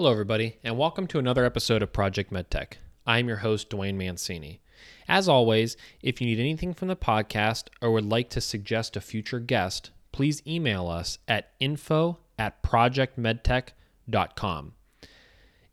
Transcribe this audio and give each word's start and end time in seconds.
Hello, 0.00 0.12
everybody, 0.12 0.56
and 0.64 0.78
welcome 0.78 1.06
to 1.08 1.18
another 1.18 1.44
episode 1.44 1.82
of 1.82 1.92
Project 1.92 2.32
MedTech. 2.32 2.76
I'm 3.06 3.28
your 3.28 3.36
host, 3.36 3.68
Dwayne 3.68 3.96
Mancini. 3.96 4.62
As 5.06 5.28
always, 5.28 5.76
if 6.00 6.22
you 6.22 6.26
need 6.26 6.40
anything 6.40 6.72
from 6.72 6.88
the 6.88 6.96
podcast 6.96 7.64
or 7.82 7.90
would 7.90 8.06
like 8.06 8.30
to 8.30 8.40
suggest 8.40 8.96
a 8.96 9.02
future 9.02 9.40
guest, 9.40 9.90
please 10.10 10.42
email 10.46 10.88
us 10.88 11.18
at 11.28 11.50
info 11.60 12.16
at 12.38 12.62
projectmedtech.com. 12.62 14.72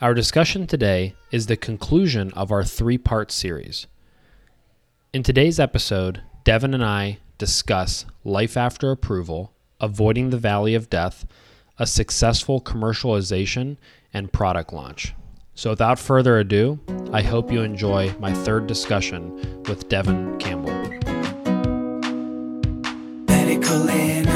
Our 0.00 0.14
discussion 0.14 0.68
today 0.68 1.16
is 1.32 1.46
the 1.46 1.56
conclusion 1.56 2.32
of 2.34 2.52
our 2.52 2.62
three 2.62 2.98
part 2.98 3.32
series. 3.32 3.88
In 5.12 5.24
today's 5.24 5.58
episode, 5.58 6.22
Devin 6.44 6.72
and 6.72 6.84
I 6.84 7.18
discuss 7.36 8.06
life 8.22 8.56
after 8.56 8.92
approval, 8.92 9.52
avoiding 9.80 10.30
the 10.30 10.38
valley 10.38 10.76
of 10.76 10.88
death, 10.88 11.26
a 11.80 11.86
successful 11.86 12.60
commercialization, 12.60 13.76
and 14.14 14.32
product 14.32 14.72
launch. 14.72 15.14
So, 15.56 15.70
without 15.70 15.98
further 15.98 16.38
ado, 16.38 16.78
I 17.12 17.22
hope 17.22 17.50
you 17.50 17.62
enjoy 17.62 18.14
my 18.20 18.32
third 18.32 18.68
discussion 18.68 19.64
with 19.64 19.88
Devin 19.88 20.38
Campbell. 20.38 20.70
Medical 23.26 24.29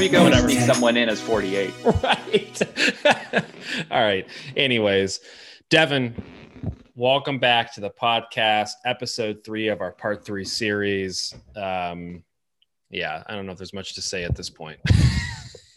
We 0.00 0.08
go 0.08 0.24
and 0.24 0.34
sneak 0.34 0.60
someone 0.60 0.96
in 0.96 1.10
as 1.10 1.20
48. 1.20 1.74
Right. 2.02 2.62
All 3.90 4.00
right. 4.00 4.26
Anyways, 4.56 5.20
Devin, 5.68 6.24
welcome 6.94 7.38
back 7.38 7.74
to 7.74 7.82
the 7.82 7.90
podcast, 7.90 8.70
episode 8.86 9.44
three 9.44 9.68
of 9.68 9.82
our 9.82 9.92
part 9.92 10.24
three 10.24 10.46
series. 10.46 11.34
Um, 11.54 12.24
yeah, 12.88 13.24
I 13.26 13.34
don't 13.34 13.44
know 13.44 13.52
if 13.52 13.58
there's 13.58 13.74
much 13.74 13.94
to 13.96 14.00
say 14.00 14.24
at 14.24 14.34
this 14.34 14.48
point. 14.48 14.80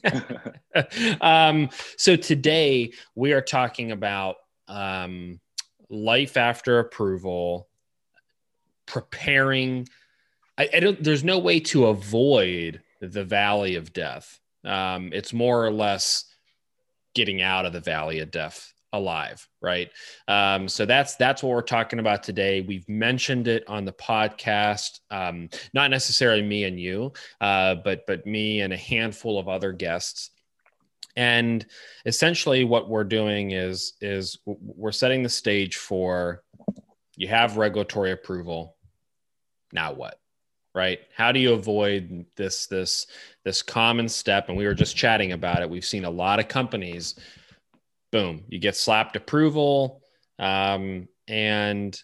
um, 1.20 1.70
so 1.98 2.16
today 2.16 2.94
we 3.16 3.34
are 3.34 3.42
talking 3.42 3.92
about 3.92 4.38
um, 4.70 5.42
life 5.90 6.38
after 6.38 6.80
approval, 6.80 7.68
preparing. 8.86 9.86
I, 10.58 10.70
I 10.76 10.80
don't. 10.80 11.04
There's 11.04 11.26
no 11.26 11.40
way 11.40 11.60
to 11.60 11.88
avoid 11.88 12.83
the 13.08 13.24
valley 13.24 13.76
of 13.76 13.94
death. 13.94 14.40
Um, 14.64 15.12
it's 15.14 15.34
more 15.34 15.66
or 15.66 15.72
less 15.72 16.26
getting 17.16 17.42
out 17.42 17.66
of 17.66 17.74
the 17.74 17.80
valley 17.80 18.20
of 18.20 18.32
death 18.32 18.74
alive 18.94 19.48
right? 19.60 19.90
Um, 20.28 20.70
so 20.70 20.86
that's 20.86 21.16
that's 21.16 21.42
what 21.42 21.50
we're 21.50 21.62
talking 21.62 22.00
about 22.00 22.22
today. 22.22 22.62
We've 22.62 22.88
mentioned 22.88 23.48
it 23.48 23.64
on 23.68 23.86
the 23.86 23.94
podcast 23.94 25.00
um, 25.10 25.50
not 25.74 25.90
necessarily 25.90 26.44
me 26.44 26.66
and 26.66 26.80
you 26.80 27.14
uh, 27.42 27.76
but 27.76 28.06
but 28.06 28.28
me 28.28 28.62
and 28.62 28.72
a 28.72 28.78
handful 28.78 29.40
of 29.40 29.50
other 29.50 29.72
guests. 29.72 30.30
And 31.16 31.66
essentially 32.06 32.64
what 32.64 32.90
we're 32.90 33.04
doing 33.04 33.52
is 33.52 33.94
is 34.02 34.38
we're 34.46 34.92
setting 34.92 35.24
the 35.24 35.30
stage 35.30 35.78
for 35.78 36.44
you 37.16 37.28
have 37.28 37.58
regulatory 37.58 38.12
approval 38.12 38.76
now 39.72 39.94
what 39.94 40.20
right? 40.74 41.00
How 41.16 41.32
do 41.32 41.40
you 41.40 41.54
avoid 41.54 42.26
this 42.36 42.68
this 42.68 43.08
this 43.44 43.62
common 43.62 44.10
step? 44.10 44.50
And 44.50 44.58
we 44.58 44.66
were 44.66 44.74
just 44.74 44.96
chatting 44.96 45.32
about 45.32 45.62
it. 45.62 45.70
We've 45.70 45.86
seen 45.86 46.06
a 46.06 46.10
lot 46.10 46.40
of 46.40 46.48
companies 46.48 47.16
boom 48.12 48.44
you 48.48 48.60
get 48.60 48.76
slapped 48.76 49.16
approval 49.16 50.04
um, 50.38 51.08
and 51.28 52.00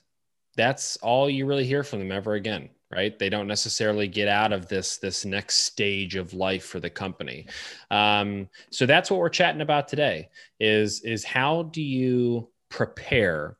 that's 0.57 0.97
all 0.97 1.29
you 1.29 1.45
really 1.45 1.65
hear 1.65 1.83
from 1.83 1.99
them 1.99 2.11
ever 2.11 2.33
again 2.33 2.69
right? 2.91 3.19
They 3.19 3.29
don't 3.29 3.47
necessarily 3.47 4.07
get 4.07 4.27
out 4.27 4.51
of 4.51 4.67
this 4.67 4.97
this 4.97 5.25
next 5.25 5.57
stage 5.57 6.15
of 6.15 6.33
life 6.33 6.65
for 6.65 6.79
the 6.79 6.89
company. 6.89 7.45
Um, 7.91 8.49
so 8.71 8.85
that's 8.85 9.11
what 9.11 9.19
we're 9.19 9.29
chatting 9.29 9.61
about 9.61 9.87
today 9.87 10.29
is 10.59 11.01
is 11.01 11.23
how 11.23 11.63
do 11.63 11.81
you 11.81 12.49
prepare 12.69 13.57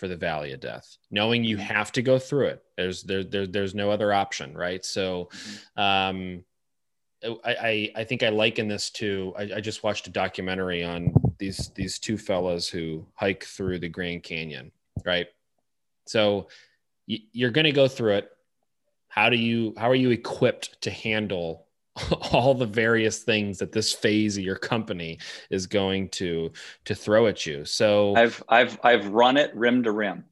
for 0.00 0.08
the 0.08 0.16
valley 0.16 0.52
of 0.52 0.60
death 0.60 0.96
knowing 1.10 1.44
you 1.44 1.58
have 1.58 1.92
to 1.92 2.02
go 2.02 2.18
through 2.18 2.46
it 2.46 2.62
there's 2.76 3.02
there, 3.02 3.22
there 3.22 3.46
there's 3.46 3.74
no 3.74 3.90
other 3.90 4.12
option 4.12 4.56
right 4.56 4.84
so 4.84 5.28
um 5.76 6.42
I, 7.22 7.36
I 7.44 7.92
I 7.96 8.04
think 8.04 8.22
I 8.22 8.30
liken 8.30 8.66
this 8.66 8.90
to 8.92 9.34
I, 9.36 9.42
I 9.56 9.60
just 9.60 9.82
watched 9.82 10.06
a 10.06 10.10
documentary 10.10 10.82
on 10.82 11.12
these 11.38 11.70
these 11.74 11.98
two 11.98 12.16
fellas 12.16 12.68
who 12.68 13.06
hike 13.14 13.44
through 13.44 13.78
the 13.80 13.88
Grand 13.88 14.22
Canyon, 14.22 14.72
right? 15.04 15.26
So 16.06 16.48
you're 17.06 17.50
going 17.50 17.64
to 17.64 17.72
go 17.72 17.88
through 17.88 18.14
it. 18.14 18.30
How 19.08 19.28
do 19.28 19.36
you 19.36 19.74
how 19.76 19.90
are 19.90 19.96
you 19.96 20.10
equipped 20.10 20.80
to 20.82 20.90
handle 20.90 21.66
all 22.32 22.54
the 22.54 22.66
various 22.66 23.18
things 23.22 23.58
that 23.58 23.72
this 23.72 23.92
phase 23.92 24.36
of 24.36 24.44
your 24.44 24.56
company 24.56 25.18
is 25.50 25.66
going 25.66 26.08
to 26.10 26.50
to 26.84 26.94
throw 26.94 27.26
at 27.26 27.46
you? 27.46 27.64
So 27.64 28.14
I've 28.16 28.42
I've 28.48 28.78
I've 28.82 29.08
run 29.08 29.36
it 29.36 29.54
rim 29.54 29.82
to 29.82 29.92
rim. 29.92 30.24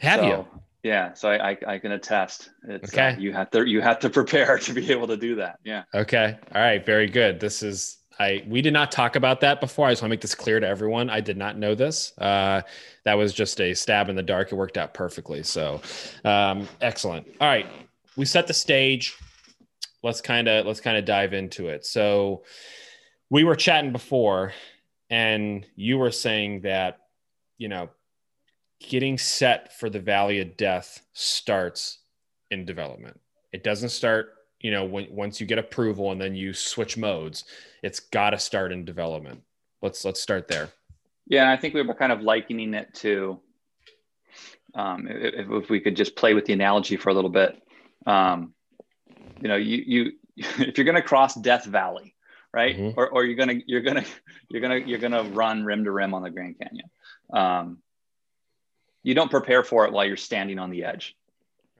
have 0.00 0.20
So, 0.20 0.26
you? 0.26 0.60
Yeah, 0.84 1.12
so 1.14 1.30
I, 1.30 1.50
I 1.50 1.56
I 1.66 1.78
can 1.78 1.92
attest. 1.92 2.50
It's 2.68 2.92
uh, 2.94 2.96
Okay. 3.10 3.20
you 3.20 3.32
have 3.32 3.50
to 3.50 3.64
you 3.68 3.80
have 3.80 3.98
to 4.00 4.10
prepare 4.18 4.58
to 4.58 4.72
be 4.72 4.90
able 4.90 5.06
to 5.08 5.16
do 5.16 5.36
that. 5.36 5.58
Yeah. 5.64 5.84
Okay. 5.94 6.36
All 6.54 6.60
right. 6.60 6.84
Very 6.84 7.08
good. 7.08 7.40
This 7.40 7.62
is 7.62 7.98
I 8.18 8.42
we 8.48 8.60
did 8.62 8.72
not 8.72 8.90
talk 8.90 9.14
about 9.16 9.40
that 9.42 9.60
before. 9.60 9.86
I 9.86 9.92
just 9.92 10.02
want 10.02 10.10
to 10.10 10.12
make 10.14 10.20
this 10.20 10.34
clear 10.34 10.58
to 10.60 10.66
everyone. 10.66 11.08
I 11.08 11.20
did 11.20 11.36
not 11.36 11.56
know 11.56 11.74
this. 11.76 12.12
Uh, 12.18 12.62
that 13.04 13.14
was 13.14 13.32
just 13.32 13.60
a 13.60 13.74
stab 13.74 14.08
in 14.08 14.16
the 14.16 14.22
dark. 14.24 14.50
It 14.50 14.56
worked 14.56 14.76
out 14.76 14.92
perfectly. 14.92 15.42
So 15.44 15.80
um, 16.24 16.68
excellent. 16.80 17.26
All 17.40 17.46
right. 17.48 17.66
We 18.16 18.24
set 18.24 18.48
the 18.48 18.54
stage. 18.54 19.14
Let's 20.08 20.22
kind 20.22 20.48
of 20.48 20.64
let's 20.64 20.80
kind 20.80 20.96
of 20.96 21.04
dive 21.04 21.34
into 21.34 21.68
it. 21.68 21.84
So 21.84 22.42
we 23.28 23.44
were 23.44 23.54
chatting 23.54 23.92
before, 23.92 24.54
and 25.10 25.66
you 25.76 25.98
were 25.98 26.10
saying 26.10 26.62
that 26.62 27.00
you 27.58 27.68
know 27.68 27.90
getting 28.80 29.18
set 29.18 29.78
for 29.78 29.90
the 29.90 30.00
valley 30.00 30.40
of 30.40 30.56
death 30.56 31.02
starts 31.12 31.98
in 32.50 32.64
development. 32.64 33.20
It 33.52 33.62
doesn't 33.62 33.90
start, 33.90 34.30
you 34.60 34.70
know, 34.70 34.86
when, 34.86 35.08
once 35.10 35.42
you 35.42 35.46
get 35.46 35.58
approval 35.58 36.10
and 36.10 36.18
then 36.18 36.34
you 36.34 36.54
switch 36.54 36.96
modes. 36.96 37.44
It's 37.82 38.00
got 38.00 38.30
to 38.30 38.38
start 38.38 38.72
in 38.72 38.86
development. 38.86 39.42
Let's 39.82 40.06
let's 40.06 40.22
start 40.22 40.48
there. 40.48 40.70
Yeah, 41.26 41.42
and 41.42 41.50
I 41.50 41.58
think 41.58 41.74
we 41.74 41.82
were 41.82 41.92
kind 41.92 42.12
of 42.12 42.22
likening 42.22 42.72
it 42.72 42.94
to 42.94 43.38
um, 44.74 45.06
if, 45.06 45.50
if 45.50 45.68
we 45.68 45.80
could 45.80 45.96
just 45.96 46.16
play 46.16 46.32
with 46.32 46.46
the 46.46 46.54
analogy 46.54 46.96
for 46.96 47.10
a 47.10 47.14
little 47.14 47.28
bit. 47.28 47.60
Um, 48.06 48.54
you 49.40 49.48
know, 49.48 49.56
you 49.56 49.82
you 49.86 50.12
if 50.36 50.78
you're 50.78 50.84
going 50.84 50.94
to 50.96 51.02
cross 51.02 51.34
Death 51.34 51.64
Valley, 51.64 52.14
right, 52.52 52.76
Mhm. 52.76 52.94
or 52.96 53.08
or 53.08 53.24
you're 53.24 53.36
gonna 53.36 53.60
you're 53.66 53.80
gonna 53.82 54.04
you're 54.48 54.60
gonna 54.60 54.78
you're 54.78 54.98
gonna 54.98 55.24
run 55.24 55.64
rim 55.64 55.84
to 55.84 55.90
rim 55.90 56.14
on 56.14 56.22
the 56.22 56.30
Grand 56.30 56.56
Canyon. 56.58 56.90
Um, 57.32 57.78
you 59.02 59.14
don't 59.14 59.30
prepare 59.30 59.62
for 59.62 59.86
it 59.86 59.92
while 59.92 60.04
you're 60.04 60.16
standing 60.16 60.58
on 60.58 60.70
the 60.70 60.84
edge, 60.84 61.16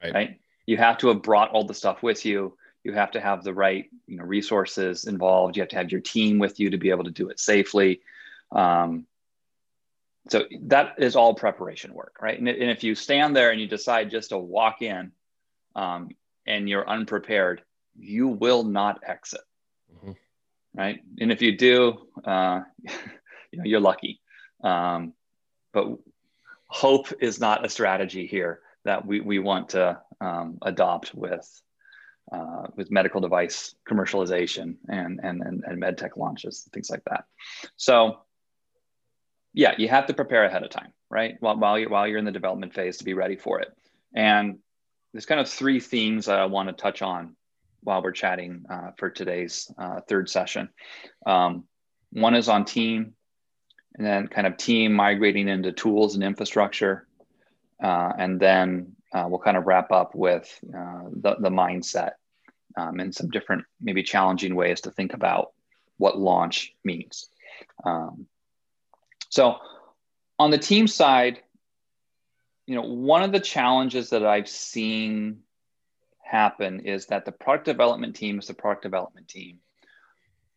Right. 0.02 0.14
right? 0.14 0.40
You 0.66 0.76
have 0.76 0.98
to 0.98 1.08
have 1.08 1.22
brought 1.22 1.50
all 1.50 1.64
the 1.64 1.74
stuff 1.74 2.02
with 2.02 2.24
you. 2.24 2.56
You 2.84 2.92
have 2.92 3.10
to 3.12 3.20
have 3.20 3.42
the 3.44 3.52
right 3.54 3.90
you 4.06 4.16
know 4.16 4.24
resources 4.24 5.04
involved. 5.04 5.56
You 5.56 5.62
have 5.62 5.70
to 5.70 5.76
have 5.76 5.90
your 5.92 6.00
team 6.00 6.38
with 6.38 6.58
you 6.60 6.70
to 6.70 6.78
be 6.78 6.90
able 6.90 7.04
to 7.04 7.10
do 7.10 7.28
it 7.28 7.40
safely. 7.40 8.00
Um, 8.52 9.06
so 10.28 10.44
that 10.62 10.96
is 10.98 11.16
all 11.16 11.34
preparation 11.34 11.94
work, 11.94 12.18
right? 12.20 12.38
And, 12.38 12.48
and 12.48 12.70
if 12.70 12.84
you 12.84 12.94
stand 12.94 13.34
there 13.34 13.50
and 13.50 13.60
you 13.60 13.66
decide 13.66 14.10
just 14.10 14.28
to 14.30 14.38
walk 14.38 14.82
in 14.82 15.12
um, 15.74 16.10
and 16.48 16.68
you're 16.68 16.88
unprepared, 16.88 17.62
you 17.94 18.28
will 18.28 18.64
not 18.64 19.00
exit, 19.06 19.40
Mhm. 19.94 20.16
right? 20.74 21.00
And 21.20 21.30
if 21.30 21.42
you 21.42 21.56
do, 21.56 22.08
uh, 22.24 22.62
you 23.52 23.58
know, 23.58 23.64
you're 23.64 23.80
lucky. 23.80 24.20
Um, 24.64 25.14
but 25.72 25.86
hope 26.66 27.12
is 27.20 27.38
not 27.38 27.64
a 27.64 27.68
strategy 27.68 28.26
here 28.26 28.60
that 28.84 29.04
we, 29.06 29.20
we 29.20 29.38
want 29.38 29.70
to 29.70 30.00
um, 30.20 30.58
adopt 30.62 31.14
with 31.14 31.46
uh, 32.30 32.66
with 32.76 32.90
medical 32.90 33.20
device 33.22 33.74
commercialization 33.88 34.76
and 34.88 35.20
and 35.22 35.42
and, 35.42 35.64
and 35.66 35.78
med 35.78 35.96
tech 35.96 36.16
launches, 36.16 36.68
things 36.72 36.90
like 36.90 37.04
that. 37.04 37.24
So 37.76 38.18
yeah, 39.54 39.74
you 39.78 39.88
have 39.88 40.06
to 40.06 40.14
prepare 40.14 40.44
ahead 40.44 40.62
of 40.62 40.70
time, 40.70 40.92
right? 41.10 41.36
While, 41.40 41.58
while 41.58 41.78
you're 41.78 41.88
while 41.88 42.06
you're 42.06 42.18
in 42.18 42.24
the 42.26 42.38
development 42.40 42.74
phase 42.74 42.98
to 42.98 43.04
be 43.04 43.14
ready 43.14 43.36
for 43.36 43.60
it. 43.60 43.70
And 44.14 44.58
there's 45.12 45.26
kind 45.26 45.40
of 45.40 45.48
three 45.48 45.80
themes 45.80 46.28
I 46.28 46.44
want 46.46 46.68
to 46.68 46.74
touch 46.74 47.02
on 47.02 47.36
while 47.82 48.02
we're 48.02 48.12
chatting 48.12 48.64
uh, 48.68 48.90
for 48.96 49.10
today's 49.10 49.70
uh, 49.78 50.00
third 50.08 50.28
session. 50.28 50.68
Um, 51.24 51.64
one 52.10 52.34
is 52.34 52.48
on 52.48 52.64
team, 52.64 53.14
and 53.96 54.06
then 54.06 54.28
kind 54.28 54.46
of 54.46 54.56
team 54.56 54.92
migrating 54.92 55.48
into 55.48 55.72
tools 55.72 56.14
and 56.14 56.24
infrastructure, 56.24 57.06
uh, 57.82 58.12
and 58.18 58.40
then 58.40 58.96
uh, 59.12 59.26
we'll 59.28 59.38
kind 59.38 59.56
of 59.56 59.66
wrap 59.66 59.90
up 59.92 60.14
with 60.14 60.48
uh, 60.74 61.04
the, 61.12 61.36
the 61.40 61.50
mindset 61.50 62.12
um, 62.76 63.00
and 63.00 63.14
some 63.14 63.30
different, 63.30 63.64
maybe 63.80 64.02
challenging 64.02 64.54
ways 64.54 64.82
to 64.82 64.90
think 64.90 65.14
about 65.14 65.52
what 65.96 66.18
launch 66.18 66.74
means. 66.84 67.28
Um, 67.84 68.26
so, 69.30 69.56
on 70.38 70.50
the 70.50 70.58
team 70.58 70.86
side, 70.86 71.40
you 72.68 72.74
know, 72.74 72.82
one 72.82 73.22
of 73.22 73.32
the 73.32 73.40
challenges 73.40 74.10
that 74.10 74.26
I've 74.26 74.46
seen 74.48 75.38
happen 76.22 76.80
is 76.80 77.06
that 77.06 77.24
the 77.24 77.32
product 77.32 77.64
development 77.64 78.14
team 78.14 78.38
is 78.38 78.46
the 78.46 78.52
product 78.52 78.82
development 78.82 79.26
team. 79.26 79.60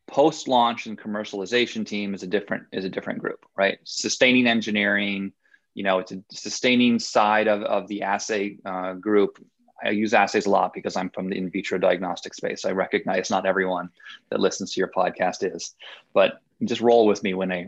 Post 0.06 0.46
launch 0.46 0.84
and 0.84 0.98
commercialization 0.98 1.86
team 1.86 2.12
is 2.12 2.22
a 2.22 2.26
different 2.26 2.64
is 2.70 2.84
a 2.84 2.90
different 2.90 3.20
group, 3.20 3.46
right? 3.56 3.78
Sustaining 3.84 4.46
engineering, 4.46 5.32
you 5.72 5.84
know, 5.84 6.00
it's 6.00 6.12
a 6.12 6.22
sustaining 6.30 6.98
side 6.98 7.48
of, 7.48 7.62
of 7.62 7.88
the 7.88 8.02
assay 8.02 8.58
uh, 8.66 8.92
group. 8.92 9.42
I 9.82 9.88
use 9.88 10.12
assays 10.12 10.44
a 10.44 10.50
lot 10.50 10.74
because 10.74 10.98
I'm 10.98 11.08
from 11.08 11.30
the 11.30 11.38
in 11.38 11.50
vitro 11.50 11.78
diagnostic 11.78 12.34
space. 12.34 12.66
I 12.66 12.72
recognize 12.72 13.30
not 13.30 13.46
everyone 13.46 13.88
that 14.28 14.38
listens 14.38 14.74
to 14.74 14.80
your 14.80 14.90
podcast 14.94 15.56
is, 15.56 15.74
but 16.12 16.42
just 16.64 16.80
roll 16.80 17.06
with 17.06 17.22
me 17.22 17.34
when 17.34 17.52
I 17.52 17.66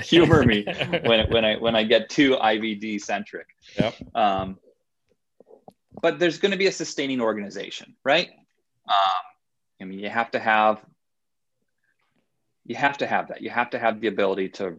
humor 0.02 0.44
me 0.44 0.64
when 1.04 1.30
when 1.30 1.44
I 1.44 1.56
when 1.56 1.76
I 1.76 1.84
get 1.84 2.08
too 2.08 2.36
IVD 2.36 3.00
centric. 3.00 3.46
Yep. 3.78 3.94
Um, 4.14 4.58
but 6.00 6.18
there's 6.18 6.38
going 6.38 6.52
to 6.52 6.58
be 6.58 6.66
a 6.66 6.72
sustaining 6.72 7.20
organization, 7.20 7.94
right? 8.04 8.28
Um, 8.88 9.24
I 9.80 9.84
mean, 9.84 9.98
you 9.98 10.08
have 10.08 10.30
to 10.32 10.38
have 10.38 10.84
you 12.64 12.76
have 12.76 12.98
to 12.98 13.06
have 13.06 13.28
that. 13.28 13.42
You 13.42 13.50
have 13.50 13.70
to 13.70 13.78
have 13.78 14.00
the 14.00 14.08
ability 14.08 14.50
to 14.50 14.76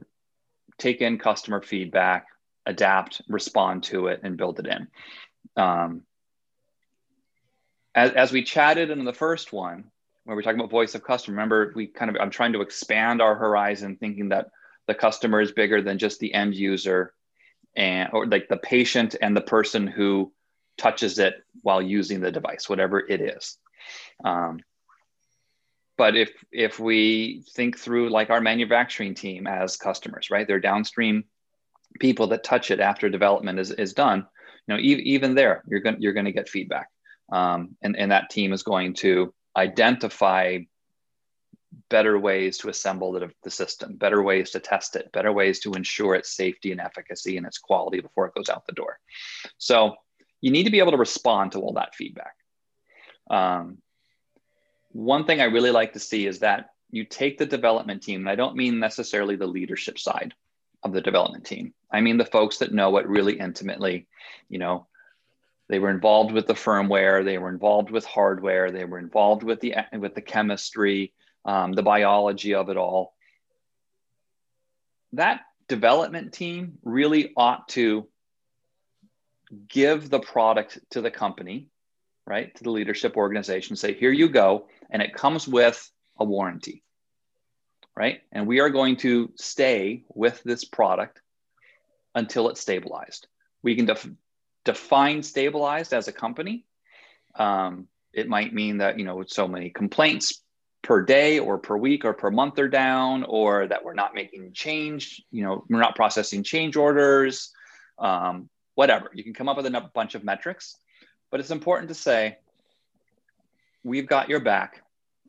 take 0.77 1.01
in 1.01 1.17
customer 1.17 1.61
feedback, 1.61 2.27
adapt, 2.65 3.21
respond 3.27 3.83
to 3.85 4.07
it, 4.07 4.21
and 4.23 4.37
build 4.37 4.59
it 4.59 4.67
in. 4.67 4.87
Um, 5.61 6.03
as, 7.95 8.11
as 8.11 8.31
we 8.31 8.43
chatted 8.43 8.91
in 8.91 9.03
the 9.03 9.13
first 9.13 9.51
one, 9.51 9.85
where 10.23 10.35
we're 10.35 10.41
talking 10.41 10.59
about 10.59 10.69
voice 10.69 10.95
of 10.95 11.03
customer, 11.03 11.35
remember 11.35 11.71
we 11.75 11.87
kind 11.87 12.09
of 12.09 12.17
I'm 12.21 12.29
trying 12.29 12.53
to 12.53 12.61
expand 12.61 13.21
our 13.21 13.35
horizon, 13.35 13.97
thinking 13.97 14.29
that 14.29 14.47
the 14.87 14.95
customer 14.95 15.41
is 15.41 15.51
bigger 15.51 15.81
than 15.81 15.97
just 15.97 16.19
the 16.19 16.33
end 16.33 16.55
user 16.55 17.13
and 17.75 18.09
or 18.13 18.25
like 18.25 18.47
the 18.47 18.57
patient 18.57 19.15
and 19.21 19.35
the 19.35 19.41
person 19.41 19.87
who 19.87 20.31
touches 20.77 21.19
it 21.19 21.35
while 21.61 21.81
using 21.81 22.21
the 22.21 22.31
device, 22.31 22.69
whatever 22.69 22.99
it 22.99 23.21
is. 23.21 23.57
Um, 24.23 24.59
but 25.97 26.15
if 26.15 26.31
if 26.51 26.79
we 26.79 27.43
think 27.53 27.77
through 27.77 28.09
like 28.09 28.29
our 28.29 28.41
manufacturing 28.41 29.15
team 29.15 29.47
as 29.47 29.77
customers, 29.77 30.29
right? 30.31 30.47
They're 30.47 30.59
downstream 30.59 31.25
people 31.99 32.27
that 32.27 32.43
touch 32.43 32.71
it 32.71 32.79
after 32.79 33.09
development 33.09 33.59
is, 33.59 33.71
is 33.71 33.93
done. 33.93 34.25
You 34.67 34.75
know, 34.75 34.79
e- 34.79 35.03
even 35.15 35.35
there, 35.35 35.63
you're 35.67 35.81
gonna 35.81 35.97
you're 35.99 36.13
to 36.13 36.31
get 36.31 36.49
feedback, 36.49 36.87
um, 37.31 37.75
and 37.81 37.97
and 37.97 38.11
that 38.11 38.29
team 38.29 38.53
is 38.53 38.63
going 38.63 38.93
to 38.95 39.33
identify 39.59 40.59
better 41.89 42.17
ways 42.17 42.57
to 42.59 42.69
assemble 42.69 43.11
the, 43.11 43.29
the 43.43 43.51
system, 43.51 43.95
better 43.95 44.21
ways 44.21 44.51
to 44.51 44.59
test 44.59 44.95
it, 44.95 45.11
better 45.11 45.31
ways 45.31 45.59
to 45.59 45.73
ensure 45.73 46.15
its 46.15 46.35
safety 46.35 46.71
and 46.71 46.81
efficacy 46.81 47.37
and 47.37 47.45
its 47.45 47.57
quality 47.57 47.99
before 47.99 48.25
it 48.25 48.33
goes 48.33 48.49
out 48.49 48.65
the 48.65 48.73
door. 48.73 48.99
So 49.57 49.95
you 50.41 50.51
need 50.51 50.63
to 50.63 50.71
be 50.71 50.79
able 50.79 50.91
to 50.91 50.97
respond 50.97 51.51
to 51.51 51.59
all 51.59 51.73
that 51.73 51.95
feedback. 51.95 52.35
Um, 53.29 53.79
one 54.91 55.25
thing 55.25 55.41
I 55.41 55.45
really 55.45 55.71
like 55.71 55.93
to 55.93 55.99
see 55.99 56.25
is 56.25 56.39
that 56.39 56.69
you 56.89 57.05
take 57.05 57.37
the 57.37 57.45
development 57.45 58.01
team, 58.01 58.21
and 58.21 58.29
I 58.29 58.35
don't 58.35 58.55
mean 58.55 58.79
necessarily 58.79 59.35
the 59.35 59.45
leadership 59.45 59.99
side 59.99 60.33
of 60.81 60.93
the 60.93 61.01
development 61.01 61.45
team. 61.45 61.73
I 61.91 62.01
mean 62.01 62.17
the 62.17 62.25
folks 62.25 62.57
that 62.59 62.73
know 62.73 62.97
it 62.97 63.07
really 63.07 63.39
intimately. 63.39 64.07
You 64.47 64.59
know, 64.59 64.87
they 65.69 65.79
were 65.79 65.91
involved 65.91 66.31
with 66.31 66.47
the 66.47 66.53
firmware, 66.53 67.23
they 67.23 67.37
were 67.37 67.49
involved 67.49 67.91
with 67.91 68.03
hardware, 68.05 68.71
they 68.71 68.85
were 68.85 68.99
involved 68.99 69.43
with 69.43 69.61
the 69.61 69.75
with 69.93 70.15
the 70.15 70.21
chemistry, 70.21 71.13
um, 71.45 71.73
the 71.73 71.83
biology 71.83 72.55
of 72.55 72.69
it 72.69 72.77
all. 72.77 73.13
That 75.13 75.41
development 75.67 76.33
team 76.33 76.79
really 76.83 77.31
ought 77.37 77.69
to 77.69 78.07
give 79.67 80.09
the 80.09 80.19
product 80.19 80.79
to 80.91 81.01
the 81.01 81.11
company, 81.11 81.67
right, 82.25 82.53
to 82.55 82.63
the 82.63 82.71
leadership 82.71 83.15
organization, 83.15 83.75
say, 83.75 83.93
here 83.93 84.11
you 84.11 84.29
go. 84.29 84.67
And 84.89 85.01
it 85.01 85.13
comes 85.13 85.47
with 85.47 85.89
a 86.19 86.25
warranty, 86.25 86.83
right? 87.95 88.21
And 88.31 88.47
we 88.47 88.59
are 88.59 88.69
going 88.69 88.97
to 88.97 89.31
stay 89.35 90.03
with 90.09 90.41
this 90.43 90.65
product 90.65 91.21
until 92.15 92.49
it's 92.49 92.61
stabilized. 92.61 93.27
We 93.63 93.75
can 93.75 93.85
def- 93.85 94.09
define 94.65 95.23
stabilized 95.23 95.93
as 95.93 96.07
a 96.07 96.11
company. 96.11 96.65
Um, 97.35 97.87
it 98.13 98.27
might 98.27 98.53
mean 98.53 98.79
that, 98.79 98.97
you 98.97 99.05
know, 99.05 99.23
so 99.27 99.47
many 99.47 99.69
complaints 99.69 100.41
per 100.81 101.03
day 101.03 101.39
or 101.39 101.57
per 101.57 101.77
week 101.77 102.05
or 102.05 102.13
per 102.13 102.31
month 102.31 102.57
are 102.59 102.69
down, 102.69 103.23
or 103.23 103.67
that 103.67 103.83
we're 103.83 103.93
not 103.93 104.15
making 104.15 104.51
change, 104.53 105.21
you 105.31 105.43
know, 105.43 105.63
we're 105.69 105.79
not 105.79 105.95
processing 105.95 106.43
change 106.43 106.75
orders, 106.75 107.51
um, 107.99 108.49
whatever. 108.75 109.11
You 109.13 109.23
can 109.23 109.33
come 109.33 109.49
up 109.49 109.57
with 109.57 109.65
a 109.65 109.89
bunch 109.93 110.15
of 110.15 110.23
metrics, 110.23 110.77
but 111.29 111.39
it's 111.39 111.51
important 111.51 111.89
to 111.89 111.95
say, 111.95 112.37
we've 113.83 114.07
got 114.07 114.29
your 114.29 114.39
back. 114.39 114.81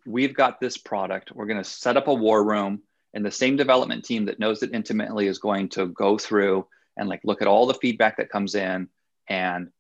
We've 0.07 0.35
got 0.35 0.61
this 0.61 0.77
product. 0.77 1.33
We're 1.33 1.47
going 1.47 1.63
to 1.63 1.69
set 1.69 1.97
up 1.97 2.09
a 2.09 2.15
war 2.15 2.43
room 2.43 2.83
and 3.13 3.25
the 3.25 3.31
same 3.31 3.57
development 3.57 4.05
team 4.05 4.27
that 4.27 4.39
knows 4.39 4.63
it 4.63 4.73
intimately 4.73 5.27
is 5.27 5.39
going 5.39 5.69
to 5.71 5.87
go 5.87 6.17
through 6.17 6.67
and 6.97 7.09
like 7.09 7.21
look 7.25 7.43
at 7.43 7.49
all 7.49 7.67
the 7.67 7.75
feedback 7.75 8.17
that 8.17 8.31
comes 8.31 8.55
in 8.55 8.89
and 9.31 9.71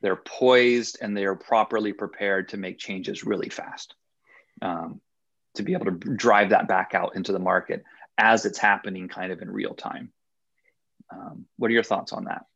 they're 0.00 0.16
poised 0.16 0.98
and 1.02 1.16
they 1.16 1.24
are 1.24 1.34
properly 1.34 1.92
prepared 1.92 2.50
to 2.50 2.56
make 2.56 2.78
changes 2.78 3.24
really 3.24 3.48
fast 3.48 3.94
um, 4.62 5.00
to 5.56 5.62
be 5.62 5.72
able 5.72 5.86
to 5.86 5.92
drive 5.92 6.50
that 6.50 6.68
back 6.68 6.94
out 6.94 7.16
into 7.16 7.32
the 7.32 7.38
market 7.38 7.82
as 8.16 8.46
it's 8.46 8.58
happening 8.58 9.08
kind 9.08 9.32
of 9.32 9.42
in 9.42 9.50
real 9.50 9.74
time. 9.74 10.12
Um, 11.10 11.46
what 11.58 11.70
are 11.70 11.74
your 11.74 11.82
thoughts 11.82 12.12
on 12.12 12.24
that? 12.24 12.46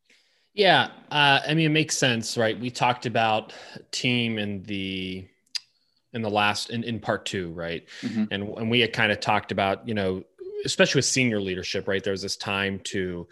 Yeah, 0.55 0.91
uh, 1.11 1.41
I 1.47 1.55
mean 1.55 1.67
it 1.67 1.71
makes 1.71 1.97
sense, 1.97 2.37
right? 2.37 2.59
We 2.59 2.71
talked 2.71 3.07
about 3.07 3.53
team 3.91 4.39
in 4.39 4.63
the 4.65 5.27
in 6.13 6.23
the 6.23 6.31
last 6.31 6.71
in, 6.71 6.83
in 6.83 6.99
part 6.99 7.27
two, 7.27 7.53
right? 7.53 7.87
Mm-hmm. 8.03 8.25
And 8.31 8.49
and 8.59 8.71
we 8.71 8.81
had 8.81 8.93
kind 8.93 9.13
of 9.13 9.21
talked 9.21 9.53
about 9.53 9.87
you 9.87 9.95
know 9.95 10.25
especially 10.65 10.99
with 10.99 11.05
senior 11.05 11.41
leadership, 11.41 11.89
right? 11.89 12.03
There's 12.03 12.23
this 12.23 12.37
time 12.37 12.81
to 12.85 13.27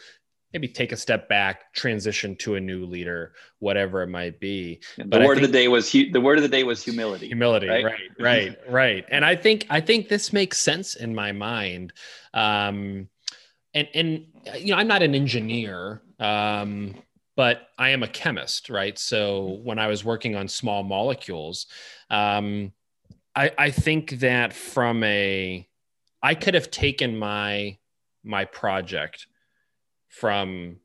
maybe 0.52 0.68
take 0.68 0.92
a 0.92 0.96
step 0.96 1.28
back, 1.28 1.72
transition 1.74 2.36
to 2.36 2.54
a 2.54 2.60
new 2.60 2.84
leader, 2.86 3.32
whatever 3.58 4.02
it 4.02 4.08
might 4.08 4.40
be. 4.40 4.80
The 4.96 5.04
but 5.04 5.22
word 5.22 5.34
think, 5.34 5.46
of 5.46 5.52
the 5.52 5.58
day 5.58 5.68
was 5.68 5.90
hu- 5.90 6.10
the 6.10 6.20
word 6.20 6.38
of 6.38 6.42
the 6.42 6.48
day 6.48 6.64
was 6.64 6.82
humility. 6.82 7.26
Humility, 7.28 7.68
right, 7.68 7.84
right, 7.84 8.02
right, 8.18 8.58
right. 8.68 9.04
And 9.10 9.24
I 9.24 9.36
think 9.36 9.66
I 9.70 9.80
think 9.80 10.08
this 10.08 10.32
makes 10.32 10.58
sense 10.58 10.94
in 10.94 11.14
my 11.14 11.32
mind. 11.32 11.92
Um, 12.34 13.08
and 13.74 13.88
and 13.94 14.26
you 14.58 14.72
know, 14.72 14.76
I'm 14.76 14.88
not 14.88 15.02
an 15.02 15.14
engineer. 15.14 16.02
Um, 16.18 16.94
but 17.38 17.68
I 17.78 17.90
am 17.90 18.02
a 18.02 18.08
chemist, 18.08 18.68
right? 18.68 18.98
So 18.98 19.60
when 19.62 19.78
I 19.78 19.86
was 19.86 20.04
working 20.04 20.34
on 20.34 20.48
small 20.48 20.82
molecules, 20.82 21.66
um, 22.10 22.72
I, 23.36 23.52
I 23.56 23.70
think 23.70 24.10
that 24.18 24.52
from 24.52 25.04
a, 25.04 25.64
I 26.20 26.34
could 26.34 26.54
have 26.54 26.72
taken 26.72 27.16
my 27.16 27.78
my 28.24 28.44
project 28.44 29.27
from 30.20 30.76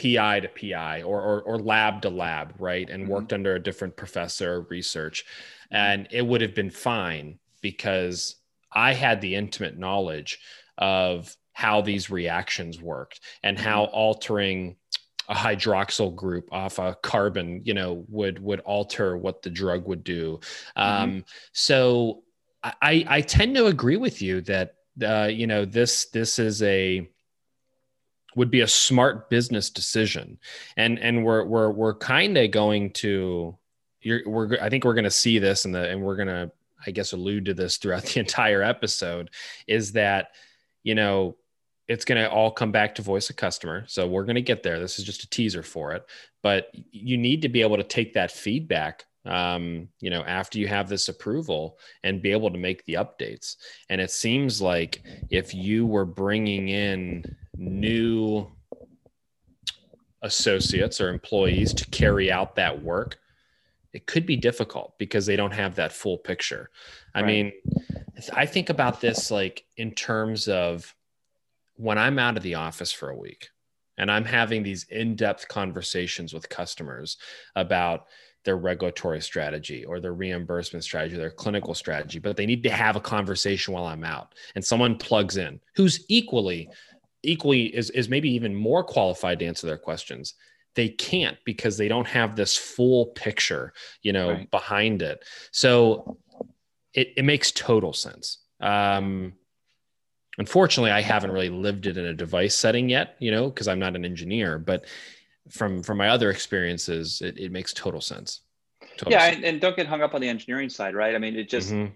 PI 0.00 0.40
to 0.40 0.48
PI 0.48 1.02
or, 1.02 1.20
or, 1.20 1.42
or 1.42 1.58
lab 1.58 2.02
to 2.02 2.10
lab, 2.10 2.54
right? 2.58 2.88
And 2.88 3.04
mm-hmm. 3.04 3.12
worked 3.12 3.32
under 3.32 3.54
a 3.54 3.62
different 3.62 3.96
professor 3.96 4.62
research. 4.70 5.24
And 5.70 6.08
it 6.10 6.22
would 6.26 6.40
have 6.40 6.54
been 6.54 6.70
fine 6.70 7.38
because 7.60 8.36
I 8.72 8.94
had 8.94 9.20
the 9.20 9.34
intimate 9.34 9.78
knowledge 9.78 10.38
of 10.78 11.36
how 11.52 11.82
these 11.82 12.10
reactions 12.10 12.80
worked 12.80 13.20
and 13.42 13.58
how 13.58 13.86
mm-hmm. 13.86 13.94
altering 13.94 14.76
a 15.28 15.34
hydroxyl 15.34 16.14
group 16.14 16.48
off 16.52 16.78
a 16.78 16.96
carbon, 17.02 17.60
you 17.64 17.74
know, 17.74 18.04
would 18.08 18.42
would 18.42 18.60
alter 18.60 19.16
what 19.16 19.42
the 19.42 19.50
drug 19.50 19.86
would 19.86 20.02
do. 20.02 20.40
Mm-hmm. 20.76 21.02
Um, 21.02 21.24
so 21.52 22.22
I 22.64 23.04
I 23.08 23.20
tend 23.20 23.54
to 23.56 23.66
agree 23.66 23.96
with 23.96 24.22
you 24.22 24.40
that 24.42 24.74
uh, 25.04 25.28
you 25.30 25.46
know 25.46 25.64
this 25.64 26.06
this 26.06 26.38
is 26.38 26.62
a 26.62 27.08
would 28.36 28.50
be 28.50 28.60
a 28.60 28.68
smart 28.68 29.28
business 29.30 29.70
decision, 29.70 30.38
and 30.76 30.98
and 30.98 31.24
we're 31.24 31.44
we're 31.44 31.70
we're 31.70 31.94
kind 31.94 32.36
of 32.36 32.50
going 32.50 32.90
to 32.92 33.56
you're 34.00 34.22
we're 34.26 34.60
I 34.60 34.70
think 34.70 34.84
we're 34.84 34.94
going 34.94 35.04
to 35.04 35.10
see 35.10 35.38
this 35.38 35.64
and 35.64 35.74
the 35.74 35.88
and 35.88 36.02
we're 36.02 36.16
going 36.16 36.28
to 36.28 36.50
I 36.86 36.90
guess 36.90 37.12
allude 37.12 37.46
to 37.46 37.54
this 37.54 37.76
throughout 37.76 38.04
the 38.04 38.20
entire 38.20 38.62
episode 38.62 39.30
is 39.66 39.92
that 39.92 40.28
you 40.82 40.94
know 40.94 41.36
it's 41.88 42.04
going 42.04 42.22
to 42.22 42.30
all 42.30 42.52
come 42.52 42.70
back 42.70 42.94
to 42.94 43.02
voice 43.02 43.30
of 43.30 43.36
customer. 43.36 43.84
So 43.88 44.06
we're 44.06 44.24
going 44.24 44.36
to 44.36 44.42
get 44.42 44.62
there. 44.62 44.78
This 44.78 45.00
is 45.00 45.04
just 45.04 45.24
a 45.24 45.28
teaser 45.28 45.64
for 45.64 45.92
it, 45.92 46.06
but 46.40 46.68
you 46.92 47.18
need 47.18 47.42
to 47.42 47.48
be 47.48 47.62
able 47.62 47.78
to 47.78 47.82
take 47.82 48.14
that 48.14 48.30
feedback 48.30 49.06
um, 49.26 49.88
you 50.00 50.10
know, 50.10 50.22
after 50.24 50.58
you 50.58 50.68
have 50.68 50.88
this 50.88 51.08
approval 51.08 51.78
and 52.02 52.22
be 52.22 52.32
able 52.32 52.50
to 52.50 52.58
make 52.58 52.84
the 52.84 52.94
updates. 52.94 53.56
And 53.88 54.00
it 54.00 54.10
seems 54.10 54.62
like 54.62 55.02
if 55.30 55.54
you 55.54 55.86
were 55.86 56.06
bringing 56.06 56.68
in 56.68 57.24
new 57.56 58.50
associates 60.22 61.00
or 61.00 61.08
employees 61.08 61.72
to 61.74 61.86
carry 61.86 62.30
out 62.30 62.56
that 62.56 62.82
work, 62.82 63.18
it 63.92 64.06
could 64.06 64.24
be 64.24 64.36
difficult 64.36 64.94
because 64.98 65.26
they 65.26 65.36
don't 65.36 65.52
have 65.52 65.74
that 65.74 65.92
full 65.92 66.18
picture. 66.18 66.70
I 67.14 67.20
Right. 67.20 67.26
mean, 67.26 67.52
I 68.32 68.46
think 68.46 68.70
about 68.70 69.00
this 69.00 69.30
like 69.30 69.64
in 69.76 69.92
terms 69.94 70.48
of 70.48 70.94
when 71.74 71.98
I'm 71.98 72.18
out 72.18 72.36
of 72.36 72.42
the 72.42 72.54
office 72.54 72.92
for 72.92 73.10
a 73.10 73.16
week 73.16 73.48
and 73.98 74.10
I'm 74.10 74.24
having 74.24 74.62
these 74.62 74.84
in 74.84 75.16
depth 75.16 75.48
conversations 75.48 76.32
with 76.32 76.48
customers 76.48 77.16
about 77.56 78.06
their 78.44 78.56
regulatory 78.56 79.20
strategy 79.20 79.84
or 79.84 80.00
their 80.00 80.14
reimbursement 80.14 80.82
strategy, 80.84 81.16
their 81.16 81.30
clinical 81.30 81.74
strategy, 81.74 82.18
but 82.18 82.36
they 82.36 82.46
need 82.46 82.62
to 82.62 82.70
have 82.70 82.96
a 82.96 83.00
conversation 83.00 83.74
while 83.74 83.84
I'm 83.84 84.04
out. 84.04 84.34
And 84.54 84.64
someone 84.64 84.96
plugs 84.96 85.36
in 85.36 85.60
who's 85.76 86.04
equally 86.08 86.70
equally 87.22 87.64
is, 87.76 87.90
is 87.90 88.08
maybe 88.08 88.30
even 88.30 88.54
more 88.54 88.82
qualified 88.82 89.38
to 89.40 89.44
answer 89.46 89.66
their 89.66 89.76
questions. 89.76 90.34
They 90.74 90.88
can't 90.88 91.36
because 91.44 91.76
they 91.76 91.88
don't 91.88 92.06
have 92.06 92.34
this 92.34 92.56
full 92.56 93.06
picture 93.06 93.72
you 94.02 94.12
know 94.12 94.30
Right. 94.30 94.50
behind 94.50 95.02
it. 95.02 95.24
So 95.52 96.16
it, 96.94 97.12
it 97.16 97.24
makes 97.24 97.52
total 97.52 97.92
sense. 97.92 98.38
Um 98.60 99.34
unfortunately 100.38 100.92
i 100.92 101.00
haven't 101.00 101.32
really 101.32 101.50
lived 101.50 101.86
it 101.86 101.96
in 101.96 102.04
a 102.06 102.14
device 102.14 102.54
setting 102.54 102.88
yet 102.88 103.16
you 103.18 103.30
know 103.30 103.50
because 103.50 103.66
i'm 103.66 103.80
not 103.80 103.96
an 103.96 104.04
engineer 104.04 104.58
but 104.58 104.86
from 105.50 105.82
from 105.82 105.98
my 105.98 106.08
other 106.08 106.30
experiences 106.30 107.20
it, 107.22 107.38
it 107.38 107.50
makes 107.52 107.72
total 107.72 108.00
sense 108.00 108.40
total 108.96 109.12
Yeah, 109.12 109.24
sense. 109.24 109.36
and, 109.36 109.44
and 109.44 109.60
don't 109.60 109.76
get 109.76 109.86
hung 109.86 110.02
up 110.02 110.14
on 110.14 110.20
the 110.20 110.28
engineering 110.28 110.68
side, 110.70 110.94
right? 110.94 111.14
I 111.14 111.18
mean, 111.18 111.36
it 111.36 111.48
just 111.48 111.72
Mhm. 111.72 111.92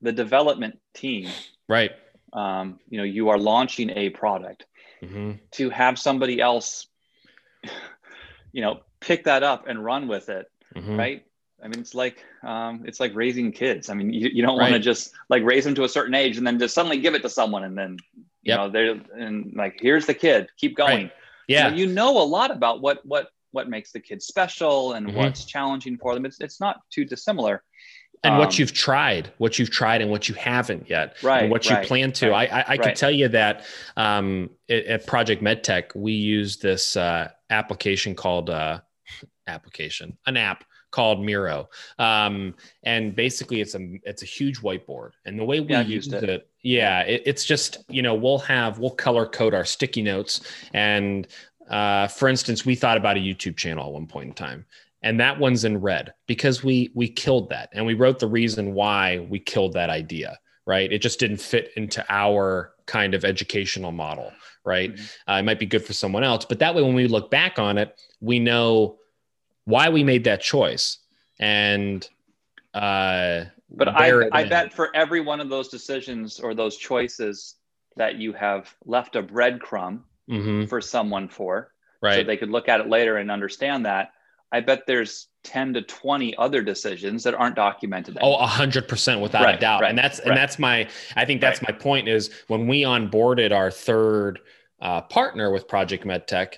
the 0.00 0.12
development 0.12 0.78
team. 0.94 1.30
right 1.68 1.92
Um, 2.32 2.80
you 2.88 2.98
know, 2.98 3.04
you 3.04 3.28
are 3.28 3.38
launching 3.38 3.90
a 3.90 4.10
product 4.10 4.66
hmm 5.00 5.32
to 5.52 5.68
have 5.70 5.98
somebody 5.98 6.40
else, 6.40 6.86
you 8.52 8.62
know, 8.62 8.80
pick 9.00 9.24
that 9.24 9.42
up 9.42 9.66
and 9.68 9.84
run 9.84 10.08
with 10.08 10.28
it, 10.28 10.46
hmm 10.74 10.96
right? 10.96 11.26
I 11.62 11.68
mean, 11.68 11.78
it's 11.80 11.94
like 11.94 12.24
um, 12.42 12.82
it's 12.86 12.98
like 12.98 13.14
raising 13.14 13.52
kids. 13.52 13.88
I 13.88 13.94
mean, 13.94 14.12
you, 14.12 14.28
you 14.32 14.42
don't 14.42 14.58
want 14.58 14.72
to 14.72 14.80
just 14.80 15.12
like 15.28 15.44
raise 15.44 15.64
them 15.64 15.74
to 15.76 15.84
a 15.84 15.88
certain 15.88 16.14
age 16.14 16.36
and 16.36 16.46
then 16.46 16.58
just 16.58 16.74
suddenly 16.74 16.98
give 16.98 17.14
it 17.14 17.22
to 17.22 17.28
someone 17.28 17.64
and 17.64 17.78
then 17.78 17.98
you 18.42 18.50
Yep. 18.50 18.58
know 18.58 18.68
they're 18.70 19.00
and 19.16 19.54
like 19.54 19.78
here's 19.80 20.06
the 20.06 20.14
kid, 20.14 20.48
keep 20.56 20.76
going. 20.76 21.10
Yeah 21.48 21.66
you 21.66 21.70
know, 21.72 21.76
you 21.76 21.86
know 21.86 22.22
a 22.22 22.24
lot 22.24 22.50
about 22.50 22.80
what 22.80 23.04
what 23.04 23.28
what 23.52 23.68
makes 23.68 23.92
the 23.92 24.00
kid 24.00 24.22
special 24.22 24.92
and 24.94 25.06
Mhm. 25.06 25.14
what's 25.14 25.44
challenging 25.44 25.98
for 25.98 26.14
them. 26.14 26.24
It's 26.24 26.40
it's 26.40 26.60
not 26.60 26.80
too 26.90 27.04
dissimilar. 27.04 27.62
and 28.24 28.38
what 28.38 28.50
Um, 28.52 28.56
you've 28.60 28.72
tried, 28.72 29.32
what 29.38 29.58
you've 29.58 29.70
tried, 29.70 30.00
and 30.00 30.10
what 30.10 30.28
you 30.28 30.34
haven't 30.36 30.88
yet, 30.88 31.16
Right, 31.22 31.42
and 31.42 31.50
what 31.50 31.64
you 31.68 31.76
right, 31.76 31.86
plan 31.86 32.12
to. 32.12 32.30
right, 32.30 32.52
I, 32.52 32.60
I, 32.60 32.64
I 32.68 32.76
could 32.76 32.86
right. 32.86 32.96
tell 32.96 33.10
you 33.10 33.28
that 33.28 33.66
um, 33.96 34.48
at, 34.70 34.84
at 34.84 35.06
Project 35.06 35.42
MedTech, 35.42 35.94
we 35.96 36.12
use 36.12 36.56
this 36.58 36.96
uh, 36.96 37.30
application 37.50 38.14
called 38.14 38.48
uh, 38.48 38.80
application, 39.48 40.16
an 40.26 40.36
app 40.36 40.64
called 40.92 41.24
Miro, 41.24 41.68
um, 41.98 42.54
and 42.84 43.14
basically 43.16 43.60
it's 43.60 43.74
a 43.74 43.98
it's 44.04 44.22
a 44.22 44.26
huge 44.26 44.60
whiteboard, 44.60 45.10
and 45.26 45.38
the 45.38 45.44
way 45.44 45.60
we 45.60 45.72
Yeah, 45.72 45.80
used 45.82 46.12
it, 46.12 46.22
it. 46.24 46.48
Yeah, 46.62 47.00
it, 47.02 47.22
it's 47.26 47.44
just 47.44 47.78
you 47.88 48.02
know 48.02 48.14
we'll 48.14 48.38
have 48.38 48.78
we'll 48.78 48.90
color 48.90 49.26
code 49.26 49.54
our 49.54 49.64
sticky 49.64 50.02
notes, 50.02 50.40
and 50.72 51.26
uh, 51.70 52.08
for 52.08 52.28
instance, 52.28 52.66
we 52.66 52.74
thought 52.74 52.96
about 52.96 53.16
a 53.16 53.20
YouTube 53.20 53.56
channel 53.56 53.86
at 53.86 53.92
one 53.92 54.06
point 54.06 54.28
in 54.28 54.34
time 54.34 54.66
and 55.02 55.18
that 55.20 55.38
one's 55.38 55.64
in 55.64 55.80
red 55.80 56.12
because 56.26 56.62
we 56.62 56.90
we 56.94 57.08
killed 57.08 57.48
that 57.50 57.68
and 57.72 57.84
we 57.84 57.94
wrote 57.94 58.18
the 58.18 58.26
reason 58.26 58.72
why 58.72 59.18
we 59.30 59.38
killed 59.38 59.72
that 59.74 59.90
idea 59.90 60.38
right? 60.64 60.92
It 60.92 61.02
just 61.02 61.18
didn't 61.18 61.38
fit 61.40 61.72
into 61.74 62.04
our 62.08 62.74
kind 62.86 63.14
of 63.14 63.24
educational 63.24 63.92
model 63.92 64.32
right? 64.64 64.94
Mhm. 64.94 65.10
uh, 65.28 65.32
it 65.34 65.42
might 65.42 65.58
be 65.58 65.66
good 65.66 65.84
for 65.84 65.92
someone 65.92 66.22
else 66.24 66.44
but 66.44 66.58
that 66.60 66.74
way 66.74 66.82
when 66.82 66.94
we 66.94 67.08
look 67.08 67.30
back 67.30 67.58
on 67.58 67.78
it 67.78 68.00
we 68.20 68.38
know 68.38 68.98
why 69.64 69.88
we 69.88 70.02
made 70.04 70.24
that 70.24 70.40
choice. 70.40 70.98
And 71.40 72.08
uh 72.74 73.44
But 73.74 73.88
I, 73.88 74.28
I 74.32 74.44
bet 74.44 74.72
for 74.72 74.94
every 74.94 75.20
one 75.20 75.40
of 75.40 75.48
those 75.48 75.68
decisions 75.68 76.40
or 76.40 76.54
those 76.54 76.76
choices 76.76 77.56
that 77.96 78.16
you 78.16 78.32
have 78.32 78.74
left 78.84 79.16
a 79.16 79.22
breadcrumb 79.22 80.00
Mhm, 80.30 80.68
for 80.68 80.80
someone 80.80 81.28
for, 81.28 81.72
right. 82.00 82.14
so 82.14 82.22
they 82.22 82.36
could 82.36 82.50
look 82.50 82.68
at 82.68 82.80
it 82.80 82.88
later 82.88 83.16
and 83.16 83.30
understand 83.30 83.84
that. 83.86 84.12
I 84.52 84.60
bet 84.60 84.86
there's 84.86 85.28
10 85.44 85.74
to 85.74 85.82
20 85.82 86.36
other 86.36 86.62
decisions 86.62 87.24
that 87.24 87.34
aren't 87.34 87.56
documented. 87.56 88.18
Oh, 88.20 88.36
a 88.36 88.46
hundred 88.46 88.86
percent 88.86 89.20
without 89.20 89.54
a 89.54 89.58
doubt. 89.58 89.80
right, 89.80 89.88
and 89.90 89.98
that's 89.98 90.20
and 90.20 90.36
that's 90.36 90.58
my 90.58 90.88
I 91.16 91.24
think 91.24 91.40
that's 91.40 91.60
my 91.62 91.72
point 91.72 92.08
is 92.08 92.30
when 92.48 92.68
we 92.68 92.82
onboarded 92.82 93.50
our 93.52 93.70
third 93.70 94.40
uh, 94.80 95.00
partner 95.00 95.50
with 95.50 95.66
Project 95.66 96.04
MedTech, 96.04 96.54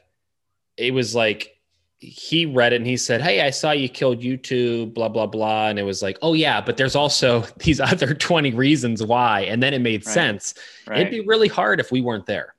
it 0.76 0.92
was 0.92 1.14
like 1.14 1.53
he 2.00 2.44
read 2.46 2.72
it 2.72 2.76
and 2.76 2.86
he 2.86 2.96
said, 2.96 3.22
Hey, 3.22 3.40
I 3.40 3.50
saw 3.50 3.70
you 3.70 3.88
killed 3.88 4.20
YouTube, 4.20 4.94
blah, 4.94 5.08
blah, 5.08 5.26
blah. 5.26 5.68
And 5.68 5.78
it 5.78 5.84
was 5.84 6.02
like, 6.02 6.18
Oh 6.22 6.34
yeah, 6.34 6.60
but 6.60 6.76
there's 6.76 6.94
also 6.96 7.40
these 7.58 7.80
other 7.80 8.14
20 8.14 8.52
reasons 8.52 9.02
why. 9.02 9.42
And 9.42 9.62
then 9.62 9.72
it 9.74 9.80
made 9.80 10.04
Right, 10.06 10.12
sense. 10.12 10.54
right? 10.86 11.00
It'd 11.00 11.10
be 11.10 11.20
really 11.20 11.48
hard 11.48 11.80
if 11.80 11.90
we 11.90 12.00
weren't 12.00 12.26
there. 12.26 12.54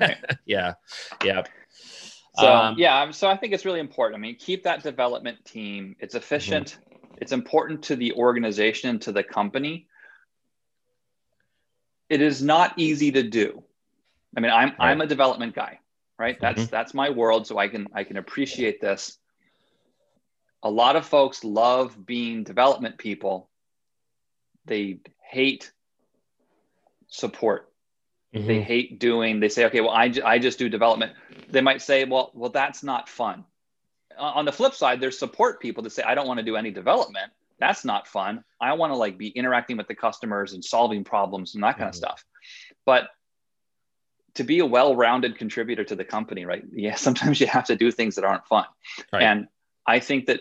Right, 0.00 0.16
yeah. 0.46 0.74
Yeah. 1.24 1.42
So 2.36 2.52
Um, 2.54 2.74
yeah, 2.78 3.10
so 3.10 3.28
I 3.28 3.36
think 3.36 3.52
it's 3.52 3.64
really 3.64 3.80
important. 3.80 4.18
I 4.18 4.20
mean, 4.22 4.36
keep 4.36 4.62
that 4.64 4.82
development 4.82 5.44
team. 5.44 5.96
It's 6.00 6.14
efficient. 6.14 6.78
It's 7.20 7.32
important 7.32 7.82
to 7.84 7.96
the 7.96 8.12
organization 8.12 8.98
to 9.00 9.12
the 9.12 9.22
company. 9.24 9.86
It 12.08 12.22
is 12.22 12.42
not 12.42 12.74
easy 12.78 13.12
to 13.12 13.22
do. 13.22 13.62
I 14.36 14.40
mean, 14.40 14.50
I'm 14.52 14.72
I'm 14.78 15.00
a 15.00 15.06
development 15.06 15.54
guy, 15.54 15.80
right? 16.18 16.38
That's 16.40 16.66
that's 16.66 16.94
my 16.94 17.10
world, 17.10 17.46
so 17.46 17.58
I 17.58 17.68
can 17.68 17.86
I 17.94 18.04
can 18.04 18.16
appreciate 18.16 18.80
this. 18.80 19.18
A 20.62 20.70
lot 20.70 20.96
of 20.96 21.06
folks 21.06 21.44
love 21.44 22.04
being 22.04 22.42
development 22.44 22.98
people. 22.98 23.48
They 24.66 25.00
hate 25.22 25.72
support 27.08 27.72
they 28.32 28.58
Mhm. 28.58 28.62
hate 28.62 28.98
doing 28.98 29.40
they 29.40 29.48
say 29.48 29.64
okay 29.64 29.80
well 29.80 29.90
I, 29.90 30.12
I 30.24 30.38
just 30.38 30.58
do 30.58 30.68
development 30.68 31.14
they 31.48 31.62
might 31.62 31.80
say 31.80 32.04
well 32.04 32.30
well 32.34 32.50
that's 32.50 32.82
not 32.82 33.08
fun 33.08 33.46
on 34.18 34.44
the 34.44 34.52
flip 34.52 34.74
side 34.74 35.00
there's 35.00 35.18
support 35.18 35.58
people 35.60 35.82
that 35.84 35.90
say 35.90 36.02
i 36.02 36.14
don't 36.14 36.26
want 36.28 36.36
to 36.38 36.44
do 36.44 36.56
any 36.56 36.70
development 36.70 37.32
that's 37.58 37.86
not 37.86 38.06
fun 38.06 38.44
i 38.60 38.74
want 38.74 38.92
to 38.92 38.96
like 38.96 39.16
be 39.16 39.28
interacting 39.28 39.78
with 39.78 39.88
the 39.88 39.94
customers 39.94 40.52
and 40.52 40.62
solving 40.62 41.02
problems 41.02 41.54
and 41.54 41.64
that 41.64 41.78
kind 41.78 41.86
Mhm. 41.86 41.92
of 41.92 41.94
stuff 41.94 42.22
but 42.84 43.08
to 44.38 44.44
be 44.44 44.60
a 44.60 44.66
well-rounded 44.66 45.36
contributor 45.36 45.84
to 45.84 45.94
the 45.94 46.04
company 46.04 46.44
right 46.44 46.64
yeah 46.72 46.94
sometimes 46.94 47.40
you 47.40 47.46
have 47.46 47.64
to 47.64 47.76
do 47.76 47.90
things 47.92 48.14
that 48.16 48.24
aren't 48.24 48.46
fun 48.46 48.64
Right. 49.12 49.22
and 49.22 49.48
i 49.86 50.00
think 50.00 50.26
that 50.26 50.40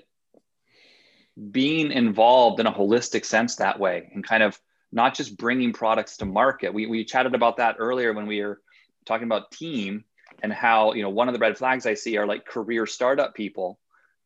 being 1.51 1.91
involved 1.91 2.59
in 2.59 2.65
a 2.65 2.71
holistic 2.71 3.25
sense 3.25 3.57
that 3.57 3.79
way 3.79 4.09
and 4.13 4.23
kind 4.23 4.41
of 4.41 4.59
not 4.91 5.13
just 5.13 5.37
bringing 5.37 5.73
products 5.73 6.17
to 6.17 6.25
market. 6.25 6.73
We, 6.73 6.87
we 6.87 7.03
chatted 7.05 7.35
about 7.35 7.57
that 7.57 7.75
earlier 7.79 8.13
when 8.13 8.27
we 8.27 8.41
were 8.41 8.61
talking 9.05 9.25
about 9.25 9.51
team 9.51 10.05
and 10.41 10.51
how, 10.51 10.93
you 10.93 11.03
know, 11.03 11.09
one 11.09 11.27
of 11.27 11.33
the 11.33 11.39
red 11.39 11.57
flags 11.57 11.85
I 11.85 11.93
see 11.93 12.17
are 12.17 12.25
like 12.25 12.45
career 12.45 12.85
startup 12.85 13.35
people 13.35 13.79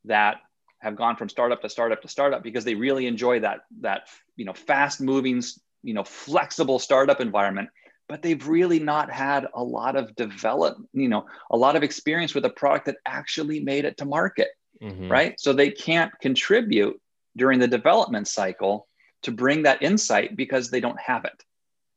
that 0.05 0.37
have 0.79 0.95
gone 0.95 1.15
from 1.15 1.29
startup 1.29 1.61
to 1.61 1.69
startup 1.69 2.01
to 2.01 2.07
startup 2.07 2.43
because 2.43 2.63
they 2.63 2.75
really 2.75 3.07
enjoy 3.07 3.39
that, 3.39 3.61
that, 3.81 4.07
you 4.35 4.45
know, 4.45 4.53
fast 4.53 5.01
moving, 5.01 5.41
you 5.83 5.93
know, 5.93 6.03
flexible 6.03 6.79
startup 6.79 7.21
environment, 7.21 7.69
but 8.11 8.21
they've 8.21 8.45
really 8.45 8.77
not 8.77 9.09
had 9.09 9.47
a 9.53 9.63
lot 9.63 9.95
of 9.95 10.13
develop, 10.17 10.77
you 10.91 11.07
know, 11.07 11.25
a 11.49 11.55
lot 11.55 11.77
of 11.77 11.81
experience 11.81 12.35
with 12.35 12.43
a 12.43 12.49
product 12.49 12.85
that 12.87 12.97
actually 13.05 13.61
made 13.61 13.85
it 13.85 13.95
to 13.97 14.05
market 14.05 14.49
Mhm. 14.81 15.09
right? 15.09 15.39
So 15.39 15.53
they 15.53 15.71
can't 15.71 16.11
contribute 16.19 16.99
during 17.37 17.59
the 17.59 17.67
development 17.67 18.27
cycle 18.27 18.87
to 19.21 19.31
bring 19.31 19.63
that 19.63 19.81
insight 19.81 20.35
because 20.35 20.69
they 20.69 20.79
don't 20.81 20.99
have 20.99 21.23
it, 21.23 21.43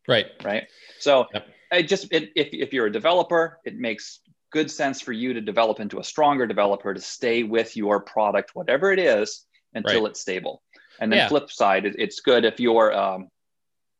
Right. 0.06 0.26
right? 0.44 0.64
So 1.00 1.26
Yep. 1.32 1.46
I 1.72 1.82
just 1.82 2.12
it, 2.12 2.30
if 2.36 2.48
if 2.52 2.72
you're 2.72 2.86
a 2.86 2.92
developer, 2.92 3.58
it 3.64 3.76
makes 3.76 4.20
good 4.52 4.70
sense 4.70 5.00
for 5.00 5.12
you 5.12 5.32
to 5.34 5.40
develop 5.40 5.80
into 5.80 5.98
a 5.98 6.04
stronger 6.04 6.46
developer 6.46 6.94
to 6.94 7.00
stay 7.00 7.42
with 7.42 7.76
your 7.76 8.00
product, 8.00 8.54
whatever 8.54 8.92
it 8.92 9.00
is, 9.00 9.46
until 9.74 10.02
Right. 10.02 10.10
it's 10.10 10.20
stable. 10.20 10.62
And 11.00 11.10
then 11.10 11.18
Yeah. 11.18 11.28
flip 11.28 11.50
side, 11.50 11.86
it's 11.86 12.20
good 12.20 12.44
if 12.44 12.60
you're 12.60 12.92
um, 12.94 13.30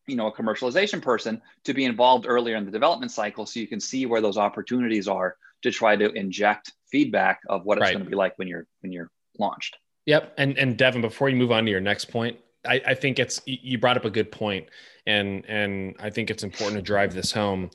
you 0.07 0.17
know 0.17 0.27
a 0.27 0.33
commercialization 0.33 1.01
person 1.01 1.41
to 1.65 1.75
be 1.75 1.85
involved 1.85 2.27
earlier 2.29 2.57
in 2.57 2.65
the 2.65 2.71
development 2.71 3.11
cycle 3.11 3.47
so 3.47 3.61
you 3.61 3.67
can 3.67 3.81
see 3.81 4.07
where 4.07 4.21
those 4.21 4.37
opportunities 4.37 5.09
are 5.09 5.37
to 5.63 5.71
try 5.71 5.97
to 5.97 6.11
inject 6.13 6.73
feedback 6.91 7.41
of 7.49 7.65
what 7.65 7.79
it's 7.79 7.83
Right. 7.83 7.93
going 7.95 8.05
to 8.05 8.11
be 8.11 8.17
like 8.17 8.39
when 8.39 8.49
you're 8.49 8.67
when 8.81 8.93
you're 8.93 9.11
launched. 9.39 9.77
Yep. 10.07 10.35
And 10.37 10.59
and 10.59 10.77
Devin, 10.77 11.01
before 11.01 11.29
you 11.29 11.37
move 11.37 11.51
on 11.53 11.65
to 11.65 11.71
your 11.71 11.81
next 11.81 12.07
point, 12.07 12.39
I, 12.67 12.81
I 12.87 12.95
think 12.95 13.19
it's 13.19 13.41
you 13.47 13.79
brought 13.79 13.97
up 13.97 14.05
a 14.05 14.11
good 14.11 14.31
point, 14.31 14.69
and 15.07 15.45
and 15.47 15.97
I 15.99 16.11
think 16.11 16.31
it's 16.31 16.43
important 16.43 16.77
to 16.77 16.83
drive 16.83 17.15
this 17.15 17.33
home. 17.33 17.71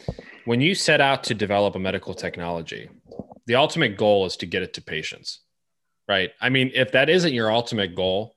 When 0.45 0.62
you 0.62 0.75
set 0.75 1.01
out 1.01 1.24
to 1.25 1.33
develop 1.33 1.75
a 1.75 1.79
medical 1.79 2.13
technology, 2.13 2.89
the 3.48 3.55
ultimate 3.55 3.98
goal 3.98 4.25
is 4.25 4.38
to 4.38 4.45
get 4.45 4.62
it 4.62 4.74
to 4.75 4.81
patients, 4.81 5.41
right? 6.07 6.31
I 6.39 6.50
mean, 6.50 6.71
if 6.74 6.91
that 6.91 7.09
isn't 7.09 7.33
your 7.33 7.51
ultimate 7.51 7.95
goal, 7.95 8.36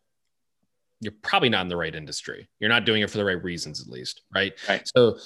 you're 1.03 1.13
probably 1.21 1.49
not 1.49 1.63
in 1.63 1.69
the 1.69 1.77
right 1.77 1.95
industry. 1.95 2.49
You're 2.61 2.71
not 2.71 2.87
doing 2.87 3.03
it 3.03 3.11
for 3.11 3.19
the 3.19 3.25
right 3.25 3.43
reasons, 3.43 3.81
at 3.81 3.89
least, 3.89 4.23
right? 4.33 4.53
Right. 4.69 4.89
So 4.97 5.19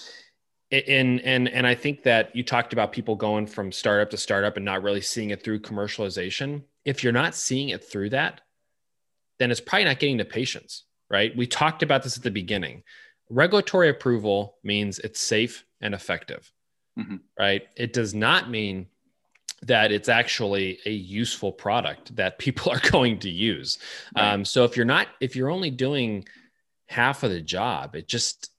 and 0.72 1.20
and 1.20 1.48
and 1.48 1.66
I 1.66 1.74
think 1.74 2.02
that 2.04 2.34
you 2.34 2.42
talked 2.42 2.72
about 2.72 2.92
people 2.92 3.14
going 3.14 3.46
from 3.46 3.70
startup 3.70 4.10
to 4.10 4.16
startup 4.16 4.56
and 4.56 4.64
not 4.64 4.82
really 4.82 5.02
seeing 5.02 5.30
it 5.30 5.44
through 5.44 5.60
commercialization. 5.60 6.62
If 6.84 7.04
you're 7.04 7.12
not 7.12 7.34
seeing 7.34 7.68
it 7.68 7.84
through 7.84 8.10
that, 8.10 8.40
then 9.38 9.50
it's 9.50 9.60
probably 9.60 9.84
not 9.84 9.98
getting 9.98 10.18
to 10.18 10.24
patients, 10.24 10.84
right? 11.10 11.36
We 11.36 11.46
talked 11.46 11.82
about 11.82 12.02
this 12.02 12.16
at 12.16 12.22
the 12.22 12.30
beginning. 12.30 12.82
Regulatory 13.28 13.90
approval 13.90 14.56
means 14.64 14.98
it's 14.98 15.20
safe 15.20 15.64
and 15.80 15.94
effective, 15.94 16.50
mm-hmm. 16.98 17.16
right? 17.38 17.64
It 17.76 17.92
does 17.92 18.14
not 18.14 18.50
mean 18.50 18.86
that 19.66 19.92
it's 19.92 20.08
actually 20.08 20.78
a 20.86 20.90
useful 20.90 21.52
product 21.52 22.16
that 22.16 22.38
people 22.38 22.72
are 22.72 22.90
going 22.90 23.18
to 23.20 23.30
use. 23.30 23.78
Right. 24.16 24.32
Um, 24.32 24.44
so 24.44 24.64
if 24.64 24.76
you're 24.76 24.86
not, 24.86 25.08
if 25.20 25.36
you're 25.36 25.50
only 25.50 25.70
doing 25.70 26.26
half 26.86 27.22
of 27.22 27.30
the 27.30 27.40
job, 27.40 27.94
it 27.96 28.08
just 28.08 28.50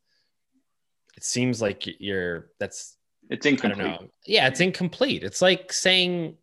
it 1.15 1.23
seems 1.23 1.61
like 1.61 1.87
you're 1.99 2.49
that's 2.59 2.95
it's 3.29 3.45
incomplete. 3.45 3.85
I 3.85 3.89
don't 3.89 4.01
know. 4.01 4.09
Yeah, 4.25 4.47
it's 4.47 4.59
incomplete. 4.59 5.23
It's 5.23 5.41
like 5.41 5.73
saying 5.73 6.37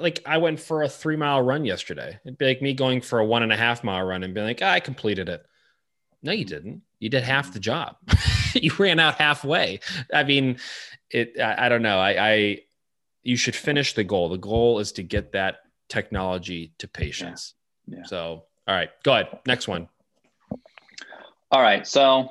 like 0.00 0.20
I 0.26 0.38
went 0.38 0.60
for 0.60 0.82
a 0.82 0.88
three 0.88 1.16
mile 1.16 1.42
run 1.42 1.64
yesterday. 1.64 2.18
It'd 2.24 2.38
be 2.38 2.46
like 2.46 2.62
me 2.62 2.74
going 2.74 3.00
for 3.00 3.18
a 3.18 3.24
one 3.24 3.42
and 3.42 3.52
a 3.52 3.56
half 3.56 3.84
mile 3.84 4.04
run 4.04 4.22
and 4.22 4.34
being 4.34 4.46
like, 4.46 4.62
oh, 4.62 4.66
I 4.66 4.80
completed 4.80 5.28
it. 5.28 5.44
No, 6.22 6.32
you 6.32 6.44
didn't. 6.44 6.82
You 6.98 7.08
did 7.08 7.22
half 7.22 7.52
the 7.52 7.60
job. 7.60 7.96
you 8.54 8.72
ran 8.78 8.98
out 8.98 9.16
halfway. 9.16 9.80
I 10.12 10.24
mean, 10.24 10.58
it. 11.10 11.38
I, 11.40 11.66
I 11.66 11.68
don't 11.68 11.82
know. 11.82 11.98
I, 11.98 12.30
I. 12.30 12.58
You 13.26 13.36
should 13.36 13.56
finish 13.56 13.94
the 13.94 14.04
goal. 14.04 14.28
The 14.28 14.38
goal 14.38 14.78
is 14.78 14.92
to 14.92 15.02
get 15.02 15.32
that 15.32 15.56
technology 15.88 16.72
to 16.78 16.88
patients. 16.88 17.54
Yeah. 17.86 17.98
Yeah. 17.98 18.04
So, 18.04 18.44
all 18.66 18.74
right, 18.74 18.90
go 19.02 19.12
ahead. 19.12 19.38
Next 19.46 19.68
one. 19.68 19.88
All 21.50 21.62
right. 21.62 21.86
So 21.86 22.30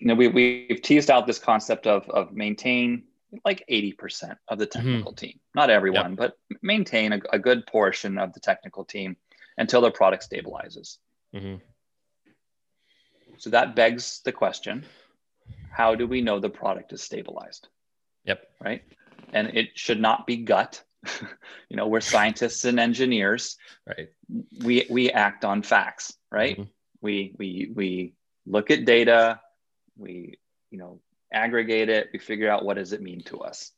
you 0.00 0.06
know, 0.06 0.14
we, 0.14 0.28
we've 0.28 0.80
teased 0.82 1.10
out 1.10 1.26
this 1.26 1.38
concept 1.38 1.86
of, 1.86 2.08
of 2.08 2.32
maintain 2.32 3.04
like 3.44 3.62
80% 3.70 4.36
of 4.48 4.58
the 4.58 4.66
mm-hmm. 4.66 4.78
technical 4.78 5.12
mm-hmm. 5.12 5.26
team, 5.26 5.40
not 5.54 5.70
everyone, 5.70 6.12
yep. 6.12 6.18
but 6.18 6.38
maintain 6.62 7.12
a, 7.12 7.20
a, 7.32 7.38
good 7.38 7.64
portion 7.66 8.18
of 8.18 8.32
the 8.32 8.40
technical 8.40 8.84
team 8.84 9.16
until 9.56 9.82
their 9.82 9.92
product 9.92 10.28
stabilizes. 10.28 10.96
Mm-hmm. 11.34 11.56
So 13.36 13.50
that 13.50 13.76
begs 13.76 14.20
the 14.24 14.32
question, 14.32 14.84
how 15.70 15.94
do 15.94 16.06
we 16.06 16.22
know 16.22 16.40
the 16.40 16.50
product 16.50 16.92
is 16.92 17.02
stabilized? 17.02 17.68
Yep. 18.30 18.50
Right. 18.60 18.82
And 19.32 19.48
it 19.54 19.70
should 19.74 20.00
not 20.00 20.26
be 20.26 20.38
gut. 20.38 20.82
you 21.68 21.76
know, 21.76 21.86
we're 21.86 22.00
scientists 22.00 22.64
and 22.64 22.80
engineers. 22.80 23.56
Right. 23.86 24.08
We, 24.62 24.86
we 24.90 25.10
act 25.10 25.44
on 25.44 25.62
facts, 25.62 26.12
right? 26.30 26.58
Mm-hmm. 26.58 26.70
We, 27.00 27.34
we, 27.38 27.72
we 27.74 28.14
look 28.46 28.70
at 28.70 28.84
data, 28.84 29.40
we 30.00 30.38
you 30.70 30.78
know 30.78 31.00
aggregate 31.32 31.88
it 31.88 32.08
we 32.12 32.18
figure 32.18 32.50
out 32.50 32.64
what 32.64 32.76
does 32.76 32.92
it 32.92 33.02
mean 33.02 33.20
to 33.22 33.40
us 33.40 33.72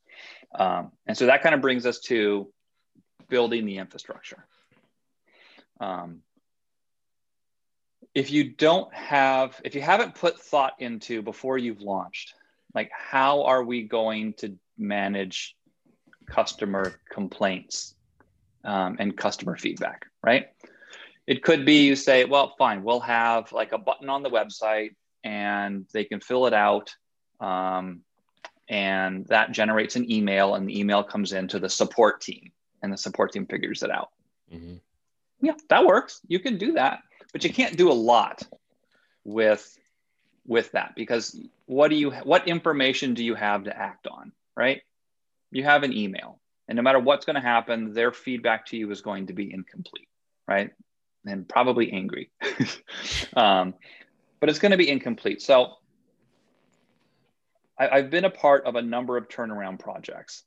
um, 0.54 0.92
and 1.06 1.16
so 1.16 1.26
that 1.26 1.42
kind 1.42 1.54
of 1.54 1.60
brings 1.60 1.84
us 1.84 1.98
to 2.00 2.50
building 3.28 3.66
the 3.66 3.78
infrastructure 3.78 4.46
um, 5.80 6.20
if 8.14 8.30
you 8.30 8.44
don't 8.44 8.92
have 8.94 9.60
if 9.64 9.74
you 9.74 9.80
haven't 9.80 10.14
put 10.14 10.38
thought 10.38 10.74
into 10.78 11.22
before 11.22 11.58
you've 11.58 11.80
launched 11.80 12.34
like 12.74 12.90
how 12.92 13.44
are 13.44 13.62
we 13.62 13.82
going 13.82 14.32
to 14.34 14.56
manage 14.78 15.56
customer 16.26 17.00
complaints 17.10 17.94
um, 18.64 18.96
and 18.98 19.16
customer 19.16 19.56
feedback 19.56 20.06
right 20.22 20.48
it 21.26 21.42
could 21.42 21.64
be 21.64 21.84
you 21.84 21.96
say 21.96 22.24
well 22.24 22.54
fine 22.58 22.82
we'll 22.82 23.00
have 23.00 23.52
like 23.52 23.72
a 23.72 23.78
button 23.78 24.08
on 24.08 24.22
the 24.22 24.30
website 24.30 24.90
and 25.24 25.86
they 25.92 26.04
can 26.04 26.20
fill 26.20 26.46
it 26.46 26.54
out. 26.54 26.94
Um, 27.40 28.00
and 28.68 29.26
that 29.26 29.52
generates 29.52 29.96
an 29.96 30.10
email, 30.10 30.54
and 30.54 30.68
the 30.68 30.78
email 30.78 31.02
comes 31.02 31.32
into 31.32 31.58
the 31.58 31.68
support 31.68 32.20
team, 32.20 32.52
and 32.82 32.92
the 32.92 32.96
support 32.96 33.32
team 33.32 33.46
figures 33.46 33.82
it 33.82 33.90
out. 33.90 34.10
Mm-hmm. 34.52 34.76
Yeah, 35.42 35.54
that 35.68 35.84
works. 35.84 36.20
You 36.26 36.38
can 36.38 36.58
do 36.58 36.72
that, 36.72 37.00
but 37.32 37.44
you 37.44 37.52
can't 37.52 37.76
do 37.76 37.90
a 37.90 37.94
lot 37.94 38.42
with 39.24 39.76
with 40.46 40.72
that 40.72 40.94
because 40.96 41.38
what 41.66 41.88
do 41.88 41.96
you 41.96 42.10
what 42.10 42.48
information 42.48 43.14
do 43.14 43.24
you 43.24 43.34
have 43.34 43.64
to 43.64 43.76
act 43.76 44.06
on, 44.06 44.32
right? 44.56 44.82
You 45.50 45.64
have 45.64 45.82
an 45.82 45.92
email, 45.92 46.40
and 46.68 46.76
no 46.76 46.82
matter 46.82 46.98
what's 46.98 47.24
going 47.24 47.34
to 47.34 47.42
happen, 47.42 47.92
their 47.92 48.12
feedback 48.12 48.66
to 48.66 48.76
you 48.76 48.90
is 48.90 49.02
going 49.02 49.26
to 49.26 49.32
be 49.32 49.52
incomplete, 49.52 50.08
right? 50.48 50.70
And 51.26 51.48
probably 51.48 51.92
angry. 51.92 52.30
um, 53.36 53.74
but 54.40 54.48
it's 54.48 54.58
going 54.58 54.72
to 54.72 54.78
be 54.78 54.88
incomplete. 54.88 55.40
So 55.40 55.74
I, 57.78 57.98
have 57.98 58.10
been 58.10 58.24
a 58.24 58.30
part 58.30 58.64
of 58.64 58.74
a 58.74 58.82
number 58.82 59.16
of 59.16 59.28
turnaround 59.28 59.78
projects 59.78 60.44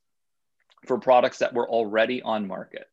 for 0.85 0.97
products 0.99 1.39
that 1.39 1.53
were 1.53 1.69
already 1.69 2.21
on 2.21 2.47
market 2.47 2.89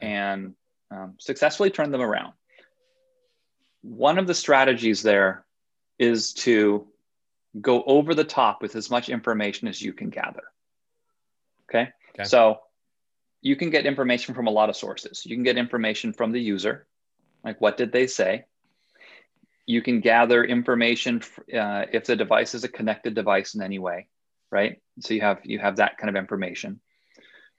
and 0.00 0.54
um, 0.90 1.14
successfully 1.18 1.70
turned 1.70 1.92
them 1.92 2.00
around. 2.00 2.32
One 3.82 4.18
of 4.18 4.26
the 4.26 4.34
strategies 4.34 5.02
there 5.02 5.44
is 5.98 6.32
to 6.32 6.86
go 7.60 7.82
over 7.82 8.14
the 8.14 8.24
top 8.24 8.62
with 8.62 8.76
as 8.76 8.90
much 8.90 9.08
information 9.08 9.68
as 9.68 9.80
you 9.80 9.92
can 9.92 10.10
gather. 10.10 10.44
Okay? 11.68 11.90
okay. 12.14 12.24
So 12.24 12.60
you 13.40 13.56
can 13.56 13.70
get 13.70 13.86
information 13.86 14.34
from 14.34 14.46
a 14.46 14.50
lot 14.50 14.68
of 14.68 14.76
sources. 14.76 15.24
You 15.24 15.36
can 15.36 15.44
get 15.44 15.56
information 15.56 16.12
from 16.12 16.32
the 16.32 16.40
user, 16.40 16.86
like 17.44 17.60
what 17.60 17.76
did 17.76 17.92
they 17.92 18.06
say? 18.06 18.44
you 19.68 19.82
can 19.82 20.00
gather 20.00 20.42
information 20.42 21.20
uh, 21.54 21.84
if 21.92 22.06
the 22.06 22.16
device 22.16 22.54
is 22.54 22.64
a 22.64 22.68
connected 22.68 23.14
device 23.14 23.54
in 23.54 23.62
any 23.62 23.78
way, 23.78 24.08
right? 24.50 24.80
So 25.00 25.12
you 25.12 25.20
have 25.20 25.40
you 25.44 25.58
have 25.58 25.76
that 25.76 25.98
kind 25.98 26.08
of 26.08 26.16
information. 26.16 26.80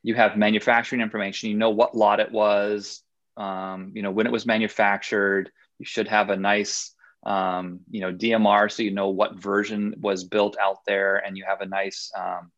You 0.01 0.15
have 0.15 0.35
manufacturing 0.35 1.01
information. 1.01 1.51
You 1.51 1.57
know 1.57 1.69
what 1.69 1.95
lot 1.95 2.19
it 2.19 2.31
was. 2.31 3.03
Um, 3.37 3.91
you 3.93 4.01
know 4.01 4.09
when 4.09 4.25
it 4.25 4.31
was 4.31 4.47
manufactured. 4.47 5.51
You 5.77 5.85
should 5.85 6.07
have 6.07 6.31
a 6.31 6.35
nice 6.35 6.95
um, 7.23 7.81
you 7.89 8.01
know 8.01 8.13
DMR, 8.13 8.71
so 8.71 8.83
you 8.83 8.91
know 8.91 9.09
what 9.09 9.35
version 9.35 9.95
was 9.99 10.23
built 10.23 10.57
out 10.59 10.85
there, 10.85 11.17
and 11.17 11.37
you 11.37 11.45
have 11.47 11.61
a 11.61 11.65
nice 11.65 12.11
um, 12.17 12.51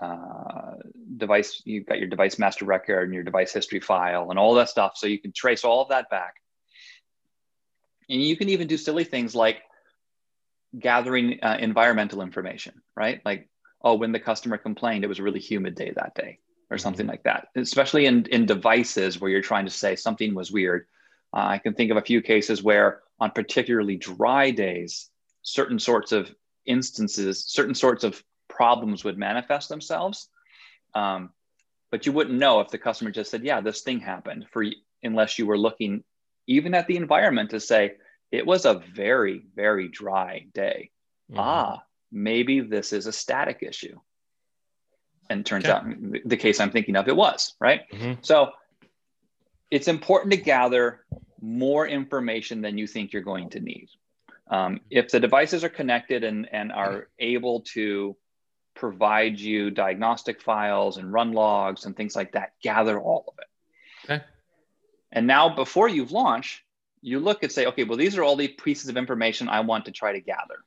uh, 0.00 0.74
device. 1.16 1.62
You've 1.64 1.86
got 1.86 1.98
your 1.98 2.08
device 2.08 2.38
master 2.38 2.64
record 2.64 3.04
and 3.04 3.14
your 3.14 3.24
device 3.24 3.52
history 3.52 3.80
file 3.80 4.30
and 4.30 4.38
all 4.38 4.54
that 4.54 4.68
stuff, 4.68 4.92
so 4.96 5.06
you 5.06 5.18
can 5.18 5.32
trace 5.32 5.64
all 5.64 5.82
of 5.82 5.88
that 5.88 6.10
back 6.10 6.34
and 8.08 8.22
you 8.22 8.36
can 8.36 8.48
even 8.48 8.66
do 8.66 8.76
silly 8.76 9.04
things 9.04 9.34
like 9.34 9.62
gathering 10.78 11.38
uh, 11.42 11.56
environmental 11.60 12.22
information, 12.22 12.80
right? 12.94 13.20
Like, 13.24 13.48
oh, 13.82 13.94
when 13.94 14.12
the 14.12 14.20
customer 14.20 14.58
complained, 14.58 15.04
it 15.04 15.08
was 15.08 15.18
a 15.18 15.22
really 15.22 15.40
humid 15.40 15.74
day 15.74 15.92
that 15.96 16.14
day, 16.14 16.38
or 16.70 16.76
mm-hmm. 16.76 16.82
something 16.82 17.06
like 17.06 17.24
that. 17.24 17.48
Especially 17.56 18.06
in, 18.06 18.26
in 18.26 18.46
devices 18.46 19.20
where 19.20 19.30
you're 19.30 19.42
trying 19.42 19.64
to 19.64 19.70
say 19.70 19.96
something 19.96 20.34
was 20.34 20.52
weird. 20.52 20.86
Uh, 21.36 21.48
I 21.48 21.58
can 21.58 21.74
think 21.74 21.90
of 21.90 21.98
a 21.98 22.02
few 22.02 22.22
cases 22.22 22.62
where, 22.62 23.02
on 23.20 23.30
particularly 23.30 23.96
dry 23.96 24.50
days, 24.50 25.10
certain 25.42 25.78
sorts 25.78 26.12
of 26.12 26.34
instances, 26.64 27.44
certain 27.46 27.74
sorts 27.74 28.04
of 28.04 28.22
problems 28.48 29.04
would 29.04 29.18
manifest 29.18 29.68
themselves. 29.68 30.30
Um, 30.94 31.30
but 31.90 32.06
you 32.06 32.12
wouldn't 32.12 32.38
know 32.38 32.60
if 32.60 32.68
the 32.68 32.78
customer 32.78 33.10
just 33.10 33.30
said, 33.30 33.44
"Yeah, 33.44 33.60
this 33.60 33.82
thing 33.82 34.00
happened," 34.00 34.46
for 34.50 34.64
unless 35.02 35.38
you 35.38 35.46
were 35.46 35.58
looking 35.58 36.04
even 36.46 36.74
at 36.74 36.86
the 36.86 36.96
environment 36.96 37.50
to 37.50 37.60
say 37.60 37.94
it 38.30 38.46
was 38.46 38.64
a 38.64 38.82
very 38.94 39.44
very 39.54 39.88
dry 39.88 40.46
day 40.54 40.90
mm-hmm. 41.30 41.40
ah 41.40 41.82
maybe 42.12 42.60
this 42.60 42.92
is 42.92 43.06
a 43.06 43.12
static 43.12 43.58
issue 43.62 43.98
and 45.28 45.44
turns 45.44 45.64
okay. 45.64 45.72
out 45.72 45.84
the 46.24 46.36
case 46.36 46.60
i'm 46.60 46.70
thinking 46.70 46.96
of 46.96 47.08
it 47.08 47.16
was 47.16 47.54
right 47.60 47.90
mm-hmm. 47.90 48.14
so 48.22 48.52
it's 49.70 49.88
important 49.88 50.32
to 50.32 50.36
gather 50.36 51.04
more 51.46 51.86
information 51.86 52.60
than 52.60 52.78
you 52.78 52.86
think 52.86 53.12
you're 53.12 53.22
going 53.22 53.50
to 53.50 53.60
need 53.60 53.88
um, 54.48 54.80
if 54.90 55.10
the 55.10 55.20
devices 55.20 55.64
are 55.64 55.68
connected 55.68 56.22
and, 56.24 56.48
and 56.52 56.70
are 56.72 57.08
able 57.18 57.60
to 57.60 58.16
provide 58.74 59.38
you 59.38 59.70
diagnostic 59.70 60.40
files 60.40 60.98
and 60.98 61.12
run 61.12 61.32
logs 61.32 61.84
and 61.84 61.96
things 61.96 62.14
like 62.14 62.32
that 62.32 62.52
gather 62.62 62.98
all 62.98 63.24
of 63.28 63.34
it 63.38 64.12
okay 64.12 64.24
and 65.12 65.26
now, 65.26 65.48
before 65.48 65.88
you've 65.88 66.12
launched, 66.12 66.62
you 67.00 67.20
look 67.20 67.42
and 67.42 67.52
say, 67.52 67.66
okay, 67.66 67.84
well, 67.84 67.96
these 67.96 68.18
are 68.18 68.22
all 68.22 68.36
the 68.36 68.48
pieces 68.48 68.90
of 68.90 68.96
information 68.96 69.48
I 69.48 69.60
want 69.60 69.86
to 69.86 69.92
try 69.92 70.12
to 70.12 70.20
gather, 70.20 70.64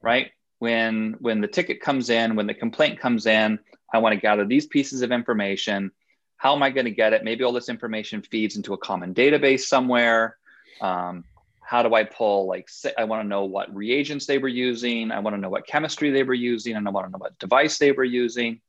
right? 0.00 0.30
When 0.58 1.16
when 1.20 1.40
the 1.40 1.48
ticket 1.48 1.80
comes 1.80 2.10
in, 2.10 2.36
when 2.36 2.46
the 2.46 2.54
complaint 2.54 3.00
comes 3.00 3.26
in, 3.26 3.58
I 3.92 3.98
want 3.98 4.14
to 4.14 4.20
gather 4.20 4.44
these 4.44 4.66
pieces 4.66 5.02
of 5.02 5.12
information. 5.12 5.92
How 6.38 6.54
am 6.54 6.62
I 6.62 6.70
going 6.70 6.86
to 6.86 6.92
get 6.92 7.12
it? 7.12 7.24
Maybe 7.24 7.44
all 7.44 7.52
this 7.52 7.68
information 7.68 8.22
feeds 8.22 8.56
into 8.56 8.72
a 8.72 8.78
common 8.78 9.12
database 9.12 9.62
somewhere. 9.62 10.36
Um, 10.80 11.24
how 11.60 11.82
do 11.82 11.94
I 11.94 12.04
pull? 12.04 12.46
Like, 12.46 12.68
I 12.96 13.04
want 13.04 13.22
to 13.22 13.28
know 13.28 13.44
what 13.44 13.74
reagents 13.74 14.24
they 14.24 14.38
were 14.38 14.48
using. 14.48 15.10
I 15.10 15.18
want 15.18 15.34
to 15.34 15.40
know 15.40 15.50
what 15.50 15.66
chemistry 15.66 16.10
they 16.10 16.22
were 16.22 16.34
using, 16.34 16.76
and 16.76 16.86
I 16.88 16.90
want 16.90 17.06
to 17.06 17.12
know 17.12 17.18
what 17.18 17.38
device 17.38 17.78
they 17.78 17.92
were 17.92 18.04
using. 18.04 18.60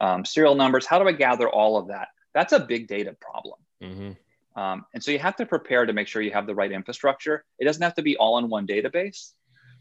Um, 0.00 0.24
serial 0.24 0.54
numbers. 0.54 0.86
How 0.86 0.98
do 1.00 1.08
I 1.08 1.12
gather 1.12 1.48
all 1.48 1.76
of 1.76 1.88
that? 1.88 2.08
That's 2.32 2.52
a 2.52 2.60
big 2.60 2.86
data 2.86 3.16
problem. 3.20 3.58
Mm-hmm. 3.82 4.60
Um, 4.60 4.86
and 4.94 5.02
so 5.02 5.10
you 5.10 5.18
have 5.18 5.36
to 5.36 5.46
prepare 5.46 5.86
to 5.86 5.92
make 5.92 6.06
sure 6.06 6.22
you 6.22 6.30
have 6.30 6.46
the 6.46 6.54
right 6.54 6.70
infrastructure. 6.70 7.44
It 7.58 7.64
doesn't 7.64 7.82
have 7.82 7.94
to 7.94 8.02
be 8.02 8.16
all 8.16 8.38
in 8.38 8.48
one 8.48 8.66
database, 8.66 9.32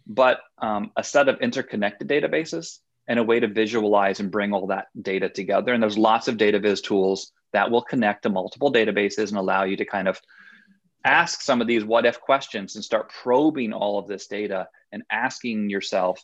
but 0.07 0.41
um, 0.57 0.91
a 0.97 1.03
set 1.03 1.29
of 1.29 1.39
interconnected 1.39 2.07
databases 2.07 2.79
and 3.07 3.19
a 3.19 3.23
way 3.23 3.39
to 3.39 3.47
visualize 3.47 4.19
and 4.19 4.31
bring 4.31 4.53
all 4.53 4.67
that 4.67 4.87
data 5.01 5.29
together. 5.29 5.73
And 5.73 5.81
there's 5.81 5.97
lots 5.97 6.27
of 6.27 6.37
data 6.37 6.59
viz 6.59 6.81
tools 6.81 7.31
that 7.53 7.71
will 7.71 7.81
connect 7.81 8.23
to 8.23 8.29
multiple 8.29 8.71
databases 8.71 9.29
and 9.29 9.37
allow 9.37 9.63
you 9.63 9.77
to 9.77 9.85
kind 9.85 10.07
of 10.07 10.19
ask 11.05 11.41
some 11.41 11.61
of 11.61 11.67
these 11.67 11.85
what 11.85 12.05
if 12.05 12.19
questions 12.19 12.75
and 12.75 12.83
start 12.83 13.09
probing 13.09 13.71
all 13.71 13.97
of 13.97 14.07
this 14.07 14.27
data 14.27 14.67
and 14.91 15.03
asking 15.09 15.69
yourself, 15.69 16.21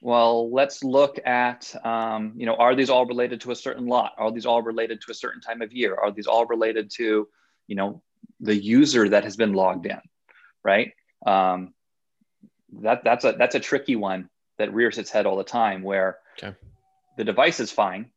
well, 0.00 0.52
let's 0.52 0.84
look 0.84 1.18
at, 1.26 1.74
um, 1.84 2.34
you 2.36 2.46
know, 2.46 2.54
are 2.54 2.76
these 2.76 2.90
all 2.90 3.06
related 3.06 3.40
to 3.40 3.50
a 3.50 3.56
certain 3.56 3.86
lot? 3.86 4.12
Are 4.16 4.30
these 4.30 4.46
all 4.46 4.62
related 4.62 5.00
to 5.02 5.10
a 5.10 5.14
certain 5.14 5.40
time 5.40 5.60
of 5.60 5.72
year? 5.72 5.96
Are 5.96 6.12
these 6.12 6.28
all 6.28 6.46
related 6.46 6.90
to, 6.92 7.26
you 7.66 7.74
know, 7.74 8.00
the 8.38 8.54
user 8.54 9.08
that 9.08 9.24
has 9.24 9.36
been 9.36 9.54
logged 9.54 9.86
in, 9.86 9.98
right? 10.64 10.92
Um, 11.26 11.74
that 12.80 13.02
that's 13.02 13.24
a 13.24 13.32
that's 13.32 13.56
a 13.56 13.60
tricky 13.60 13.96
one 13.96 14.28
that 14.58 14.74
rears 14.74 14.98
its 14.98 15.10
head 15.10 15.26
all 15.26 15.36
the 15.36 15.44
time 15.44 15.82
where 15.82 16.18
okay. 16.38 16.56
the 17.16 17.24
device 17.24 17.60
is 17.60 17.70
fine 17.70 18.10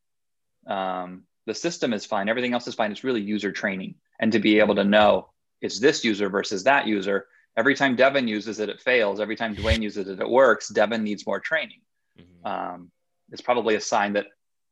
um, 0.68 1.24
the 1.46 1.54
system 1.54 1.94
is 1.94 2.06
fine 2.06 2.30
everything 2.30 2.54
else 2.54 2.68
is 2.68 2.76
fine. 2.76 2.92
It's 2.92 3.04
really 3.04 3.22
user 3.22 3.52
training. 3.52 3.96
And 4.20 4.32
to 4.34 4.40
be 4.40 4.60
able 4.60 4.76
to 4.76 4.84
know 4.84 5.30
it's 5.62 5.80
this 5.80 6.04
user 6.04 6.30
versus 6.30 6.64
that 6.64 6.88
user? 6.88 7.28
Every 7.58 7.76
time 7.76 7.96
devin 7.96 8.28
uses 8.28 8.60
it 8.60 8.70
it 8.70 8.82
fails. 8.82 9.20
Every 9.20 9.36
time 9.36 9.56
dwayne 9.56 9.82
uses 9.90 10.08
it 10.08 10.20
it 10.20 10.30
works. 10.30 10.70
Devin 10.70 11.04
needs 11.04 11.26
more 11.26 11.40
training. 11.40 11.82
Mm-hmm. 12.20 12.46
um, 12.46 12.92
it's 13.32 13.42
probably 13.42 13.76
a 13.76 13.82
sign 13.82 14.14
that 14.14 14.28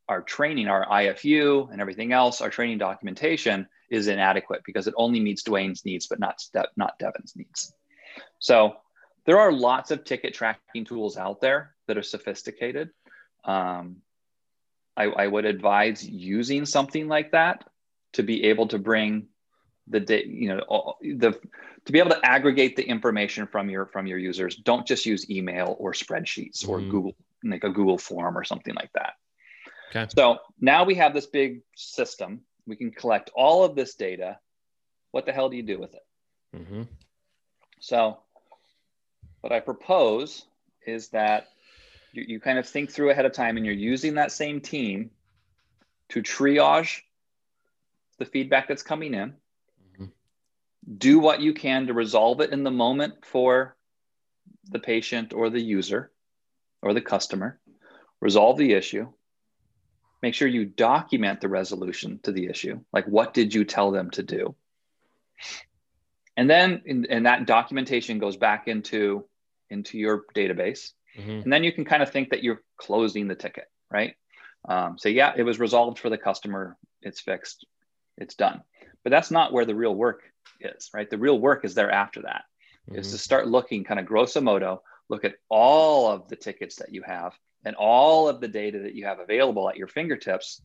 our 0.09 0.21
training 0.21 0.67
our 0.67 0.85
ifu 0.85 1.71
and 1.71 1.79
everything 1.79 2.11
else 2.11 2.41
our 2.41 2.49
training 2.49 2.77
documentation 2.77 3.65
is 3.89 4.07
inadequate 4.07 4.61
because 4.65 4.87
it 4.87 4.93
only 4.97 5.21
meets 5.21 5.43
dwayne's 5.43 5.85
needs 5.85 6.07
but 6.07 6.19
not 6.19 6.41
not 6.75 6.99
devin's 6.99 7.33
needs. 7.35 7.73
So 8.39 8.75
there 9.29 9.37
are 9.39 9.51
lots 9.51 9.91
of 9.91 10.03
ticket 10.03 10.33
tracking 10.33 10.83
tools 10.83 11.15
out 11.15 11.39
there 11.39 11.75
that 11.85 11.99
are 11.99 12.01
sophisticated. 12.01 12.89
Um, 13.43 13.97
I, 14.97 15.03
I, 15.03 15.27
would 15.27 15.45
advise 15.45 16.03
using 16.03 16.65
something 16.65 17.07
like 17.07 17.33
that 17.33 17.63
to 18.13 18.23
be 18.23 18.45
able 18.45 18.69
to 18.69 18.79
bring 18.79 19.27
the 19.85 19.99
data, 19.99 20.27
you 20.27 20.47
know, 20.47 20.95
the 21.01 21.39
to 21.85 21.91
be 21.91 21.99
able 21.99 22.09
to 22.09 22.25
aggregate 22.25 22.75
the 22.75 22.81
information 22.81 23.45
from 23.45 23.69
your 23.69 23.85
from 23.85 24.07
your 24.07 24.17
users. 24.17 24.55
Don't 24.55 24.87
just 24.87 25.05
use 25.05 25.29
email 25.29 25.75
or 25.77 25.93
spreadsheets 25.93 26.67
or 26.67 26.79
mm. 26.79 26.89
Google, 26.89 27.15
like 27.43 27.63
a 27.63 27.69
Google 27.69 27.99
form 27.99 28.35
or 28.35 28.43
something 28.43 28.73
like 28.73 28.91
that. 28.93 29.13
Okay. 29.91 30.11
So 30.15 30.39
now 30.59 30.85
we 30.85 30.95
have 30.95 31.13
this 31.13 31.27
big 31.27 31.61
system. 31.75 32.41
We 32.65 32.77
can 32.77 32.89
collect 32.89 33.29
all 33.35 33.63
of 33.63 33.75
this 33.75 33.93
data. 33.93 34.39
What 35.11 35.27
the 35.27 35.33
hell 35.33 35.49
do 35.49 35.55
you 35.55 35.61
do 35.63 35.77
with 35.77 35.93
it? 35.93 36.05
Mm-hmm. 36.57 36.81
So 37.79 38.21
what 39.41 39.53
I 39.53 39.59
propose 39.59 40.45
is 40.85 41.09
that 41.09 41.47
you, 42.11 42.23
you 42.27 42.39
kind 42.39 42.57
of 42.57 42.67
think 42.67 42.91
through 42.91 43.11
ahead 43.11 43.25
of 43.25 43.33
time 43.33 43.57
and 43.57 43.65
you're 43.65 43.75
using 43.75 44.15
that 44.15 44.31
same 44.31 44.61
team 44.61 45.11
to 46.09 46.21
triage 46.21 47.01
the 48.17 48.25
feedback 48.25 48.67
that's 48.67 48.83
coming 48.83 49.13
in, 49.13 49.33
mm-hmm. 49.93 50.05
do 50.97 51.19
what 51.19 51.41
you 51.41 51.53
can 51.53 51.87
to 51.87 51.93
resolve 51.93 52.41
it 52.41 52.51
in 52.51 52.63
the 52.63 52.71
moment 52.71 53.25
for 53.25 53.75
the 54.71 54.79
patient 54.79 55.33
or 55.33 55.49
the 55.49 55.61
user 55.61 56.11
or 56.81 56.93
the 56.93 57.01
customer, 57.01 57.59
resolve 58.19 58.57
the 58.57 58.73
issue, 58.73 59.07
make 60.21 60.33
sure 60.33 60.47
you 60.47 60.65
document 60.65 61.41
the 61.41 61.47
resolution 61.47 62.19
to 62.23 62.31
the 62.31 62.47
issue. 62.47 62.79
Like, 62.91 63.05
what 63.05 63.33
did 63.33 63.53
you 63.53 63.63
tell 63.63 63.91
them 63.91 64.09
to 64.11 64.23
do? 64.23 64.55
And 66.39 66.49
then, 66.49 66.83
in, 66.85 67.05
and 67.09 67.25
that 67.25 67.45
documentation 67.45 68.17
goes 68.17 68.37
back 68.37 68.69
into 68.69 69.25
into 69.69 69.97
your 69.97 70.23
database. 70.33 70.91
Mm-hmm. 71.17 71.41
And 71.43 71.51
then 71.51 71.65
you 71.65 71.73
can 71.73 71.83
kind 71.83 72.01
of 72.01 72.11
think 72.11 72.29
that 72.29 72.43
you're 72.43 72.61
closing 72.77 73.27
the 73.27 73.35
ticket, 73.35 73.65
right? 73.91 74.15
Um, 74.67 74.97
so, 74.97 75.09
yeah, 75.09 75.33
it 75.35 75.43
was 75.43 75.59
resolved 75.59 75.99
for 75.99 76.09
the 76.09 76.17
customer, 76.17 76.77
it's 77.01 77.19
fixed, 77.19 77.65
it's 78.17 78.35
done. 78.35 78.61
But 79.03 79.09
that's 79.09 79.31
not 79.31 79.51
where 79.51 79.65
the 79.65 79.75
real 79.75 79.93
work 79.93 80.21
is, 80.61 80.89
right? 80.93 81.09
The 81.09 81.17
real 81.17 81.37
work 81.37 81.65
is 81.65 81.75
there 81.75 81.91
after 81.91 82.21
that. 82.21 82.43
Mm-hmm. 82.89 82.99
Is 82.99 83.11
to 83.11 83.17
start 83.17 83.49
looking 83.49 83.83
kind 83.83 83.99
of 83.99 84.05
grosso 84.05 84.39
modo, 84.39 84.81
look 85.09 85.25
at 85.25 85.35
all 85.49 86.09
of 86.09 86.29
the 86.29 86.37
tickets 86.37 86.77
that 86.77 86.93
you 86.93 87.03
have 87.05 87.33
and 87.65 87.75
all 87.75 88.29
of 88.29 88.39
the 88.39 88.47
data 88.47 88.79
that 88.79 88.95
you 88.95 89.07
have 89.07 89.19
available 89.19 89.67
at 89.67 89.75
your 89.75 89.89
fingertips 89.89 90.61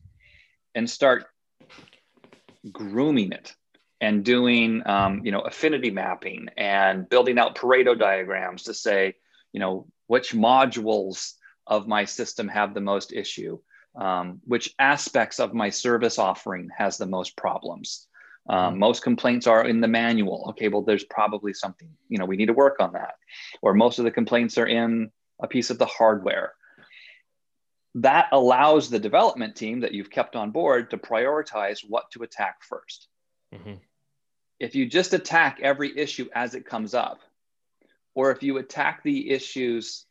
and 0.73 0.89
start 0.89 1.25
grooming 2.71 3.33
it 3.33 3.53
and 4.01 4.23
doing 4.23 4.83
um, 4.85 5.21
you 5.23 5.31
know 5.31 5.41
affinity 5.41 5.91
mapping 5.91 6.47
and 6.57 7.07
building 7.09 7.37
out 7.37 7.55
pareto 7.55 7.97
diagrams 7.97 8.63
to 8.63 8.73
say 8.73 9.15
you 9.53 9.59
know 9.59 9.87
which 10.07 10.33
modules 10.33 11.33
of 11.67 11.87
my 11.87 12.05
system 12.05 12.47
have 12.47 12.73
the 12.73 12.81
most 12.81 13.13
issue 13.13 13.57
um, 13.95 14.41
which 14.45 14.73
aspects 14.77 15.39
of 15.39 15.53
my 15.53 15.69
service 15.69 16.19
offering 16.19 16.69
has 16.77 16.97
the 16.97 17.05
most 17.05 17.37
problems. 17.37 18.07
Um, 18.47 18.73
mm-hmm. 18.73 18.79
most 18.79 19.01
complaints 19.01 19.47
are 19.47 19.65
in 19.65 19.81
the 19.81 19.87
manual. 19.87 20.47
Okay 20.49 20.67
well 20.67 20.83
there's 20.83 21.03
probably 21.05 21.53
something 21.53 21.89
you 22.09 22.17
know 22.17 22.25
we 22.25 22.37
need 22.37 22.47
to 22.47 22.53
work 22.53 22.77
on 22.79 22.93
that. 22.93 23.15
Or 23.61 23.73
most 23.73 23.99
of 23.99 24.05
the 24.05 24.11
complaints 24.11 24.57
are 24.57 24.67
in 24.67 25.11
a 25.41 25.47
piece 25.47 25.69
of 25.69 25.79
the 25.79 25.85
hardware. 25.85 26.53
That 27.95 28.27
allows 28.33 28.89
the 28.89 28.99
development 28.99 29.55
team 29.55 29.79
that 29.79 29.93
you've 29.93 30.11
kept 30.11 30.35
on 30.35 30.51
board 30.51 30.91
to 30.91 30.97
prioritize 30.97 31.79
what 31.87 32.11
to 32.11 32.23
attack 32.23 32.57
1st 32.71 33.07
mm-hmm 33.53 33.75
if 34.59 34.75
you 34.75 34.85
just 34.85 35.13
attack 35.13 35.59
every 35.61 35.97
issue 35.97 36.29
as 36.33 36.55
it 36.55 36.65
comes 36.65 36.93
up, 36.93 37.19
or 38.13 38.31
if 38.31 38.41
you 38.43 38.57
attack 38.57 39.03
the 39.03 39.29
issues 39.29 40.05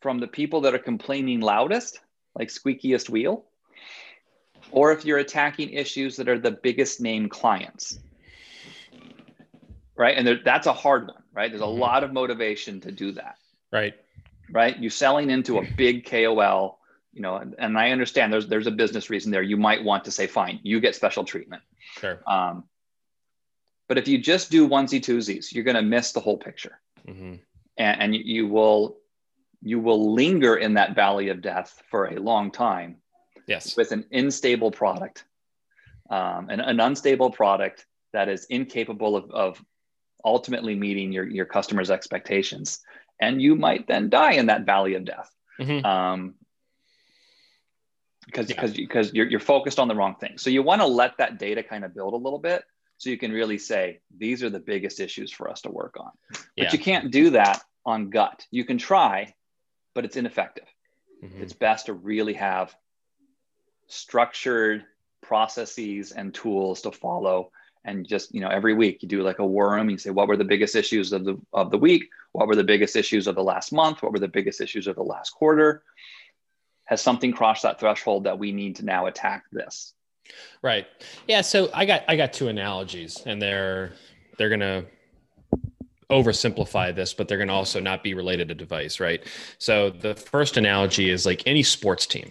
from 0.00 0.18
the 0.18 0.28
people 0.28 0.62
that 0.62 0.74
are 0.74 0.78
complaining 0.78 1.40
loudest, 1.40 2.00
like 2.34 2.48
squeakiest 2.48 3.08
wheel, 3.08 3.44
or 4.70 4.92
if 4.92 5.04
you're 5.04 5.18
attacking 5.18 5.70
issues 5.70 6.16
that 6.16 6.28
are 6.28 6.38
the 6.38 6.50
biggest 6.50 7.00
name 7.00 7.28
clients, 7.28 7.98
right? 9.96 10.16
And 10.16 10.26
there, 10.26 10.38
that's 10.44 10.66
a 10.66 10.72
hard 10.72 11.08
one, 11.08 11.22
right? 11.32 11.50
There's 11.50 11.62
a 11.62 11.64
mm-hmm. 11.64 11.80
lot 11.80 12.04
of 12.04 12.12
motivation 12.12 12.80
to 12.82 12.92
do 12.92 13.12
that. 13.12 13.36
Right. 13.72 13.94
Right. 14.50 14.78
You're 14.78 14.90
selling 14.90 15.30
into 15.30 15.58
a 15.58 15.66
big 15.76 16.08
KOL, 16.08 16.78
you 17.14 17.22
know, 17.22 17.36
and, 17.36 17.54
and 17.58 17.78
I 17.78 17.90
understand 17.90 18.32
there's 18.32 18.48
there's 18.48 18.66
a 18.66 18.72
business 18.72 19.08
reason 19.08 19.30
there. 19.30 19.42
You 19.42 19.56
might 19.56 19.84
want 19.84 20.04
to 20.04 20.10
say, 20.10 20.26
fine, 20.26 20.60
you 20.62 20.80
get 20.80 20.94
special 20.94 21.24
treatment. 21.24 21.62
Sure. 22.00 22.20
Um, 22.26 22.64
but 23.88 23.98
if 23.98 24.08
you 24.08 24.18
just 24.18 24.50
do 24.50 24.68
onesie 24.68 25.00
twosies, 25.00 25.52
you're 25.52 25.64
going 25.64 25.76
to 25.76 25.82
miss 25.82 26.12
the 26.12 26.20
whole 26.20 26.38
picture, 26.38 26.80
mm-hmm. 27.06 27.36
and, 27.76 28.00
and 28.00 28.14
you, 28.14 28.22
you, 28.24 28.48
will 28.48 28.96
you 29.62 29.78
will 29.78 30.14
linger 30.14 30.56
in 30.56 30.74
that 30.74 30.94
valley 30.94 31.28
of 31.28 31.40
death 31.40 31.82
for 31.90 32.06
a 32.06 32.16
long 32.16 32.50
time. 32.50 32.96
Yes. 33.46 33.76
With 33.76 33.92
an 33.92 34.06
unstable 34.10 34.70
product, 34.70 35.24
um, 36.08 36.48
an, 36.48 36.60
an 36.60 36.80
unstable 36.80 37.30
product 37.30 37.84
that 38.14 38.28
is 38.28 38.46
incapable 38.46 39.16
of, 39.16 39.30
of 39.30 39.64
ultimately 40.24 40.74
meeting 40.74 41.12
your 41.12 41.26
your 41.28 41.44
customers' 41.44 41.90
expectations, 41.90 42.80
and 43.20 43.40
you 43.40 43.54
might 43.54 43.86
then 43.86 44.08
die 44.08 44.32
in 44.32 44.46
that 44.46 44.64
valley 44.64 44.94
of 44.94 45.04
death. 45.04 45.30
Mm-hmm. 45.60 45.84
Um, 45.84 46.34
because 48.26 48.46
because 48.46 48.70
yeah. 48.78 48.84
because 48.84 49.12
you're, 49.12 49.26
you're 49.26 49.40
focused 49.40 49.78
on 49.78 49.88
the 49.88 49.94
wrong 49.94 50.16
thing. 50.16 50.38
So 50.38 50.50
you 50.50 50.62
want 50.62 50.80
to 50.80 50.86
let 50.86 51.18
that 51.18 51.38
data 51.38 51.62
kind 51.62 51.84
of 51.84 51.94
build 51.94 52.14
a 52.14 52.16
little 52.16 52.38
bit 52.38 52.64
so 52.98 53.10
you 53.10 53.18
can 53.18 53.32
really 53.32 53.58
say 53.58 54.00
these 54.16 54.42
are 54.42 54.50
the 54.50 54.60
biggest 54.60 55.00
issues 55.00 55.30
for 55.30 55.50
us 55.50 55.62
to 55.62 55.70
work 55.70 55.96
on. 55.98 56.10
Yeah. 56.56 56.64
But 56.64 56.72
you 56.72 56.78
can't 56.78 57.10
do 57.10 57.30
that 57.30 57.62
on 57.84 58.10
gut. 58.10 58.46
You 58.50 58.64
can 58.64 58.78
try, 58.78 59.34
but 59.94 60.04
it's 60.04 60.16
ineffective. 60.16 60.66
Mm-hmm. 61.22 61.42
It's 61.42 61.52
best 61.52 61.86
to 61.86 61.92
really 61.92 62.34
have 62.34 62.74
structured 63.88 64.84
processes 65.22 66.12
and 66.12 66.32
tools 66.34 66.82
to 66.82 66.92
follow 66.92 67.50
and 67.84 68.06
just 68.06 68.34
you 68.34 68.40
know 68.40 68.48
every 68.48 68.74
week 68.74 69.02
you 69.02 69.08
do 69.08 69.22
like 69.22 69.38
a 69.38 69.46
war 69.46 69.72
room 69.72 69.90
you 69.90 69.98
say 69.98 70.10
what 70.10 70.28
were 70.28 70.36
the 70.36 70.44
biggest 70.44 70.74
issues 70.74 71.12
of 71.12 71.24
the 71.24 71.38
of 71.52 71.70
the 71.70 71.78
week 71.78 72.08
what 72.32 72.46
were 72.46 72.56
the 72.56 72.64
biggest 72.64 72.96
issues 72.96 73.26
of 73.26 73.34
the 73.34 73.42
last 73.42 73.72
month 73.72 74.02
what 74.02 74.12
were 74.12 74.18
the 74.18 74.28
biggest 74.28 74.60
issues 74.60 74.86
of 74.86 74.96
the 74.96 75.02
last 75.02 75.30
quarter 75.30 75.82
has 76.86 77.00
something 77.00 77.32
crossed 77.32 77.62
that 77.62 77.80
threshold 77.80 78.24
that 78.24 78.38
we 78.38 78.52
need 78.52 78.76
to 78.76 78.84
now 78.84 79.06
attack 79.06 79.44
this. 79.52 79.94
Right. 80.62 80.86
Yeah 81.28 81.42
so 81.42 81.68
i 81.74 81.84
got 81.84 82.02
i 82.08 82.16
got 82.16 82.32
two 82.32 82.48
analogies 82.48 83.22
and 83.26 83.40
they're 83.40 83.92
they're 84.38 84.48
gonna 84.48 84.84
oversimplify 86.10 86.94
this 86.94 87.14
but 87.14 87.28
they're 87.28 87.38
gonna 87.38 87.52
also 87.52 87.80
not 87.80 88.02
be 88.02 88.14
related 88.14 88.48
to 88.48 88.54
device 88.54 89.00
right? 89.00 89.26
So 89.58 89.90
the 89.90 90.14
first 90.14 90.56
analogy 90.56 91.10
is 91.10 91.26
like 91.26 91.42
any 91.46 91.62
sports 91.62 92.06
team 92.06 92.30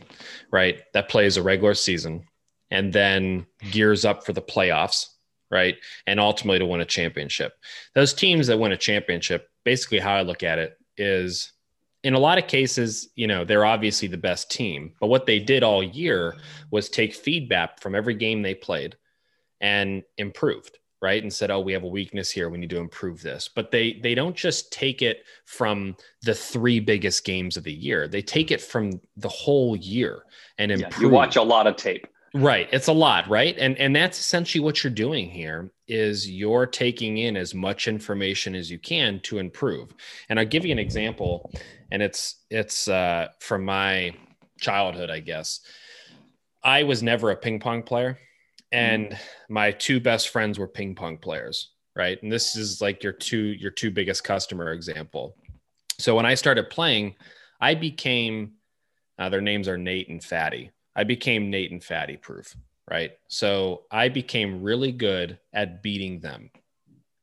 right 0.52 0.80
that 0.94 1.10
plays 1.10 1.38
a 1.38 1.44
regular 1.44 1.74
season 1.74 2.26
and 2.72 2.92
then 2.92 3.46
gears 3.72 4.06
up 4.06 4.26
for 4.26 4.34
the 4.34 4.42
playoffs 4.42 5.06
right 5.52 5.76
and 6.08 6.20
ultimately 6.20 6.60
to 6.60 6.66
win 6.66 6.82
a 6.82 6.86
championship. 6.86 7.54
Those 7.94 8.14
teams 8.14 8.48
that 8.48 8.58
win 8.60 8.72
a 8.72 8.78
championship 8.78 9.50
basically 9.64 10.00
how 10.00 10.16
i 10.16 10.22
look 10.24 10.42
at 10.42 10.58
it 10.60 10.78
is 10.98 11.54
in 12.04 12.14
a 12.14 12.20
lot 12.20 12.38
of 12.38 12.48
cases, 12.48 13.10
you 13.16 13.28
know, 13.28 13.46
they're 13.46 13.66
obviously 13.66 14.08
the 14.08 14.18
best 14.18 14.52
team, 14.52 14.94
but 15.00 15.08
what 15.08 15.26
they 15.26 15.40
did 15.40 15.64
all 15.64 15.82
year 15.82 16.36
was 16.70 16.90
take 16.90 17.14
feedback 17.14 17.82
from 17.82 17.96
every 17.96 18.14
game 18.14 18.42
they 18.42 18.56
played 18.56 18.98
and 19.62 20.04
improved, 20.18 20.78
right? 21.02 21.24
And 21.24 21.32
said 21.32 21.50
oh 21.50 21.62
we 21.62 21.72
have 21.74 21.84
a 21.84 21.88
weakness 21.88 22.30
here. 22.30 22.50
We 22.50 22.58
need 22.58 22.70
to 22.72 22.78
improve 22.78 23.22
this. 23.22 23.50
But 23.54 23.72
they 23.72 24.00
they 24.04 24.16
don't 24.16 24.36
just 24.36 24.72
take 24.72 25.02
it 25.02 25.24
from 25.46 25.96
the 26.24 26.36
three 26.36 26.82
biggest 26.82 27.24
games 27.24 27.56
of 27.56 27.64
the 27.64 27.74
year. 27.74 28.08
They 28.10 28.22
take 28.22 28.52
it 28.52 28.62
from 28.62 29.00
the 29.16 29.30
whole 29.30 29.78
year 29.78 30.24
and 30.58 30.72
improve. 30.72 30.94
Yeah, 30.94 31.02
you 31.02 31.10
watch 31.10 31.38
a 31.38 31.42
lot 31.42 31.68
of 31.68 31.78
tape. 31.78 32.06
Right. 32.36 32.68
It's 32.72 32.88
a 32.88 32.94
lot 32.94 33.30
right? 33.30 33.56
And 33.58 33.78
and 33.78 33.96
that's 33.96 34.20
essentially 34.20 34.64
what 34.64 34.84
you're 34.84 34.92
doing 34.92 35.30
here 35.30 35.72
is 35.88 36.30
you're 36.30 36.66
taking 36.66 37.20
in 37.20 37.38
as 37.38 37.54
much 37.54 37.88
information 37.88 38.56
as 38.56 38.72
you 38.72 38.80
can 38.80 39.20
to 39.22 39.38
improve. 39.38 39.94
And 40.30 40.40
i'll 40.40 40.46
give 40.46 40.66
you 40.66 40.72
an 40.72 40.80
example 40.80 41.52
and 41.94 42.02
it's 42.02 42.38
it's 42.50 42.90
uh, 42.90 43.30
from 43.40 43.64
my 43.64 44.14
childhood 44.60 45.10
i 45.10 45.20
guess. 45.20 45.62
I 46.66 46.84
was 46.84 47.04
never 47.04 47.32
a 47.32 47.36
ping 47.36 47.60
pong 47.60 47.84
player 47.84 48.18
and 48.72 49.08
mm-hmm. 49.08 49.54
my 49.54 49.72
two 49.72 50.00
best 50.00 50.30
friends 50.30 50.58
were 50.58 50.68
ping 50.68 50.96
pong 50.96 51.18
players 51.18 51.70
right? 51.96 52.22
And 52.24 52.32
this 52.32 52.56
is 52.56 52.82
like 52.82 53.04
your 53.04 53.14
two 53.14 53.38
your 53.38 53.70
two 53.70 53.92
biggest 53.92 54.24
customer 54.24 54.72
example. 54.72 55.38
So 56.00 56.16
when 56.16 56.26
i 56.26 56.34
started 56.34 56.70
playing 56.70 57.16
i 57.62 57.76
became 57.76 58.54
uh, 59.20 59.30
their 59.30 59.42
names 59.42 59.68
are 59.68 59.78
nate 59.78 60.10
and 60.10 60.24
fatty. 60.24 60.72
I 60.96 61.04
became 61.04 61.52
nate 61.52 61.72
and 61.72 61.84
fatty 61.84 62.18
proof 62.18 62.56
right? 62.90 63.12
So 63.28 63.84
i 63.92 64.10
became 64.10 64.64
really 64.64 64.92
good 64.92 65.38
at 65.54 65.84
beating 65.84 66.20
them. 66.20 66.50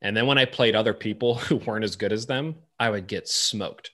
And 0.02 0.16
then 0.16 0.26
when 0.26 0.38
i 0.38 0.44
played 0.44 0.76
other 0.76 0.94
people 0.94 1.34
who 1.46 1.56
weren't 1.56 1.84
as 1.84 1.96
good 1.96 2.12
as 2.12 2.26
them 2.26 2.54
i 2.78 2.88
would 2.88 3.08
get 3.08 3.26
smoked 3.26 3.90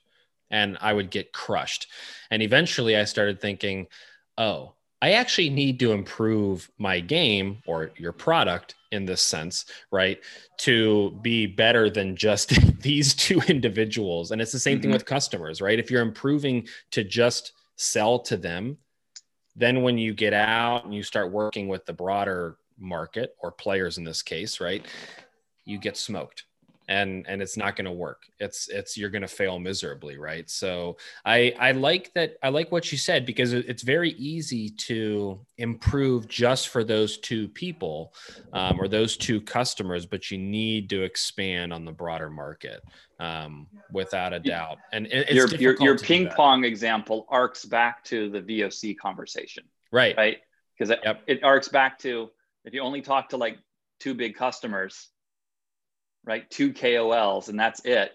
and 0.51 0.77
i 0.81 0.93
would 0.93 1.09
get 1.09 1.33
crushed 1.33 1.87
and 2.31 2.41
eventually 2.41 2.95
i 2.95 3.03
started 3.03 3.39
thinking 3.39 3.87
oh 4.37 4.73
I 5.01 5.11
actually 5.11 5.49
need 5.49 5.79
to 5.81 5.91
improve 5.91 6.69
my 6.77 6.99
game 6.99 7.61
or 7.67 7.91
your 7.97 8.11
product 8.11 8.75
in 8.91 9.05
this 9.05 9.21
sense, 9.21 9.65
right? 9.91 10.19
To 10.59 11.11
be 11.21 11.45
better 11.45 11.89
than 11.89 12.15
just 12.15 12.49
these 12.81 13.13
two 13.13 13.39
individuals. 13.47 14.31
And 14.31 14.41
it's 14.41 14.51
the 14.51 14.59
same 14.59 14.77
mm-hmm. 14.77 14.83
thing 14.83 14.91
with 14.91 15.05
customers, 15.05 15.61
right? 15.61 15.77
If 15.77 15.91
you're 15.91 16.01
improving 16.01 16.67
to 16.91 17.03
just 17.03 17.53
sell 17.75 18.19
to 18.19 18.37
them, 18.37 18.77
then 19.55 19.83
when 19.83 19.97
you 19.97 20.13
get 20.13 20.33
out 20.33 20.85
and 20.85 20.93
you 20.93 21.03
start 21.03 21.31
working 21.31 21.67
with 21.67 21.85
the 21.85 21.93
broader 21.93 22.57
market 22.79 23.35
or 23.39 23.51
players 23.51 23.97
in 23.97 24.03
this 24.03 24.23
case, 24.23 24.59
right? 24.59 24.85
You 25.65 25.77
get 25.77 25.97
smoked 25.97 26.46
and 26.87 27.25
and 27.27 27.41
it's 27.41 27.57
not 27.57 27.75
going 27.75 27.85
to 27.85 27.91
work. 27.91 28.23
It's 28.39 28.69
it's 28.69 28.97
you're 28.97 29.09
going 29.09 29.21
to 29.23 29.27
fail 29.27 29.59
miserably 29.59 30.17
right? 30.17 30.49
So 30.49 30.97
i 31.25 31.53
i 31.59 31.71
like 31.71 32.13
that 32.13 32.37
i 32.43 32.49
like 32.49 32.71
what 32.71 32.91
you 32.91 32.97
said 32.97 33.25
because 33.25 33.53
it's 33.53 33.83
very 33.83 34.11
easy 34.11 34.69
to 34.69 35.39
improve 35.57 36.27
just 36.27 36.69
for 36.69 36.83
those 36.83 37.17
two 37.17 37.47
people 37.49 38.13
um, 38.53 38.79
or 38.79 38.87
those 38.87 39.17
two 39.17 39.41
customers 39.41 40.05
but 40.05 40.31
you 40.31 40.37
need 40.37 40.89
to 40.89 41.03
expand 41.03 41.73
on 41.73 41.85
the 41.85 41.91
broader 41.91 42.29
market 42.29 42.83
um, 43.19 43.67
without 43.91 44.33
a 44.33 44.39
doubt. 44.39 44.77
And 44.91 45.07
your 45.07 45.47
your, 45.55 45.75
your 45.79 45.97
ping 45.97 46.29
pong 46.29 46.63
example 46.63 47.25
arcs 47.29 47.65
back 47.65 48.03
to 48.05 48.29
the 48.29 48.41
voc 48.41 48.97
conversation 48.97 49.63
right. 49.91 50.15
right? 50.17 50.37
Because 50.77 50.91
it, 50.91 50.99
yep. 51.03 51.21
it 51.27 51.43
arcs 51.43 51.67
back 51.67 51.97
to 51.99 52.29
if 52.65 52.73
you 52.73 52.81
only 52.81 53.01
talk 53.01 53.29
to 53.29 53.37
like 53.37 53.57
two 53.99 54.13
big 54.13 54.35
customers 54.35 55.09
right? 56.27 56.47
Two 56.49 56.73
KOLs, 56.73 57.49
and 57.49 57.59
that's 57.59 57.83
it. 57.85 58.11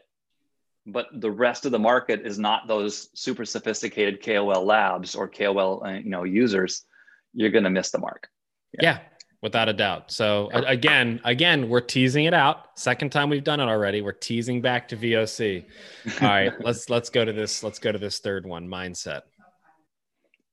But 0.86 1.06
the 1.12 1.30
rest 1.30 1.64
of 1.64 1.72
the 1.72 1.78
market 1.78 2.26
is 2.26 2.38
not 2.38 2.68
those 2.68 3.08
super 3.14 3.44
sophisticated 3.44 4.22
KOL 4.22 4.64
labs 4.64 5.14
or 5.14 5.28
KOL, 5.28 5.82
uh, 5.84 5.92
you 5.92 6.10
know, 6.10 6.24
users. 6.24 6.84
You're 7.32 7.50
going 7.50 7.64
to 7.64 7.70
miss 7.70 7.90
the 7.90 7.98
mark. 7.98 8.28
Yeah. 8.72 8.82
yeah 8.82 8.98
without 9.42 9.68
a 9.68 9.72
doubt. 9.72 10.10
So 10.10 10.50
again, 10.52 11.20
again, 11.24 11.68
we're 11.68 11.80
teasing 11.80 12.24
it 12.24 12.34
out. 12.34 12.78
Second 12.78 13.10
time 13.10 13.28
we've 13.28 13.44
done 13.44 13.60
it 13.60 13.64
already. 13.64 14.00
We're 14.00 14.12
teasing 14.12 14.62
back 14.62 14.88
to 14.88 14.96
VOC. 14.96 15.64
All 16.22 16.28
right, 16.28 16.52
let's 16.60 16.88
let's 16.88 17.10
go 17.10 17.24
to 17.24 17.32
this. 17.32 17.62
Let's 17.62 17.78
go 17.78 17.92
to 17.92 17.98
this 17.98 18.20
third 18.20 18.46
one, 18.46 18.68
mindset. 18.68 19.22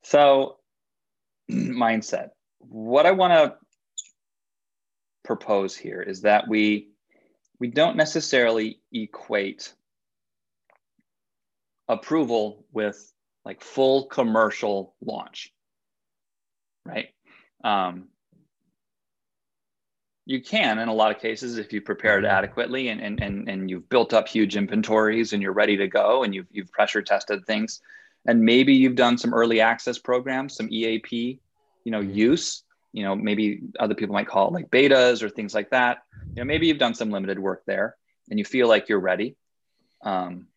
So, 0.01 0.57
mindset. 1.51 2.29
What 2.57 3.05
I 3.05 3.11
want 3.11 3.33
to 3.33 3.55
propose 5.23 5.77
here 5.77 6.01
is 6.01 6.21
that 6.21 6.47
we 6.47 6.89
we 7.59 7.67
don't 7.67 7.97
necessarily 7.97 8.79
equate 8.91 9.73
approval 11.87 12.65
with 12.71 13.11
like 13.45 13.61
full 13.61 14.05
commercial 14.05 14.95
launch, 15.01 15.51
right? 16.85 17.09
Um, 17.63 18.09
you 20.29 20.41
can 20.41 20.77
in 20.77 20.87
a 20.87 20.93
lot 20.93 21.09
of 21.09 21.19
cases 21.19 21.57
if 21.57 21.73
you 21.73 21.81
prepared 21.81 22.23
mm-hmm. 22.23 22.35
adequately 22.35 22.89
and, 22.89 23.01
and, 23.01 23.21
and, 23.21 23.49
and 23.49 23.69
you've 23.69 23.89
built 23.89 24.13
up 24.13 24.27
huge 24.27 24.55
inventories 24.55 25.33
and 25.33 25.41
you're 25.41 25.51
ready 25.51 25.75
to 25.75 25.87
go 25.87 26.23
and 26.23 26.35
you've, 26.35 26.45
you've 26.51 26.71
pressure 26.71 27.01
tested 27.01 27.43
things 27.47 27.81
and 28.27 28.39
maybe 28.39 28.73
you've 28.73 28.95
done 28.95 29.17
some 29.17 29.33
early 29.33 29.59
access 29.59 29.97
programs 29.97 30.55
some 30.55 30.67
eap 30.69 31.11
you 31.11 31.39
know 31.87 32.01
mm-hmm. 32.01 32.13
use 32.13 32.63
you 32.91 33.03
know 33.03 33.15
maybe 33.15 33.61
other 33.79 33.95
people 33.95 34.13
might 34.13 34.27
call 34.27 34.47
it 34.47 34.53
like 34.53 34.69
betas 34.69 35.21
or 35.21 35.29
things 35.29 35.53
like 35.53 35.69
that. 35.71 35.99
You 36.29 36.35
know 36.37 36.45
maybe 36.45 36.67
you've 36.67 36.77
done 36.77 36.95
some 36.95 37.11
limited 37.11 37.39
work 37.39 37.63
there 37.65 37.95
and 38.29 38.39
you 38.39 38.45
feel 38.45 38.67
like 38.67 38.89
you're 38.89 38.99
ready. 38.99 39.35
Um, 40.01 40.47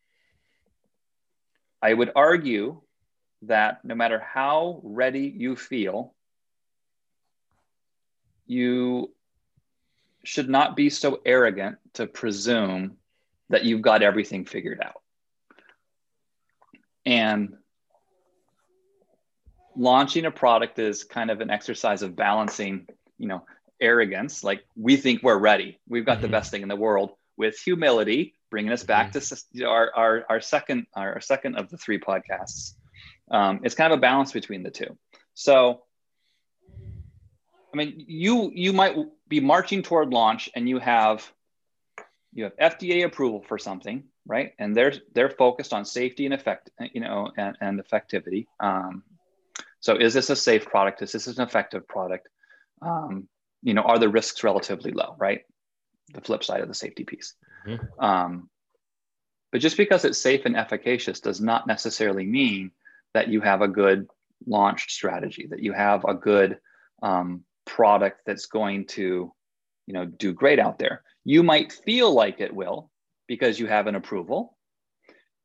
i 1.81 1.93
would 1.93 2.11
argue 2.15 2.79
that 3.41 3.83
no 3.83 3.93
matter 3.93 4.19
how 4.19 4.79
ready 4.83 5.33
you 5.35 5.57
feel 5.57 6.13
you 8.45 9.13
should 10.23 10.49
not 10.49 10.75
be 10.75 10.89
so 10.89 11.21
arrogant 11.25 11.77
to 11.93 12.07
presume 12.07 12.97
that 13.49 13.65
you've 13.65 13.81
got 13.81 14.01
everything 14.01 14.45
figured 14.45 14.81
out. 14.81 15.01
And 17.05 17.57
launching 19.75 20.25
a 20.25 20.31
product 20.31 20.79
is 20.79 21.03
kind 21.03 21.31
of 21.31 21.41
an 21.41 21.49
exercise 21.49 22.01
of 22.01 22.15
balancing, 22.15 22.87
you 23.17 23.27
know, 23.27 23.45
arrogance, 23.79 24.43
like 24.43 24.63
we 24.75 24.95
think 24.95 25.23
we're 25.23 25.37
ready, 25.37 25.79
we've 25.87 26.05
got 26.05 26.13
mm-hmm. 26.13 26.23
the 26.23 26.27
best 26.29 26.51
thing 26.51 26.61
in 26.61 26.69
the 26.69 26.75
world, 26.75 27.11
with 27.37 27.57
humility, 27.59 28.35
bringing 28.49 28.71
us 28.71 28.83
back 28.83 29.11
mm-hmm. 29.11 29.59
to 29.59 29.65
our, 29.65 29.91
our, 29.95 30.25
our 30.29 30.41
second 30.41 30.85
our 30.95 31.19
second 31.21 31.55
of 31.55 31.69
the 31.69 31.77
three 31.77 31.99
podcasts. 31.99 32.73
Um, 33.31 33.61
it's 33.63 33.75
kind 33.75 33.91
of 33.91 33.99
a 33.99 34.01
balance 34.01 34.31
between 34.31 34.63
the 34.63 34.71
two. 34.71 34.97
So, 35.33 35.81
I 37.73 37.77
mean, 37.77 38.05
you 38.07 38.51
you 38.53 38.73
might 38.73 38.95
be 39.27 39.39
marching 39.39 39.81
toward 39.81 40.09
launch, 40.09 40.49
and 40.55 40.69
you 40.69 40.79
have 40.79 41.29
you 42.33 42.43
have 42.45 42.55
FDA 42.57 43.05
approval 43.05 43.43
for 43.47 43.57
something, 43.57 44.03
right? 44.27 44.53
And 44.59 44.75
they're 44.75 44.93
they're 45.13 45.29
focused 45.29 45.73
on 45.73 45.85
safety 45.85 46.25
and 46.25 46.33
effect, 46.33 46.69
you 46.93 47.01
know, 47.01 47.31
and, 47.37 47.57
and 47.61 47.83
effectivity. 47.83 48.45
Um, 48.59 49.03
so 49.83 49.97
is 49.97 50.13
this 50.13 50.29
a 50.29 50.35
safe 50.35 50.65
product? 50.65 51.01
Is 51.01 51.11
this 51.11 51.27
an 51.27 51.41
effective 51.43 51.85
product? 51.85 52.29
Um, 52.81 53.27
you 53.61 53.73
know, 53.73 53.81
are 53.81 53.99
the 53.99 54.07
risks 54.07 54.41
relatively 54.41 54.91
low, 54.91 55.15
right? 55.19 55.41
The 56.13 56.21
flip 56.21 56.41
side 56.45 56.61
of 56.61 56.69
the 56.69 56.73
safety 56.73 57.03
piece. 57.03 57.35
Mm-hmm. 57.67 58.03
Um, 58.03 58.49
but 59.51 59.59
just 59.59 59.75
because 59.75 60.05
it's 60.05 60.17
safe 60.17 60.45
and 60.45 60.55
efficacious 60.55 61.19
does 61.19 61.41
not 61.41 61.67
necessarily 61.67 62.25
mean 62.25 62.71
that 63.13 63.27
you 63.27 63.41
have 63.41 63.61
a 63.61 63.67
good 63.67 64.07
launched 64.47 64.89
strategy, 64.89 65.47
that 65.47 65.61
you 65.61 65.73
have 65.73 66.05
a 66.05 66.13
good 66.13 66.59
um, 67.01 67.43
product 67.65 68.21
that's 68.25 68.45
going 68.45 68.85
to, 68.87 69.33
you 69.85 69.93
know, 69.93 70.05
do 70.05 70.31
great 70.31 70.59
out 70.59 70.79
there. 70.79 71.03
You 71.25 71.43
might 71.43 71.73
feel 71.73 72.13
like 72.13 72.39
it 72.39 72.55
will 72.55 72.89
because 73.27 73.59
you 73.59 73.67
have 73.67 73.87
an 73.87 73.95
approval 73.95 74.55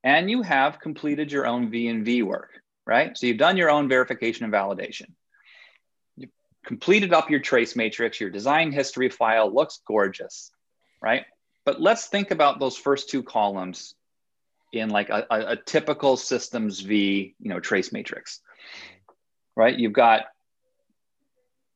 and 0.04 0.30
you 0.30 0.42
have 0.42 0.78
completed 0.78 1.32
your 1.32 1.44
own 1.44 1.70
V 1.70 1.88
and 1.88 2.04
V 2.04 2.22
work 2.22 2.50
right? 2.88 3.16
So 3.16 3.26
you've 3.26 3.36
done 3.36 3.58
your 3.58 3.70
own 3.70 3.86
verification 3.86 4.44
and 4.44 4.52
validation. 4.52 5.12
You've 6.16 6.30
completed 6.64 7.12
up 7.12 7.30
your 7.30 7.38
trace 7.38 7.76
matrix, 7.76 8.18
your 8.18 8.30
design 8.30 8.72
history 8.72 9.10
file 9.10 9.54
looks 9.54 9.80
gorgeous, 9.86 10.50
right? 11.02 11.26
But 11.66 11.82
let's 11.82 12.06
think 12.06 12.30
about 12.30 12.58
those 12.58 12.78
first 12.78 13.10
two 13.10 13.22
columns 13.22 13.94
in 14.72 14.88
like 14.88 15.10
a, 15.10 15.26
a, 15.30 15.40
a 15.52 15.56
typical 15.56 16.16
systems 16.16 16.80
V, 16.80 17.34
you 17.38 17.50
know, 17.50 17.60
trace 17.60 17.92
matrix, 17.92 18.40
right? 19.54 19.78
You've 19.78 19.92
got 19.92 20.22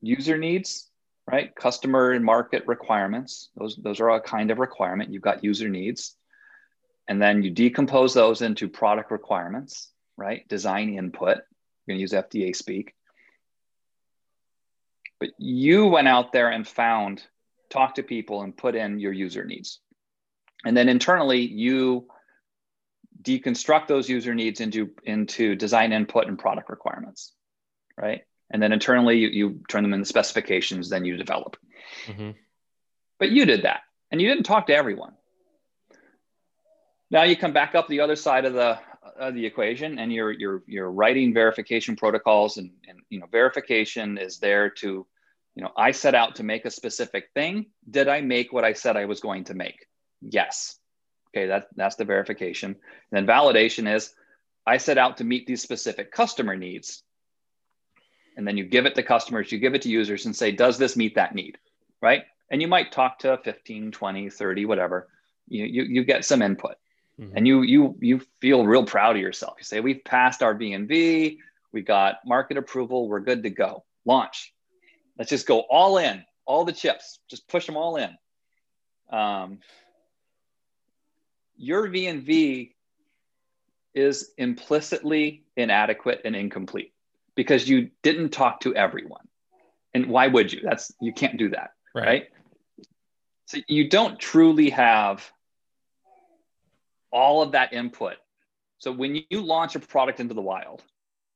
user 0.01 0.39
needs, 0.39 0.89
right? 1.31 1.55
Customer 1.55 2.13
and 2.13 2.25
market 2.25 2.65
requirements. 2.67 3.51
Those, 3.55 3.77
those 3.77 4.01
are 4.01 4.11
a 4.11 4.21
kind 4.21 4.51
of 4.51 4.59
requirement. 4.59 5.13
You've 5.13 5.23
got 5.23 5.45
user 5.45 5.69
needs. 5.69 6.17
And 7.07 7.21
then 7.21 7.43
you 7.43 7.51
decompose 7.51 8.15
those 8.15 8.41
into 8.41 8.67
product 8.67 9.11
requirements 9.11 9.92
right? 10.17 10.47
Design 10.49 10.95
input. 10.95 11.39
We're 11.39 11.93
going 11.93 11.99
to 11.99 12.01
use 12.01 12.13
FDA 12.13 12.55
speak. 12.55 12.95
But 15.21 15.31
you 15.39 15.87
went 15.87 16.09
out 16.09 16.33
there 16.33 16.51
and 16.51 16.67
found, 16.67 17.23
talked 17.71 17.97
to 17.97 18.03
people 18.03 18.43
and 18.43 18.57
put 18.57 18.75
in 18.75 18.99
your 18.99 19.13
user 19.13 19.45
needs. 19.45 19.81
And 20.65 20.77
then 20.77 20.89
internally, 20.89 21.41
you 21.41 22.09
deconstruct 23.23 23.87
those 23.87 24.09
user 24.09 24.35
needs 24.35 24.61
into, 24.61 24.91
into 25.05 25.55
design 25.55 25.93
input 25.93 26.27
and 26.27 26.39
product 26.39 26.71
requirements, 26.71 27.33
right? 27.97 28.23
And 28.51 28.63
then 28.63 28.73
internally, 28.73 29.19
you, 29.19 29.29
you 29.29 29.61
turn 29.69 29.83
them 29.83 29.95
into 29.95 30.07
specifications, 30.07 30.89
then 30.89 31.05
you 31.05 31.17
develop. 31.17 31.57
Mm-hmm. 32.07 32.31
but 33.19 33.31
you 33.31 33.45
did 33.45 33.63
that 33.63 33.81
and 34.11 34.21
you 34.21 34.29
didn't 34.29 34.45
talk 34.45 34.67
to 34.69 34.75
everyone. 34.75 35.13
Now 37.11 37.25
you 37.25 37.37
come 37.37 37.53
back 37.53 37.75
up 37.75 37.89
the 37.89 38.01
other 38.01 38.17
side 38.17 38.45
of 38.45 38.55
the 38.55 38.79
the 39.33 39.47
equation 39.47 39.99
and 39.99 40.13
you're 40.13 40.33
you're 40.33 40.63
you're 40.67 40.91
writing 40.91 41.35
verification 41.35 41.97
protocols 41.97 42.57
and, 42.57 42.71
and 42.89 43.01
you 43.11 43.19
know 43.19 43.27
verification 43.27 44.19
is 44.19 44.39
there 44.39 44.71
to 44.71 45.07
you 45.55 45.63
know 45.63 45.71
i 45.77 45.91
set 45.91 46.15
out 46.15 46.37
to 46.37 46.43
make 46.43 46.65
a 46.65 46.71
specific 46.71 47.29
thing. 47.35 47.67
Did 47.89 48.09
i 48.09 48.21
make 48.21 48.53
what 48.53 48.65
i 48.65 48.73
said 48.73 48.97
i 48.97 49.07
was 49.07 49.21
going 49.21 49.45
to 49.45 49.55
make? 49.55 49.87
Yes. 50.21 50.77
Okay 51.31 51.47
that, 51.47 51.69
that's 51.77 51.97
the 51.97 52.05
verification. 52.05 52.77
And 53.11 53.27
then 53.27 53.27
validation 53.27 53.93
is 53.93 54.15
i 54.67 54.77
set 54.77 54.99
out 54.99 55.17
to 55.17 55.25
meet 55.25 55.47
these 55.47 55.63
specific 55.63 56.13
customer 56.13 56.57
needs. 56.57 57.03
And 58.37 58.49
then 58.49 58.57
you 58.57 58.65
give 58.65 58.87
it 58.87 58.95
to 58.95 59.03
customers 59.03 59.51
you 59.51 59.59
give 59.59 59.75
it 59.75 59.83
to 59.83 59.89
users 59.91 60.27
and 60.27 60.35
say 60.35 60.53
does 60.53 60.79
this 60.79 60.97
meet 60.97 61.17
that 61.17 61.35
need? 61.35 61.59
Right? 62.01 62.23
And 62.51 62.63
you 62.63 62.69
might 62.69 62.93
talk 62.93 63.21
to 63.21 63.39
15 63.39 63.91
20 63.91 64.31
30 64.31 64.65
whatever. 64.65 65.09
You, 65.49 65.65
you, 65.65 65.83
you 65.83 66.05
get 66.05 66.25
some 66.25 66.41
input 66.41 66.77
mm-hmm. 67.23 67.37
and 67.37 67.47
you 67.47 67.63
you 67.63 67.97
you 68.01 68.21
feel 68.41 68.67
real 68.67 68.85
proud 68.85 69.17
of 69.17 69.23
yourself. 69.23 69.55
You 69.59 69.65
say 69.65 69.81
we've 69.81 70.05
passed 70.05 70.43
our 70.43 70.55
V&V, 70.55 71.39
we 71.73 71.83
got 71.83 72.17
market 72.27 72.57
approval, 72.57 73.09
we're 73.09 73.21
good 73.21 73.43
to 73.45 73.51
go. 73.51 73.85
Launch. 74.05 74.53
Let's 75.19 75.31
just 75.31 75.47
go 75.47 75.61
all 75.61 75.99
in, 75.99 76.25
all 76.47 76.65
the 76.65 76.73
chips, 76.73 77.21
just 77.29 77.47
push 77.49 77.67
them 77.67 77.77
all 77.77 77.97
in. 77.97 78.11
Um, 79.11 79.59
your 81.57 81.87
V&V 81.89 82.75
is 83.95 84.31
implicitly 84.39 85.45
inadequate 85.57 86.23
and 86.25 86.35
incomplete 86.35 86.93
because 87.35 87.69
you 87.69 87.91
didn't 88.03 88.31
talk 88.31 88.61
to 88.61 88.75
everyone. 88.75 89.29
And 89.95 90.07
why 90.07 90.27
would 90.29 90.53
you? 90.53 90.61
That's 90.65 90.91
you 91.01 91.13
can't 91.13 91.37
do 91.37 91.51
that, 91.51 91.73
right? 91.95 92.05
right? 92.05 92.25
So 93.47 93.59
you 93.69 93.91
don't 93.91 94.19
truly 94.19 94.71
have 94.71 95.31
all 97.13 97.43
of 97.43 97.53
that 97.53 97.73
input. 97.73 98.15
So 98.79 98.91
when 98.91 99.23
you 99.31 99.43
launch 99.43 99.77
a 99.77 99.81
product 99.81 100.21
into 100.21 100.35
the 100.35 100.41
wild, 100.41 100.83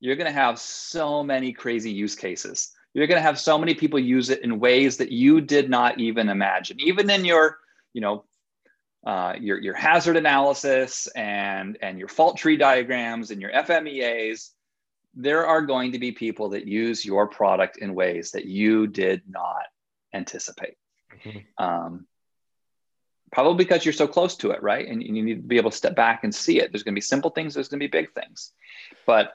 you're 0.00 0.16
going 0.16 0.26
to 0.26 0.32
have 0.32 0.58
so 0.58 1.22
many 1.22 1.52
crazy 1.52 1.90
use 1.90 2.14
cases. 2.14 2.72
You're 2.92 3.06
going 3.06 3.18
to 3.18 3.22
have 3.22 3.38
so 3.38 3.58
many 3.58 3.74
people 3.74 3.98
use 3.98 4.30
it 4.30 4.42
in 4.42 4.58
ways 4.58 4.96
that 4.96 5.12
you 5.12 5.40
did 5.40 5.70
not 5.70 6.00
even 6.00 6.28
imagine. 6.28 6.80
Even 6.80 7.08
in 7.10 7.24
your, 7.24 7.58
you 7.92 8.00
know, 8.00 8.24
uh, 9.06 9.34
your, 9.38 9.60
your 9.60 9.74
hazard 9.74 10.16
analysis 10.16 11.06
and, 11.14 11.78
and 11.80 11.98
your 11.98 12.08
fault 12.08 12.36
tree 12.36 12.56
diagrams 12.56 13.30
and 13.30 13.40
your 13.40 13.52
FMEAs, 13.52 14.50
there 15.14 15.46
are 15.46 15.62
going 15.62 15.92
to 15.92 15.98
be 15.98 16.12
people 16.12 16.50
that 16.50 16.66
use 16.66 17.04
your 17.04 17.28
product 17.28 17.78
in 17.78 17.94
ways 17.94 18.32
that 18.32 18.44
you 18.46 18.86
did 18.86 19.22
not 19.28 19.62
anticipate. 20.12 20.74
Mm-hmm. 21.24 21.64
Um, 21.64 22.06
probably 23.32 23.64
because 23.64 23.84
you're 23.84 23.92
so 23.92 24.06
close 24.06 24.36
to 24.36 24.50
it, 24.50 24.62
right? 24.62 24.86
And, 24.86 25.02
you 25.02 25.22
need 25.22 25.34
to 25.34 25.42
be 25.42 25.56
able 25.56 25.70
to 25.70 25.76
step 25.76 25.96
back 25.96 26.24
and 26.24 26.34
see 26.34 26.60
it. 26.60 26.72
There's 26.72 26.82
going 26.82 26.94
to 26.94 26.96
be 26.96 27.02
simple 27.02 27.30
things, 27.30 27.54
there's 27.54 27.68
going 27.68 27.80
to 27.80 27.84
be 27.84 27.90
big 27.90 28.12
things. 28.12 28.52
But 29.06 29.32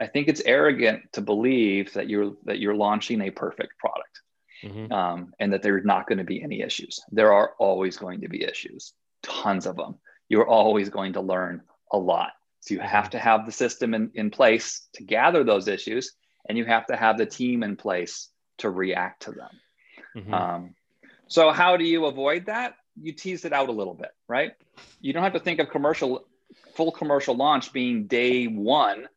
I 0.00 0.06
think 0.06 0.28
it's 0.28 0.42
arrogant 0.44 1.12
to 1.12 1.20
believe 1.20 1.92
that 1.94 2.08
you're 2.08 2.32
that 2.44 2.58
you're 2.58 2.74
launching 2.74 3.20
a 3.22 3.30
perfect 3.30 3.78
product, 3.78 4.20
mm-hmm. 4.62 4.92
um, 4.92 5.34
and 5.38 5.52
that 5.52 5.62
there's 5.62 5.84
not 5.84 6.06
going 6.06 6.18
to 6.18 6.24
be 6.24 6.42
any 6.42 6.62
issues. 6.62 7.00
There 7.10 7.32
are 7.32 7.52
always 7.58 7.96
going 7.96 8.20
to 8.22 8.28
be 8.28 8.42
issues, 8.42 8.92
tons 9.22 9.66
of 9.66 9.76
them. 9.76 9.96
You're 10.28 10.48
always 10.48 10.88
going 10.88 11.12
to 11.12 11.20
learn 11.20 11.62
a 11.92 11.98
lot. 11.98 12.32
So 12.60 12.74
you 12.74 12.80
have 12.80 13.10
to 13.10 13.18
have 13.18 13.44
the 13.44 13.52
system 13.52 13.94
in, 13.94 14.10
in 14.14 14.30
place 14.30 14.88
to 14.94 15.04
gather 15.04 15.44
those 15.44 15.68
issues, 15.68 16.12
and 16.48 16.56
you 16.58 16.64
have 16.64 16.86
to 16.86 16.96
have 16.96 17.18
the 17.18 17.26
team 17.26 17.62
in 17.62 17.76
place 17.76 18.30
to 18.58 18.70
react 18.70 19.22
to 19.22 19.32
them. 19.32 19.50
Mm-hmm. 20.16 20.34
Um, 20.34 20.74
so 21.28 21.52
how 21.52 21.76
do 21.76 21.84
you 21.84 22.06
avoid 22.06 22.46
that? 22.46 22.74
You 23.00 23.12
tease 23.12 23.44
it 23.44 23.52
out 23.52 23.68
a 23.68 23.72
little 23.72 23.94
bit, 23.94 24.10
right? 24.28 24.52
You 25.00 25.12
don't 25.12 25.22
have 25.22 25.32
to 25.32 25.40
think 25.40 25.60
of 25.60 25.70
commercial, 25.70 26.26
full 26.74 26.92
commercial 26.92 27.34
launch 27.34 27.72
being 27.72 28.06
day 28.06 28.46
one 28.46 29.08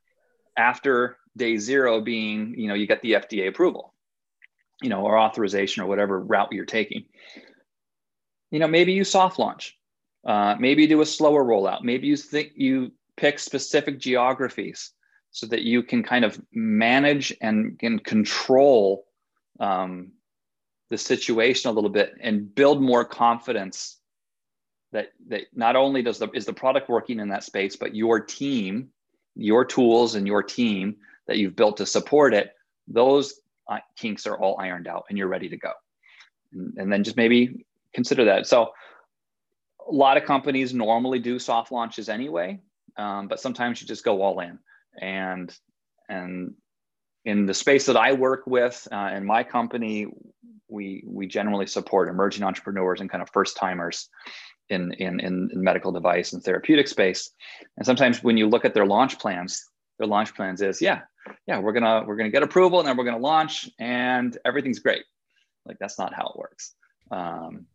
after 0.58 1.18
day 1.36 1.58
zero 1.58 2.02
being, 2.02 2.56
you 2.58 2.68
know, 2.68 2.74
you 2.74 2.88
get 2.88 3.02
the 3.02 3.14
FDA 3.14 3.48
approval, 3.48 3.94
you 4.82 4.90
know, 4.90 5.02
or 5.02 5.18
authorization 5.18 5.84
or 5.84 5.88
whatever 5.88 6.20
route 6.20 6.52
you're 6.52 6.66
taking. 6.66 7.06
You 8.52 8.60
know, 8.60 8.68
maybe 8.68 8.94
you 8.94 9.04
soft 9.04 9.40
launch, 9.40 9.78
uh, 10.26 10.56
maybe 10.60 10.84
you 10.84 10.88
do 10.88 11.02
a 11.02 11.06
slower 11.06 11.44
rollout. 11.44 11.84
Maybe 11.84 12.08
you 12.08 12.18
think 12.18 12.54
you 12.56 12.92
pick 13.16 13.40
specific 13.40 14.00
geographies 14.00 14.92
so 15.32 15.48
that 15.48 15.64
you 15.64 15.84
can 15.84 16.04
kind 16.04 16.26
of 16.26 16.40
manage 16.54 17.34
and 17.42 17.78
can 17.78 18.00
control 18.00 19.06
um, 19.60 20.12
the 20.90 20.98
situation 20.98 21.70
a 21.70 21.74
little 21.74 21.90
bit 21.90 22.16
and 22.22 22.54
build 22.54 22.82
more 22.82 23.04
confidence 23.04 23.98
that 24.92 25.10
that 25.28 25.44
not 25.54 25.76
only 25.76 26.02
does 26.02 26.18
the 26.20 26.30
is 26.32 26.46
the 26.46 26.54
product 26.54 26.90
working 26.90 27.20
in 27.20 27.28
that 27.30 27.44
space 27.44 27.76
but 27.76 27.96
your 27.96 28.20
team 28.20 28.90
your 29.36 29.66
tools 29.66 30.16
and 30.16 30.26
your 30.26 30.42
team 30.42 30.96
that 31.28 31.38
you've 31.38 31.56
built 31.56 31.78
to 31.78 31.86
support 31.86 32.34
it 32.34 32.54
those 32.88 33.42
uh, 33.68 33.80
kinks 33.98 34.26
are 34.26 34.38
all 34.38 34.58
ironed 34.60 34.88
out 34.88 35.04
and 35.10 35.18
you're 35.18 35.28
ready 35.28 35.50
to 35.50 35.58
go. 35.58 35.72
And, 36.54 36.78
and 36.78 36.92
then 36.92 37.04
just 37.04 37.18
maybe 37.18 37.66
consider 37.94 38.24
that. 38.24 38.48
So 38.48 38.72
a 39.86 39.92
lot 39.92 40.16
of 40.16 40.24
companies 40.24 40.74
normally 40.74 41.20
do 41.20 41.38
soft 41.38 41.70
launches 41.70 42.08
anyway 42.08 42.62
um, 42.98 43.28
but 43.28 43.40
sometimes 43.40 43.82
you 43.82 43.88
just 43.88 44.04
go 44.04 44.22
all 44.22 44.40
in. 44.40 44.60
And 45.00 45.56
and 46.10 46.54
in 47.26 47.46
the 47.46 47.54
space 47.54 47.86
that 47.86 47.98
I 47.98 48.14
work 48.14 48.48
with 48.48 48.88
uh, 48.92 49.12
in 49.14 49.26
my 49.26 49.44
company, 49.44 50.08
we 50.70 51.04
we 51.06 51.28
generally 51.28 51.68
support 51.68 52.10
emerging 52.10 52.44
entrepreneurs 52.44 53.02
and 53.02 53.10
kind 53.10 53.22
of 53.22 53.30
first 53.30 53.58
timers 53.58 54.10
in, 54.70 54.92
in 54.94 55.20
in 55.20 55.50
medical 55.54 55.92
device 55.92 56.34
and 56.34 56.44
therapeutic 56.44 56.88
space. 56.88 57.32
And 57.78 57.86
sometimes 57.86 58.24
when 58.24 58.38
you 58.38 58.48
look 58.48 58.66
at 58.66 58.74
their 58.74 58.86
launch 58.86 59.20
plans, 59.20 59.66
their 59.98 60.08
launch 60.08 60.36
plans 60.36 60.62
is 60.62 60.82
yeah 60.82 61.02
yeah 61.46 61.60
we're 61.60 61.74
gonna 61.74 62.04
we're 62.06 62.18
gonna 62.18 62.30
get 62.30 62.44
approval 62.44 62.80
and 62.80 62.88
then 62.88 62.98
we're 62.98 63.06
gonna 63.06 63.18
launch 63.18 63.70
and 63.80 64.38
everything's 64.46 64.80
great. 64.80 65.04
Like 65.66 65.78
that's 65.80 65.98
not 65.98 66.14
how 66.14 66.28
it 66.28 66.38
works. 66.38 66.74
Um, 67.12 67.66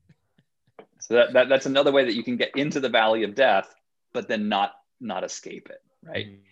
so 1.00 1.14
that, 1.14 1.33
that 1.33 1.48
that's 1.48 1.66
another 1.66 1.92
way 1.92 2.05
that 2.05 2.14
you 2.14 2.22
can 2.22 2.37
get 2.37 2.57
into 2.57 2.81
the 2.81 2.88
valley 2.88 3.24
of 3.24 3.35
death, 3.35 3.74
but 4.12 4.28
then 4.28 4.48
not 4.48 4.72
not 5.00 5.24
escape 5.24 5.68
it. 5.70 5.83
Right. 6.05 6.26
Mm-hmm 6.26 6.42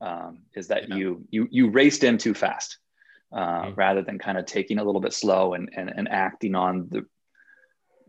um, 0.00 0.38
is 0.54 0.68
that 0.68 0.88
yeah. 0.88 0.96
you 0.96 1.24
you 1.30 1.48
you 1.50 1.70
raced 1.70 2.04
in 2.04 2.18
too 2.18 2.34
fast 2.34 2.78
uh, 3.32 3.62
mm-hmm. 3.62 3.74
rather 3.74 4.02
than 4.02 4.18
kind 4.18 4.38
of 4.38 4.46
taking 4.46 4.78
a 4.78 4.84
little 4.84 5.00
bit 5.00 5.12
slow 5.12 5.54
and, 5.54 5.70
and, 5.76 5.92
and 5.94 6.08
acting 6.08 6.54
on 6.54 6.88
the 6.90 7.06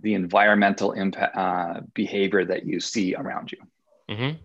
the 0.02 0.14
environmental 0.16 0.94
impact 0.94 1.38
uh, 1.38 1.82
behavior 1.94 2.44
that 2.44 2.66
you 2.66 2.80
see 2.80 3.14
around 3.14 3.52
you. 3.52 3.58
Mm-hmm. 4.10 4.38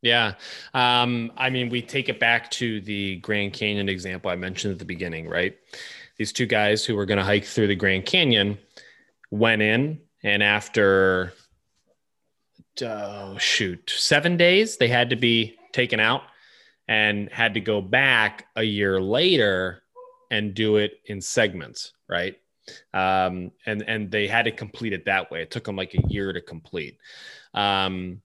Yeah. 0.00 0.34
Um, 0.74 1.32
I 1.36 1.50
mean, 1.50 1.68
we 1.68 1.80
take 1.80 2.08
it 2.08 2.18
back 2.18 2.50
to 2.52 2.80
the 2.80 3.16
Grand 3.16 3.52
Canyon 3.52 3.88
example 3.88 4.30
I 4.30 4.36
mentioned 4.36 4.72
at 4.72 4.78
the 4.78 4.84
beginning, 4.84 5.28
right? 5.28 5.56
These 6.16 6.32
two 6.32 6.46
guys 6.46 6.84
who 6.84 6.96
were 6.96 7.06
going 7.06 7.18
to 7.18 7.24
hike 7.24 7.44
through 7.44 7.68
the 7.68 7.76
Grand 7.76 8.04
Canyon 8.06 8.58
went 9.30 9.62
in, 9.62 10.00
and 10.24 10.42
after, 10.42 11.32
oh, 12.82 13.38
shoot, 13.38 13.92
seven 13.94 14.36
days, 14.36 14.76
they 14.76 14.88
had 14.88 15.10
to 15.10 15.16
be 15.16 15.56
taken 15.72 16.00
out 16.00 16.22
and 16.88 17.30
had 17.30 17.54
to 17.54 17.60
go 17.60 17.80
back 17.80 18.46
a 18.56 18.62
year 18.62 19.00
later 19.00 19.81
and 20.32 20.54
do 20.54 20.76
it 20.76 20.94
in 21.04 21.20
segments, 21.20 21.92
right? 22.08 22.34
Um, 22.94 23.52
and 23.66 23.84
and 23.86 24.10
they 24.10 24.26
had 24.26 24.46
to 24.46 24.50
complete 24.50 24.94
it 24.94 25.04
that 25.04 25.30
way. 25.30 25.42
It 25.42 25.50
took 25.50 25.64
them 25.64 25.76
like 25.76 25.94
a 25.94 26.08
year 26.08 26.32
to 26.32 26.40
complete. 26.40 26.96
Um, 27.54 28.22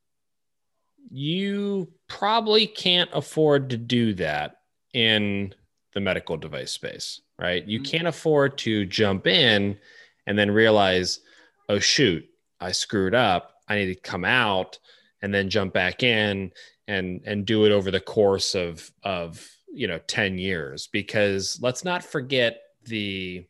you 1.12 1.90
probably 2.08 2.66
can't 2.66 3.10
afford 3.14 3.70
to 3.70 3.78
do 3.78 4.14
that 4.16 4.62
in 4.94 5.54
the 5.94 6.00
medical 6.00 6.38
device 6.38 6.72
space, 6.72 7.22
right? 7.38 7.66
You 7.68 7.80
mm-hmm. 7.80 7.92
can't 7.92 8.08
afford 8.08 8.58
to 8.60 8.86
jump 8.86 9.28
in 9.28 9.78
and 10.26 10.40
then 10.40 10.50
realize, 10.50 11.20
oh 11.68 11.80
shoot, 11.80 12.26
I 12.62 12.72
screwed 12.72 13.16
up. 13.16 13.52
I 13.68 13.76
need 13.76 13.94
to 13.94 14.00
come 14.00 14.24
out 14.24 14.80
and 15.22 15.34
then 15.34 15.50
jump 15.50 15.74
back 15.74 16.04
in 16.04 16.52
and 16.88 17.22
and 17.26 17.46
do 17.46 17.66
it 17.66 17.74
over 17.74 17.92
the 17.92 18.00
course 18.00 18.56
of 18.56 18.90
of 19.04 19.46
you 19.72 19.88
know 19.88 20.00
10 20.08 20.38
years 20.38 20.88
because 20.88 21.60
let's 21.62 21.84
not 21.84 22.04
forget 22.04 22.62
the 22.86 23.46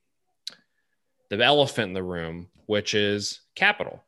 the 1.30 1.44
elephant 1.44 1.90
in 1.90 1.94
the 1.94 2.04
room 2.04 2.48
which 2.66 2.94
is 2.94 3.42
capital 3.56 4.04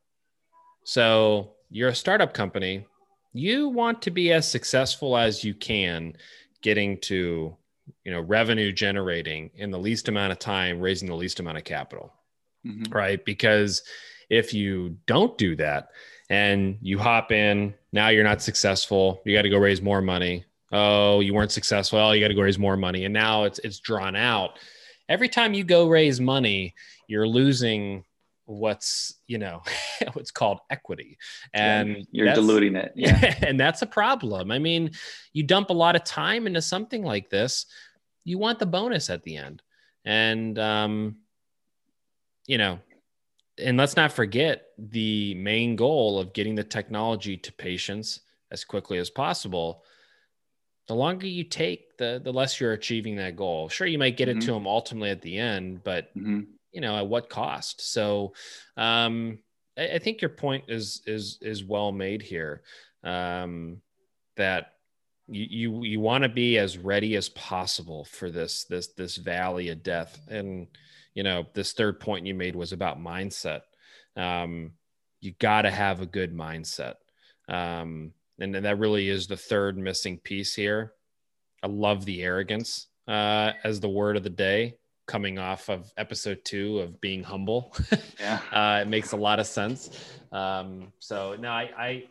so 0.84 1.52
you're 1.70 1.90
a 1.90 1.96
startup 1.96 2.34
company 2.34 2.86
you 3.34 3.70
want 3.70 4.02
to 4.02 4.12
be 4.12 4.32
as 4.32 4.50
successful 4.50 5.16
as 5.16 5.44
you 5.44 5.54
can 5.54 6.14
getting 6.62 6.98
to 7.00 7.56
you 8.04 8.12
know 8.12 8.22
revenue 8.22 8.72
generating 8.72 9.52
in 9.56 9.72
the 9.72 9.80
least 9.80 10.08
amount 10.08 10.32
of 10.32 10.40
time 10.40 10.80
raising 10.80 11.08
the 11.08 11.16
least 11.16 11.40
amount 11.40 11.58
of 11.58 11.64
capital 11.64 12.14
mm-hmm. 12.66 12.92
right 12.92 13.24
because 13.26 13.84
if 14.30 14.54
you 14.54 14.98
don't 15.06 15.38
do 15.38 15.56
that 15.56 15.90
and 16.30 16.78
you 16.82 17.00
hop 17.00 17.32
in. 17.32 17.74
Now 17.92 18.10
you're 18.10 18.24
not 18.24 18.42
successful. 18.42 19.22
You 19.26 19.36
got 19.36 19.44
to 19.44 19.50
go 19.50 19.58
raise 19.58 19.82
more 19.82 20.02
money. 20.02 20.46
Oh, 20.72 21.20
you 21.20 21.34
weren't 21.34 21.52
successful. 21.52 22.00
Oh, 22.00 22.12
you 22.12 22.22
got 22.22 22.28
to 22.28 22.36
go 22.36 22.42
raise 22.42 22.60
more 22.60 22.78
money. 22.78 23.06
And 23.06 23.14
now 23.14 23.44
it's 23.44 23.60
it's 23.60 23.80
drawn 23.80 24.16
out. 24.16 24.60
Every 25.08 25.30
time 25.30 25.54
you 25.54 25.64
go 25.64 25.88
raise 25.88 26.22
money, 26.22 26.76
you're 27.08 27.28
losing 27.28 28.06
what's 28.50 29.14
you 29.28 29.38
know 29.38 29.62
what's 30.14 30.32
called 30.32 30.60
equity 30.72 31.18
and 31.54 31.98
Yeah, 31.98 32.04
you're 32.12 32.34
diluting 32.34 32.76
it. 32.76 32.92
Yeah. 32.96 33.36
and 33.44 33.60
that's 33.60 33.84
a 33.84 33.86
problem 33.86 34.50
i 34.50 34.58
mean 34.58 34.90
you 35.34 35.44
dump 35.44 35.70
a 35.70 35.74
lot 35.74 35.96
of 35.96 36.04
time 36.04 36.48
into 36.48 36.60
something 36.60 37.04
like 37.04 37.30
this 37.30 37.68
you 38.26 38.40
want 38.40 38.58
the 38.58 38.66
bonus 38.66 39.12
at 39.12 39.22
the 39.22 39.38
end 39.38 39.62
and 40.04 40.58
um 40.58 41.18
you 42.48 42.58
know 42.58 42.80
and 43.60 43.78
let's 43.78 43.96
not 43.96 44.12
forget 44.12 44.68
the 44.80 45.36
main 45.36 45.76
goal 45.76 46.18
of 46.18 46.34
getting 46.34 46.56
the 46.56 46.64
technology 46.64 47.38
to 47.38 47.54
patients 47.54 48.22
as 48.52 48.64
quickly 48.64 48.98
as 48.98 49.12
possible 49.12 49.84
the 50.90 50.96
longer 50.96 51.28
you 51.28 51.44
take 51.44 51.96
the 51.98 52.20
the 52.22 52.34
less 52.34 52.60
you're 52.60 52.74
achieving 52.74 53.16
that 53.18 53.36
goal. 53.36 53.70
Sure 53.70 53.86
you 53.86 54.00
might 54.00 54.18
get 54.18 54.28
it 54.28 54.42
to 54.42 54.52
them 54.52 54.66
ultimately 54.66 55.12
at 55.12 55.22
the 55.22 55.38
end 55.38 55.84
but 55.84 56.14
Mhm. 56.18 56.48
you 56.72 56.82
know 56.82 56.98
at 56.98 57.08
what 57.08 57.30
cost? 57.30 57.80
So 57.80 58.34
um 58.76 59.38
I, 59.78 59.88
I 59.96 60.00
think 60.00 60.20
your 60.22 60.30
point 60.30 60.66
is 60.68 61.04
is 61.06 61.38
is 61.42 61.64
well 61.64 61.92
made 61.92 62.24
here 62.24 62.64
um 63.04 63.82
that 64.36 64.74
you 65.28 65.46
you, 65.50 65.84
you 65.84 66.00
want 66.00 66.24
to 66.24 66.30
be 66.30 66.58
as 66.58 66.80
ready 66.80 67.16
as 67.16 67.30
possible 67.30 68.04
for 68.06 68.32
this 68.32 68.64
this 68.64 68.88
this 68.88 69.16
valley 69.18 69.70
of 69.70 69.84
death. 69.84 70.20
And 70.28 70.68
you 71.14 71.22
know 71.22 71.46
this 71.54 71.74
third 71.74 72.00
point 72.00 72.26
you 72.26 72.34
made 72.34 72.56
was 72.56 72.72
about 72.74 73.00
mindset. 73.00 73.62
Um 74.16 74.74
you 75.22 75.34
got 75.38 75.64
to 75.64 75.70
have 75.70 76.02
a 76.02 76.08
good 76.08 76.34
mindset. 76.36 76.96
Um 77.48 78.14
and, 78.40 78.56
that 78.56 78.80
really 78.80 79.10
is 79.10 79.28
the 79.28 79.38
third 79.38 79.78
missing 79.78 80.18
piece 80.20 80.54
here 80.56 80.94
i 81.64 81.68
love 81.68 82.06
the 82.06 82.22
arrogance 82.24 82.88
uh 83.08 83.52
as 83.64 83.80
the 83.80 83.90
word 83.90 84.16
of 84.18 84.24
the 84.24 84.30
day 84.30 84.76
coming 85.08 85.40
off 85.40 85.70
of 85.70 85.92
episode 85.98 86.40
two 86.46 86.80
of 86.80 87.02
being 87.02 87.24
humble 87.24 87.76
Yeah. 88.20 88.40
uh, 88.52 88.82
it 88.84 88.88
makes 88.88 89.12
a 89.14 89.18
lot 89.18 89.40
of 89.40 89.48
sense. 89.48 89.90
Um, 90.32 90.94
so 91.00 91.36
no, 91.40 91.50
I, 91.50 91.70
I 91.78 92.04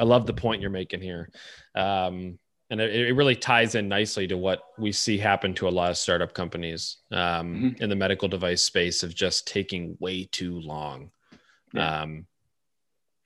I 0.00 0.04
love 0.04 0.26
the 0.26 0.32
point 0.32 0.60
you're 0.60 0.70
making 0.70 1.00
here, 1.00 1.30
um, 1.74 2.38
and 2.70 2.80
it, 2.80 3.08
it 3.08 3.12
really 3.12 3.36
ties 3.36 3.74
in 3.76 3.88
nicely 3.88 4.26
to 4.26 4.36
what 4.36 4.60
we 4.78 4.90
see 4.90 5.16
happen 5.18 5.54
to 5.54 5.68
a 5.68 5.70
lot 5.70 5.90
of 5.90 5.96
startup 5.96 6.34
companies 6.34 6.96
um, 7.12 7.76
in 7.78 7.88
the 7.88 7.94
medical 7.96 8.26
device 8.28 8.64
space 8.64 9.02
of 9.04 9.14
just 9.14 9.46
taking 9.46 9.96
way 10.00 10.28
too 10.32 10.58
long. 10.60 11.10
Yeah. 11.72 12.02
Um, 12.02 12.26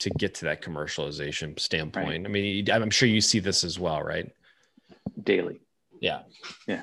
to 0.02 0.10
get 0.10 0.34
to 0.34 0.44
that 0.46 0.62
commercialization 0.62 1.58
standpoint. 1.58 2.26
I 2.26 2.28
mean, 2.28 2.68
I'm 2.70 2.90
sure 2.90 3.08
you 3.08 3.20
see 3.20 3.38
this 3.38 3.62
as 3.62 3.78
well, 3.78 4.02
right? 4.02 4.30
Daily. 5.22 5.60
Yeah. 6.00 6.22
Yeah. 6.66 6.82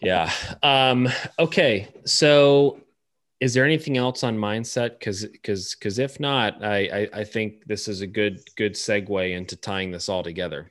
Yeah. 0.00 0.32
Um, 0.62 1.08
okay. 1.38 1.88
So 2.04 2.80
is 3.40 3.54
there 3.54 3.64
anything 3.64 3.96
else 3.96 4.24
on 4.24 4.36
mindset? 4.36 5.00
Cause, 5.00 5.26
cause, 5.44 5.76
cause 5.76 6.00
if 6.00 6.18
not, 6.18 6.64
I, 6.64 7.08
I, 7.12 7.20
I 7.20 7.24
think 7.24 7.64
this 7.66 7.86
is 7.86 8.00
a 8.00 8.06
good, 8.06 8.40
good 8.56 8.74
segue 8.74 9.32
into 9.36 9.56
tying 9.56 9.92
this 9.92 10.08
all 10.08 10.24
together. 10.24 10.70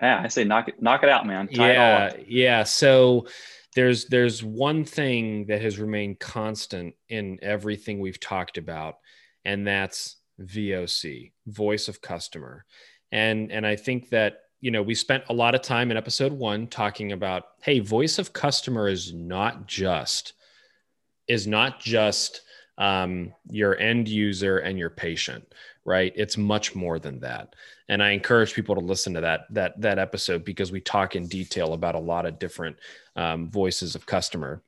Yeah. 0.00 0.22
I 0.24 0.28
say 0.28 0.44
knock 0.44 0.68
it, 0.68 0.80
knock 0.80 1.02
it 1.02 1.10
out, 1.10 1.26
man. 1.26 1.48
Tie 1.48 1.72
it 1.72 1.76
all 1.76 2.18
yeah. 2.18 2.24
Yeah. 2.26 2.62
So 2.62 3.26
there's, 3.74 4.06
there's 4.06 4.42
one 4.42 4.84
thing 4.84 5.44
that 5.46 5.60
has 5.60 5.78
remained 5.78 6.18
constant 6.18 6.94
in 7.10 7.38
everything 7.42 8.00
we've 8.00 8.20
talked 8.20 8.56
about, 8.56 8.96
and 9.44 9.66
that's 9.66 10.16
VOC, 10.40 11.32
voice 11.46 11.88
of 11.88 12.00
customer. 12.00 12.64
And, 13.12 13.50
and 13.50 13.66
I 13.66 13.76
think 13.76 14.10
that 14.10 14.40
you 14.60 14.70
know, 14.70 14.82
we 14.82 14.94
spent 14.94 15.24
a 15.28 15.32
lot 15.32 15.54
of 15.54 15.62
time 15.62 15.90
in 15.90 15.96
episode 15.96 16.32
one 16.32 16.66
talking 16.66 17.12
about, 17.12 17.44
hey, 17.62 17.78
voice 17.78 18.18
of 18.18 18.32
customer 18.32 18.88
is 18.88 19.12
not 19.12 19.66
just 19.66 20.32
is 21.28 21.46
not 21.46 21.78
just 21.78 22.40
um, 22.78 23.32
your 23.50 23.78
end 23.78 24.08
user 24.08 24.58
and 24.58 24.78
your 24.78 24.90
patient, 24.90 25.52
right? 25.84 26.12
It's 26.16 26.36
much 26.36 26.74
more 26.74 26.98
than 26.98 27.20
that. 27.20 27.54
And 27.88 28.02
I 28.02 28.10
encourage 28.10 28.54
people 28.54 28.74
to 28.74 28.80
listen 28.80 29.14
to 29.14 29.20
that 29.20 29.42
that 29.50 29.80
that 29.80 29.98
episode 29.98 30.44
because 30.44 30.72
we 30.72 30.80
talk 30.80 31.14
in 31.14 31.26
detail 31.26 31.74
about 31.74 31.94
a 31.94 32.00
lot 32.00 32.26
of 32.26 32.38
different 32.38 32.76
um, 33.14 33.50
voices 33.50 33.94
of 33.94 34.06
customer. 34.06 34.62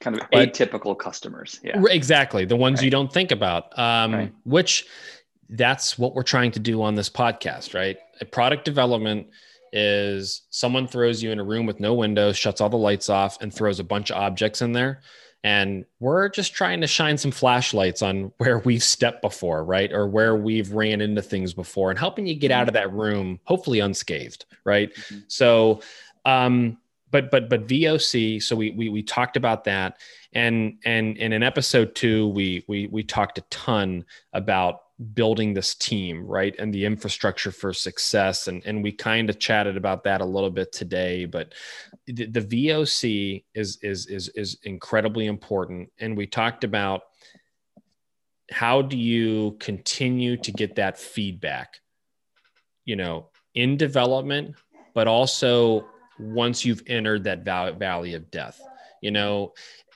Kind 0.00 0.16
of 0.20 0.28
atypical 0.30 0.98
customers. 0.98 1.60
Yeah. 1.62 1.82
Exactly. 1.88 2.44
The 2.44 2.56
ones 2.56 2.82
you 2.82 2.90
don't 2.90 3.12
think 3.12 3.30
about, 3.30 3.76
um, 3.78 4.12
Right. 4.14 4.32
which 4.44 4.84
that's 5.48 5.98
what 5.98 6.14
we're 6.14 6.22
trying 6.22 6.50
to 6.52 6.58
do 6.58 6.82
on 6.82 6.94
this 6.94 7.08
podcast, 7.08 7.74
right? 7.74 7.96
A 8.20 8.24
product 8.24 8.64
development 8.64 9.28
is 9.72 10.42
someone 10.50 10.86
throws 10.86 11.22
you 11.22 11.30
in 11.30 11.38
a 11.38 11.44
room 11.44 11.66
with 11.66 11.80
no 11.80 11.94
windows, 11.94 12.36
shuts 12.36 12.60
all 12.60 12.68
the 12.68 12.76
lights 12.76 13.08
off, 13.08 13.40
and 13.40 13.52
throws 13.52 13.80
a 13.80 13.84
bunch 13.84 14.10
of 14.10 14.16
objects 14.16 14.62
in 14.62 14.72
there. 14.72 15.00
And 15.42 15.84
we're 16.00 16.30
just 16.30 16.54
trying 16.54 16.80
to 16.80 16.86
shine 16.86 17.18
some 17.18 17.30
flashlights 17.30 18.00
on 18.00 18.32
where 18.38 18.58
we've 18.60 18.82
stepped 18.82 19.20
before, 19.20 19.64
right? 19.64 19.92
Or 19.92 20.06
where 20.08 20.34
we've 20.36 20.72
ran 20.72 21.00
into 21.00 21.22
things 21.22 21.52
before 21.54 21.90
and 21.90 21.98
helping 21.98 22.26
you 22.26 22.34
get 22.34 22.50
out 22.50 22.68
of 22.68 22.74
that 22.74 22.92
room, 22.92 23.40
hopefully 23.44 23.80
unscathed, 23.80 24.44
right? 24.64 24.94
Mhm. 24.94 25.24
So, 25.28 25.80
um, 26.24 26.78
but 27.14 27.30
but 27.30 27.48
but 27.48 27.68
VOC. 27.68 28.42
So 28.42 28.56
we 28.56 28.72
we 28.72 28.88
we 28.88 29.00
talked 29.00 29.36
about 29.36 29.62
that, 29.64 30.00
and 30.32 30.78
and 30.84 31.16
and 31.16 31.32
in 31.32 31.44
episode 31.44 31.94
two, 31.94 32.26
we 32.30 32.64
we 32.66 32.88
we 32.88 33.04
talked 33.04 33.38
a 33.38 33.42
ton 33.50 34.04
about 34.32 34.80
building 35.14 35.54
this 35.54 35.76
team, 35.76 36.26
right, 36.26 36.56
and 36.58 36.74
the 36.74 36.84
infrastructure 36.84 37.52
for 37.52 37.72
success, 37.72 38.48
and 38.48 38.66
and 38.66 38.82
we 38.82 38.90
kind 38.90 39.30
of 39.30 39.38
chatted 39.38 39.76
about 39.76 40.02
that 40.04 40.20
a 40.20 40.24
little 40.24 40.50
bit 40.50 40.72
today, 40.72 41.24
but. 41.24 41.54
The, 42.06 42.26
the 42.26 42.42
VOC 42.42 43.44
is 43.54 43.78
is 43.80 44.06
is 44.08 44.28
is 44.34 44.58
incredibly 44.64 45.24
important, 45.24 45.90
and 45.98 46.14
we 46.14 46.26
talked 46.26 46.62
about 46.62 47.00
how 48.50 48.82
do 48.82 48.98
you 48.98 49.56
continue 49.58 50.36
to 50.36 50.52
get 50.52 50.74
that 50.74 50.98
feedback, 50.98 51.80
you 52.84 52.96
know, 52.96 53.30
in 53.54 53.78
development, 53.78 54.56
but 54.92 55.08
also 55.08 55.86
once 56.18 56.64
you've 56.64 56.82
entered 56.86 57.24
that 57.24 57.44
valley 57.44 58.14
of 58.14 58.30
death. 58.30 58.60
You 59.00 59.10
know, 59.10 59.54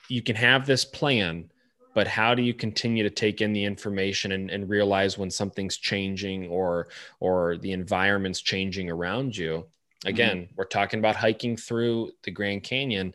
you 0.09 0.21
can 0.21 0.35
have 0.35 0.65
this 0.65 0.85
plan, 0.85 1.51
but 1.95 2.07
how 2.07 2.35
do 2.35 2.41
you 2.41 2.53
continue 2.53 3.03
to 3.03 3.09
take 3.09 3.41
in 3.41 3.53
the 3.53 3.63
information 3.63 4.31
and, 4.33 4.49
and 4.49 4.69
realize 4.69 5.17
when 5.17 5.31
something's 5.31 5.77
changing 5.77 6.47
or 6.47 6.89
or 7.19 7.57
the 7.57 7.71
environment's 7.71 8.41
changing 8.41 8.89
around 8.89 9.35
you? 9.35 9.65
Mm-hmm. 10.01 10.09
Again, 10.09 10.49
we're 10.55 10.65
talking 10.65 10.99
about 10.99 11.15
hiking 11.15 11.57
through 11.57 12.11
the 12.23 12.31
Grand 12.31 12.63
Canyon. 12.63 13.13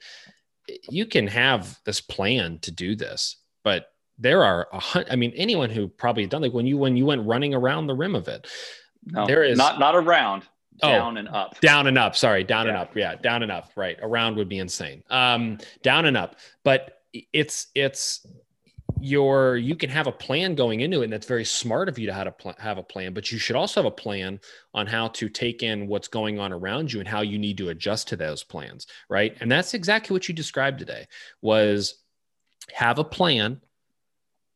You 0.89 1.07
can 1.07 1.27
have 1.27 1.79
this 1.85 2.01
plan 2.01 2.59
to 2.61 2.71
do 2.71 2.97
this, 2.97 3.37
but 3.63 3.93
there 4.19 4.45
are 4.45 4.69
a 4.73 4.81
hundred. 4.81 5.11
I 5.13 5.17
mean, 5.17 5.33
anyone 5.37 5.71
who 5.71 5.89
probably 5.89 6.27
done 6.27 6.43
like 6.43 6.53
when 6.53 6.67
you 6.67 6.79
when 6.79 6.97
you 6.97 7.07
went 7.07 7.27
running 7.27 7.55
around 7.55 7.87
the 7.87 7.95
rim 7.95 8.15
of 8.15 8.29
it, 8.29 8.47
No, 9.05 9.27
There 9.27 9.43
is- 9.45 9.59
not 9.59 9.79
not 9.79 9.95
around, 9.95 10.45
Oh. 10.83 10.89
down 10.89 11.17
and 11.19 11.29
up. 11.29 11.61
down 11.61 11.87
and 11.87 11.97
up. 11.97 12.17
Sorry 12.17 12.45
down 12.45 12.69
and 12.69 12.77
up. 12.77 12.97
Yeah 12.97 13.15
down 13.17 13.43
and 13.43 13.53
up. 13.53 13.71
Right. 13.77 13.99
Around 14.03 14.37
would 14.37 14.49
be 14.49 14.59
insane. 14.59 15.03
Um 15.11 15.59
down 15.83 16.07
and 16.07 16.17
up. 16.17 16.37
But 16.65 17.01
it's 17.33 17.69
it's 17.75 18.27
your 19.01 19.57
you 19.57 19.77
can 19.77 19.91
have 19.91 20.07
a 20.07 20.13
plan 20.13 20.55
going 20.55 20.81
into 20.81 21.01
it 21.01 21.05
and 21.05 21.13
that's 21.13 21.27
very 21.27 21.45
smart 21.45 21.89
of 21.89 21.99
you 21.99 22.07
to 22.07 22.13
how 22.13 22.25
to 22.25 22.33
pl- 22.33 22.55
have 22.59 22.79
a 22.79 22.83
plan 22.83 23.13
but 23.13 23.31
you 23.31 23.39
should 23.39 23.57
also 23.57 23.83
have 23.83 23.93
a 23.93 23.95
plan 23.95 24.41
on 24.73 24.87
how 24.87 25.09
to 25.09 25.29
take 25.29 25.63
in 25.63 25.87
what's 25.87 26.09
going 26.09 26.39
on 26.39 26.53
around 26.53 26.93
you 26.93 27.01
and 27.01 27.09
how 27.09 27.21
you 27.21 27.39
need 27.39 27.59
to 27.59 27.69
adjust 27.69 28.09
to 28.09 28.17
those 28.17 28.43
plans. 28.43 28.87
Right. 29.09 29.37
And 29.41 29.51
that's 29.51 29.75
exactly 29.75 30.15
what 30.15 30.29
you 30.29 30.35
described 30.35 30.79
today 30.79 31.07
was 31.43 32.03
have 32.73 32.99
a 32.99 33.05
plan 33.05 33.61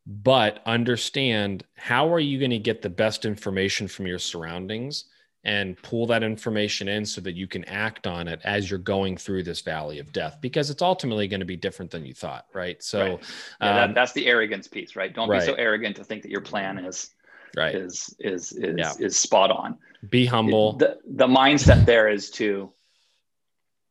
but 0.05 0.61
understand 0.65 1.63
how 1.75 2.11
are 2.11 2.19
you 2.19 2.39
going 2.39 2.49
to 2.49 2.57
get 2.57 2.81
the 2.81 2.89
best 2.89 3.25
information 3.25 3.87
from 3.87 4.07
your 4.07 4.17
surroundings 4.17 5.05
and 5.45 5.81
pull 5.83 6.05
that 6.05 6.21
information 6.21 6.87
in 6.89 7.05
so 7.05 7.21
that 7.21 7.33
you 7.33 7.47
can 7.47 7.63
act 7.65 8.05
on 8.05 8.27
it 8.27 8.41
as 8.43 8.69
you're 8.69 8.77
going 8.77 9.15
through 9.15 9.41
this 9.41 9.61
valley 9.61 9.99
of 9.99 10.11
death 10.11 10.37
because 10.41 10.69
it's 10.69 10.81
ultimately 10.81 11.27
going 11.27 11.39
to 11.39 11.45
be 11.45 11.55
different 11.55 11.89
than 11.91 12.05
you 12.05 12.13
thought 12.13 12.45
right 12.53 12.83
so 12.83 12.99
Right. 12.99 13.23
Yeah, 13.61 13.73
that, 13.73 13.89
um, 13.89 13.93
that's 13.93 14.11
the 14.11 14.27
arrogance 14.27 14.67
piece, 14.67 14.95
right? 14.95 15.13
Don't 15.13 15.29
right. 15.29 15.39
be 15.39 15.45
so 15.45 15.53
arrogant 15.53 15.95
to 15.95 16.03
think 16.03 16.23
that 16.23 16.31
your 16.31 16.41
plan 16.41 16.77
is 16.79 17.11
right 17.55 17.73
is 17.73 18.13
is 18.19 18.51
is 18.51 18.75
Yeah. 18.77 18.93
is 18.99 19.17
spot 19.17 19.49
on. 19.51 19.77
be 20.09 20.25
humble 20.25 20.73
The 20.73 20.99
the 21.07 21.27
mindset 21.27 21.85
there 21.85 22.09
is 22.09 22.29
to 22.31 22.73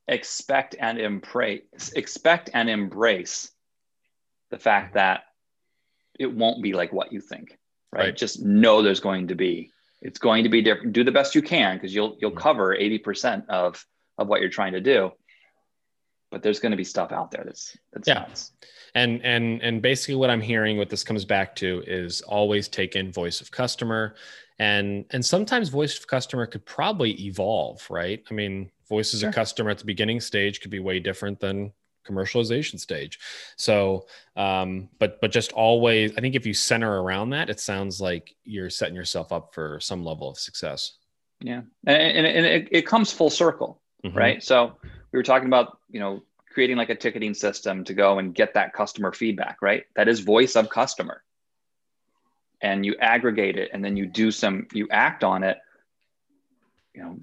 expect 0.07 0.77
and 0.79 0.99
embrace 0.99 1.93
expect 1.95 2.51
and 2.55 2.69
embrace 2.69 3.51
the 4.51 4.59
fact 4.59 4.95
that 4.95 5.25
it 6.19 6.33
won't 6.33 6.63
be 6.63 6.73
like 6.73 6.93
what 6.93 7.13
you 7.13 7.21
think. 7.21 7.59
Right. 7.93 8.05
Right. 8.07 8.17
Just 8.17 8.43
know 8.43 8.83
there's 8.83 9.01
going 9.01 9.29
to 9.29 9.35
be 9.35 9.71
it's 10.03 10.19
going 10.19 10.45
to 10.45 10.49
be 10.49 10.63
different. 10.63 10.93
Do 10.93 11.05
the 11.05 11.13
best 11.13 11.35
you 11.35 11.43
can 11.43 11.77
because 11.77 11.95
you'll 11.95 12.17
you'll 12.21 12.31
Mhm. 12.33 12.37
cover 12.39 12.75
80% 12.77 13.49
of 13.49 13.85
of 14.19 14.27
what 14.29 14.41
you're 14.41 14.51
trying 14.51 14.73
to 14.73 14.81
do. 14.81 15.13
But 16.31 16.43
there's 16.43 16.61
going 16.61 16.73
to 16.73 16.77
be 16.77 16.85
stuff 16.85 17.11
out 17.13 17.31
there 17.31 17.45
that's 17.45 17.77
that's 17.93 18.07
Yeah. 18.09 18.15
nuts. 18.21 18.53
and 18.95 19.23
and 19.25 19.63
and 19.63 19.83
basically 19.83 20.15
what 20.15 20.31
i'm 20.31 20.41
hearing 20.41 20.79
what 20.79 20.89
this 20.89 21.05
comes 21.05 21.25
back 21.27 21.55
to 21.57 21.83
is 21.87 22.23
always 22.23 22.69
take 22.69 22.97
in 22.97 23.13
voice 23.13 23.41
of 23.43 23.51
customer 23.51 24.15
and 24.59 25.05
and 25.11 25.25
sometimes 25.25 25.69
voice 25.69 25.99
of 25.99 26.07
customer 26.07 26.47
could 26.47 26.65
probably 26.65 27.11
evolve 27.27 27.87
right 27.91 28.23
i 28.31 28.35
mean 28.35 28.71
voices 28.89 29.21
Sure. 29.21 29.29
of 29.29 29.35
customer 29.35 29.69
at 29.71 29.77
the 29.79 29.85
beginning 29.85 30.21
stage 30.21 30.61
could 30.63 30.71
be 30.71 30.79
way 30.79 31.01
different 31.01 31.39
than 31.39 31.71
commercialization 32.09 32.79
stage. 32.81 33.19
So, 33.57 34.07
um, 34.37 34.89
but 34.99 35.21
but 35.21 35.31
just 35.31 35.53
always, 35.53 36.13
I 36.17 36.21
think 36.21 36.35
if 36.35 36.47
you 36.47 36.55
center 36.55 37.03
around 37.03 37.31
that, 37.31 37.51
it 37.51 37.61
sounds 37.61 38.01
like 38.01 38.35
you're 38.45 38.71
setting 38.71 38.95
yourself 38.95 39.33
up 39.33 39.55
for 39.55 39.81
some 39.81 40.05
level 40.05 40.31
of 40.31 40.39
success. 40.39 40.95
Yeah, 41.41 41.63
and, 41.87 41.97
and, 42.19 42.27
and 42.27 42.47
it, 42.47 42.69
it 42.71 42.87
comes 42.87 43.13
full 43.13 43.31
circle, 43.31 43.81
mm-hmm. 44.05 44.17
right? 44.17 44.43
So 44.43 44.77
we 45.13 45.19
were 45.19 45.23
talking 45.23 45.47
about 45.47 45.79
you 45.91 46.01
know 46.01 46.23
creating 46.59 46.77
like 46.77 46.91
a 46.91 46.95
ticketing 46.97 47.35
system 47.35 47.85
to 47.85 47.95
go 47.95 48.19
and 48.19 48.35
get 48.35 48.55
that 48.55 48.73
customer 48.73 49.13
feedback, 49.13 49.63
right? 49.63 49.85
That 49.95 50.09
is 50.09 50.19
voice 50.19 50.57
of 50.57 50.69
customer. 50.69 51.23
And 52.61 52.85
you 52.85 52.97
aggregate 53.01 53.57
it 53.57 53.71
and 53.73 53.85
then 53.85 53.97
you 53.97 54.07
do 54.07 54.33
some, 54.33 54.67
you 54.73 54.89
act 54.91 55.23
on 55.23 55.45
it. 55.45 55.59
You 56.95 57.03
know, 57.03 57.17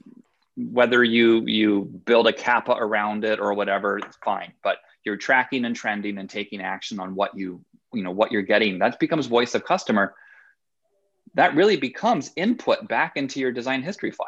whether 0.58 1.04
you 1.04 1.46
you 1.46 1.84
build 2.06 2.28
a 2.28 2.34
CAPA 2.34 2.72
around 2.72 3.26
it 3.26 3.40
or 3.40 3.54
whatever, 3.54 3.98
it's 3.98 4.18
fine. 4.24 4.54
But 4.64 4.78
you're 5.04 5.18
tracking 5.18 5.66
and 5.66 5.76
trending 5.76 6.18
and 6.18 6.30
taking 6.30 6.62
action 6.62 7.00
on 7.00 7.16
what 7.16 7.38
you, 7.38 7.64
you 7.94 8.04
know, 8.04 8.12
what 8.12 8.32
you're 8.32 8.42
getting. 8.42 8.80
That 8.80 9.00
becomes 9.00 9.28
voice 9.28 9.54
of 9.56 9.64
customer. 9.64 10.16
That 11.36 11.56
really 11.56 11.76
becomes 11.76 12.32
input 12.36 12.88
back 12.88 13.18
into 13.18 13.40
your 13.40 13.52
design 13.52 13.84
history 13.84 14.12
file, 14.12 14.28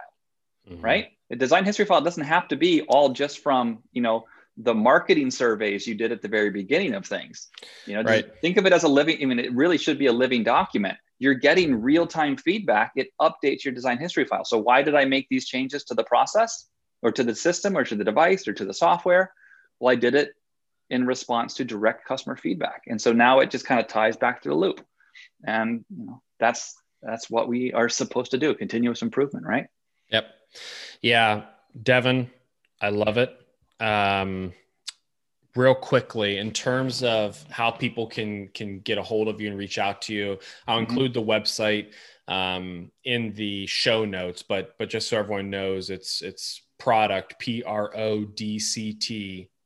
mm-hmm. 0.70 0.82
right? 0.82 1.08
The 1.30 1.36
design 1.36 1.66
history 1.66 1.86
file 1.86 2.02
doesn't 2.02 2.24
have 2.24 2.48
to 2.50 2.56
be 2.56 2.82
all 2.82 3.10
just 3.10 3.40
from, 3.40 3.80
you 3.92 4.02
know, 4.02 4.26
the 4.58 4.74
marketing 4.74 5.32
surveys 5.32 5.88
you 5.88 5.96
did 5.96 6.12
at 6.12 6.22
the 6.22 6.28
very 6.28 6.50
beginning 6.50 6.94
of 6.94 7.06
things. 7.06 7.48
You 7.86 7.96
know, 7.96 8.04
right. 8.04 8.26
think 8.42 8.58
of 8.58 8.66
it 8.66 8.74
as 8.74 8.84
a 8.84 8.88
living, 8.88 9.20
I 9.22 9.26
mean, 9.26 9.40
it 9.40 9.54
really 9.54 9.78
should 9.78 10.00
be 10.00 10.08
a 10.08 10.14
living 10.14 10.44
document. 10.44 10.98
You're 11.20 11.34
getting 11.34 11.82
real 11.82 12.06
time 12.06 12.38
feedback. 12.38 12.92
It 12.96 13.10
updates 13.20 13.64
your 13.64 13.74
design 13.74 13.98
history 13.98 14.26
file. 14.26 14.46
So, 14.46 14.58
why 14.58 14.82
did 14.84 14.96
I 14.96 15.06
make 15.06 15.28
these 15.30 15.48
changes 15.48 15.84
to 15.86 15.94
the 15.94 16.04
process 16.04 16.68
or 17.02 17.12
to 17.12 17.24
the 17.24 17.36
system 17.36 17.78
or 17.78 17.84
to 17.84 17.96
the 17.96 18.04
device 18.04 18.48
or 18.48 18.54
to 18.54 18.66
the 18.66 18.74
software? 18.74 19.34
Well, 19.80 19.92
I 19.92 19.96
did 19.96 20.16
it 20.16 20.34
in 20.90 21.06
response 21.06 21.56
to 21.56 21.66
direct 21.66 22.06
customer 22.06 22.36
feedback. 22.36 22.84
And 22.88 23.02
so 23.02 23.12
now 23.12 23.40
it 23.40 23.52
just 23.52 23.66
kind 23.66 23.80
of 23.80 23.88
ties 23.88 24.16
back 24.16 24.42
to 24.42 24.50
the 24.50 24.56
loop. 24.56 24.86
And 25.46 25.84
you 25.90 26.06
know, 26.06 26.22
that's 26.40 26.76
that's 27.02 27.30
what 27.30 27.48
we 27.48 27.74
are 27.74 27.90
supposed 27.90 28.32
to 28.32 28.38
do, 28.38 28.54
continuous 28.56 29.02
improvement, 29.02 29.46
right? 29.46 29.68
Yep. 30.12 30.26
Yeah. 31.02 31.46
Devin, 31.84 32.30
I 32.82 32.90
love 32.90 33.18
it 33.18 33.38
um, 33.80 34.54
real 35.58 35.76
quickly 35.76 36.38
in 36.38 36.52
terms 36.52 37.04
of 37.04 37.44
how 37.50 37.72
people 37.72 38.08
can 38.08 38.48
can 38.50 38.80
get 38.80 38.98
a 38.98 39.04
hold 39.04 39.28
of 39.28 39.42
you 39.42 39.50
and 39.50 39.58
reach 39.58 39.78
out 39.78 40.02
to 40.04 40.14
you. 40.14 40.38
I'll 40.68 40.78
mm-hmm. 40.80 40.90
include 40.90 41.14
the 41.14 41.22
website 41.22 41.92
um, 42.28 42.92
in 43.04 43.34
the 43.34 43.66
show 43.68 44.06
notes 44.06 44.44
but 44.44 44.78
but 44.78 44.90
just 44.90 45.10
so 45.10 45.18
everyone 45.18 45.50
knows 45.50 45.90
it's 45.90 46.22
it's 46.22 46.62
product 46.78 47.40
p-r-o-d-c-t 47.40 47.90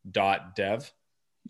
dot 0.09 0.55
dev. 0.55 0.91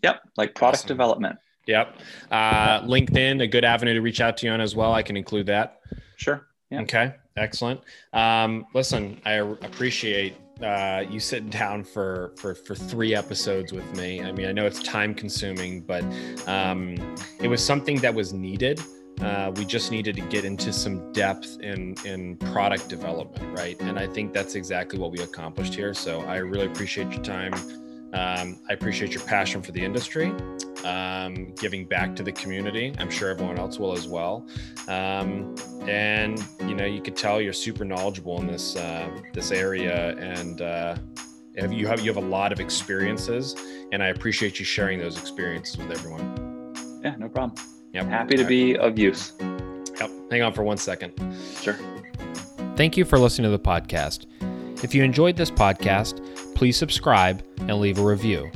Yep 0.02 0.20
like 0.36 0.54
product 0.54 0.80
awesome. 0.80 0.88
development. 0.88 1.38
Yep. 1.66 1.96
Uh, 2.30 2.80
linkedin 2.82 3.40
a 3.42 3.46
good 3.46 3.64
avenue 3.64 3.94
to 3.94 4.00
reach 4.00 4.20
out 4.20 4.36
to 4.38 4.46
you 4.46 4.52
on 4.52 4.60
as 4.60 4.74
well. 4.74 4.92
I 4.92 5.02
can 5.02 5.16
include 5.16 5.46
that. 5.46 5.80
Sure 6.16 6.46
yeah. 6.70 6.80
okay 6.82 7.14
excellent. 7.36 7.80
Um, 8.12 8.66
listen 8.74 9.20
i 9.24 9.34
appreciate 9.34 10.34
uh, 10.62 11.04
you 11.08 11.20
sit 11.20 11.50
down 11.50 11.84
for 11.84 12.32
for 12.36 12.54
for 12.54 12.74
three 12.74 13.14
episodes 13.14 13.72
with 13.72 13.96
me. 13.96 14.20
I 14.22 14.32
mean, 14.32 14.46
I 14.46 14.52
know 14.52 14.66
it's 14.66 14.82
time 14.82 15.14
consuming, 15.14 15.80
but 15.80 16.04
um, 16.46 16.96
it 17.40 17.48
was 17.48 17.64
something 17.64 17.96
that 18.00 18.14
was 18.14 18.32
needed. 18.32 18.80
Uh, 19.20 19.52
we 19.56 19.64
just 19.64 19.90
needed 19.90 20.16
to 20.16 20.22
get 20.22 20.44
into 20.44 20.72
some 20.72 21.12
depth 21.12 21.58
in 21.60 21.94
in 22.04 22.36
product 22.36 22.88
development, 22.88 23.56
right? 23.56 23.80
And 23.80 23.98
I 23.98 24.06
think 24.06 24.32
that's 24.32 24.54
exactly 24.54 24.98
what 24.98 25.10
we 25.10 25.20
accomplished 25.20 25.74
here. 25.74 25.94
So 25.94 26.22
I 26.22 26.36
really 26.36 26.66
appreciate 26.66 27.10
your 27.12 27.22
time. 27.22 27.52
Um, 28.12 28.58
I 28.68 28.74
appreciate 28.74 29.14
your 29.14 29.22
passion 29.22 29.62
for 29.62 29.72
the 29.72 29.82
industry, 29.82 30.32
um, 30.84 31.54
giving 31.58 31.86
back 31.86 32.14
to 32.16 32.22
the 32.22 32.32
community. 32.32 32.94
I'm 32.98 33.10
sure 33.10 33.30
everyone 33.30 33.58
else 33.58 33.78
will 33.78 33.92
as 33.96 34.06
well. 34.06 34.46
Um, 34.86 35.54
and 35.88 36.38
you 36.60 36.74
know, 36.74 36.84
you 36.84 37.00
could 37.00 37.16
tell 37.16 37.40
you're 37.40 37.52
super 37.52 37.84
knowledgeable 37.84 38.38
in 38.40 38.46
this 38.46 38.76
uh, 38.76 39.08
this 39.32 39.50
area, 39.50 40.16
and 40.18 40.60
uh, 40.60 40.96
you 41.54 41.86
have 41.86 42.00
you 42.00 42.12
have 42.12 42.22
a 42.22 42.26
lot 42.26 42.52
of 42.52 42.60
experiences. 42.60 43.56
And 43.92 44.02
I 44.02 44.08
appreciate 44.08 44.58
you 44.58 44.64
sharing 44.64 44.98
those 44.98 45.18
experiences 45.18 45.78
with 45.78 45.90
everyone. 45.90 46.72
Yeah, 47.04 47.16
no 47.18 47.28
problem. 47.28 47.54
Yep. 47.92 48.06
Happy 48.06 48.36
to 48.36 48.44
be 48.44 48.76
of 48.76 48.98
use. 48.98 49.32
Yep. 50.00 50.10
Hang 50.30 50.42
on 50.42 50.52
for 50.52 50.62
one 50.62 50.78
second. 50.78 51.12
Sure. 51.60 51.76
Thank 52.76 52.96
you 52.96 53.04
for 53.04 53.18
listening 53.18 53.50
to 53.50 53.56
the 53.56 53.62
podcast. 53.62 54.24
If 54.82 54.94
you 54.94 55.04
enjoyed 55.04 55.36
this 55.36 55.50
podcast, 55.50 56.26
please 56.62 56.76
subscribe 56.76 57.42
and 57.58 57.80
leave 57.80 57.98
a 57.98 58.00
review. 58.00 58.48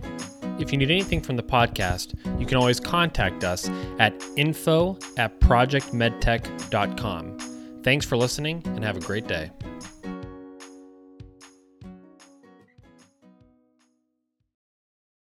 If 0.60 0.70
you 0.70 0.78
need 0.78 0.92
anything 0.92 1.20
from 1.20 1.34
the 1.34 1.42
podcast, 1.42 2.14
you 2.38 2.46
can 2.46 2.56
always 2.56 2.78
contact 2.78 3.42
us 3.42 3.68
at 3.98 4.14
info 4.36 4.96
at 5.16 5.40
projectmedtech.com. 5.40 7.38
Thanks 7.82 8.06
for 8.06 8.16
listening 8.16 8.62
and 8.64 8.84
have 8.84 8.96
a 8.96 9.00
great 9.00 9.26
day. 9.26 9.50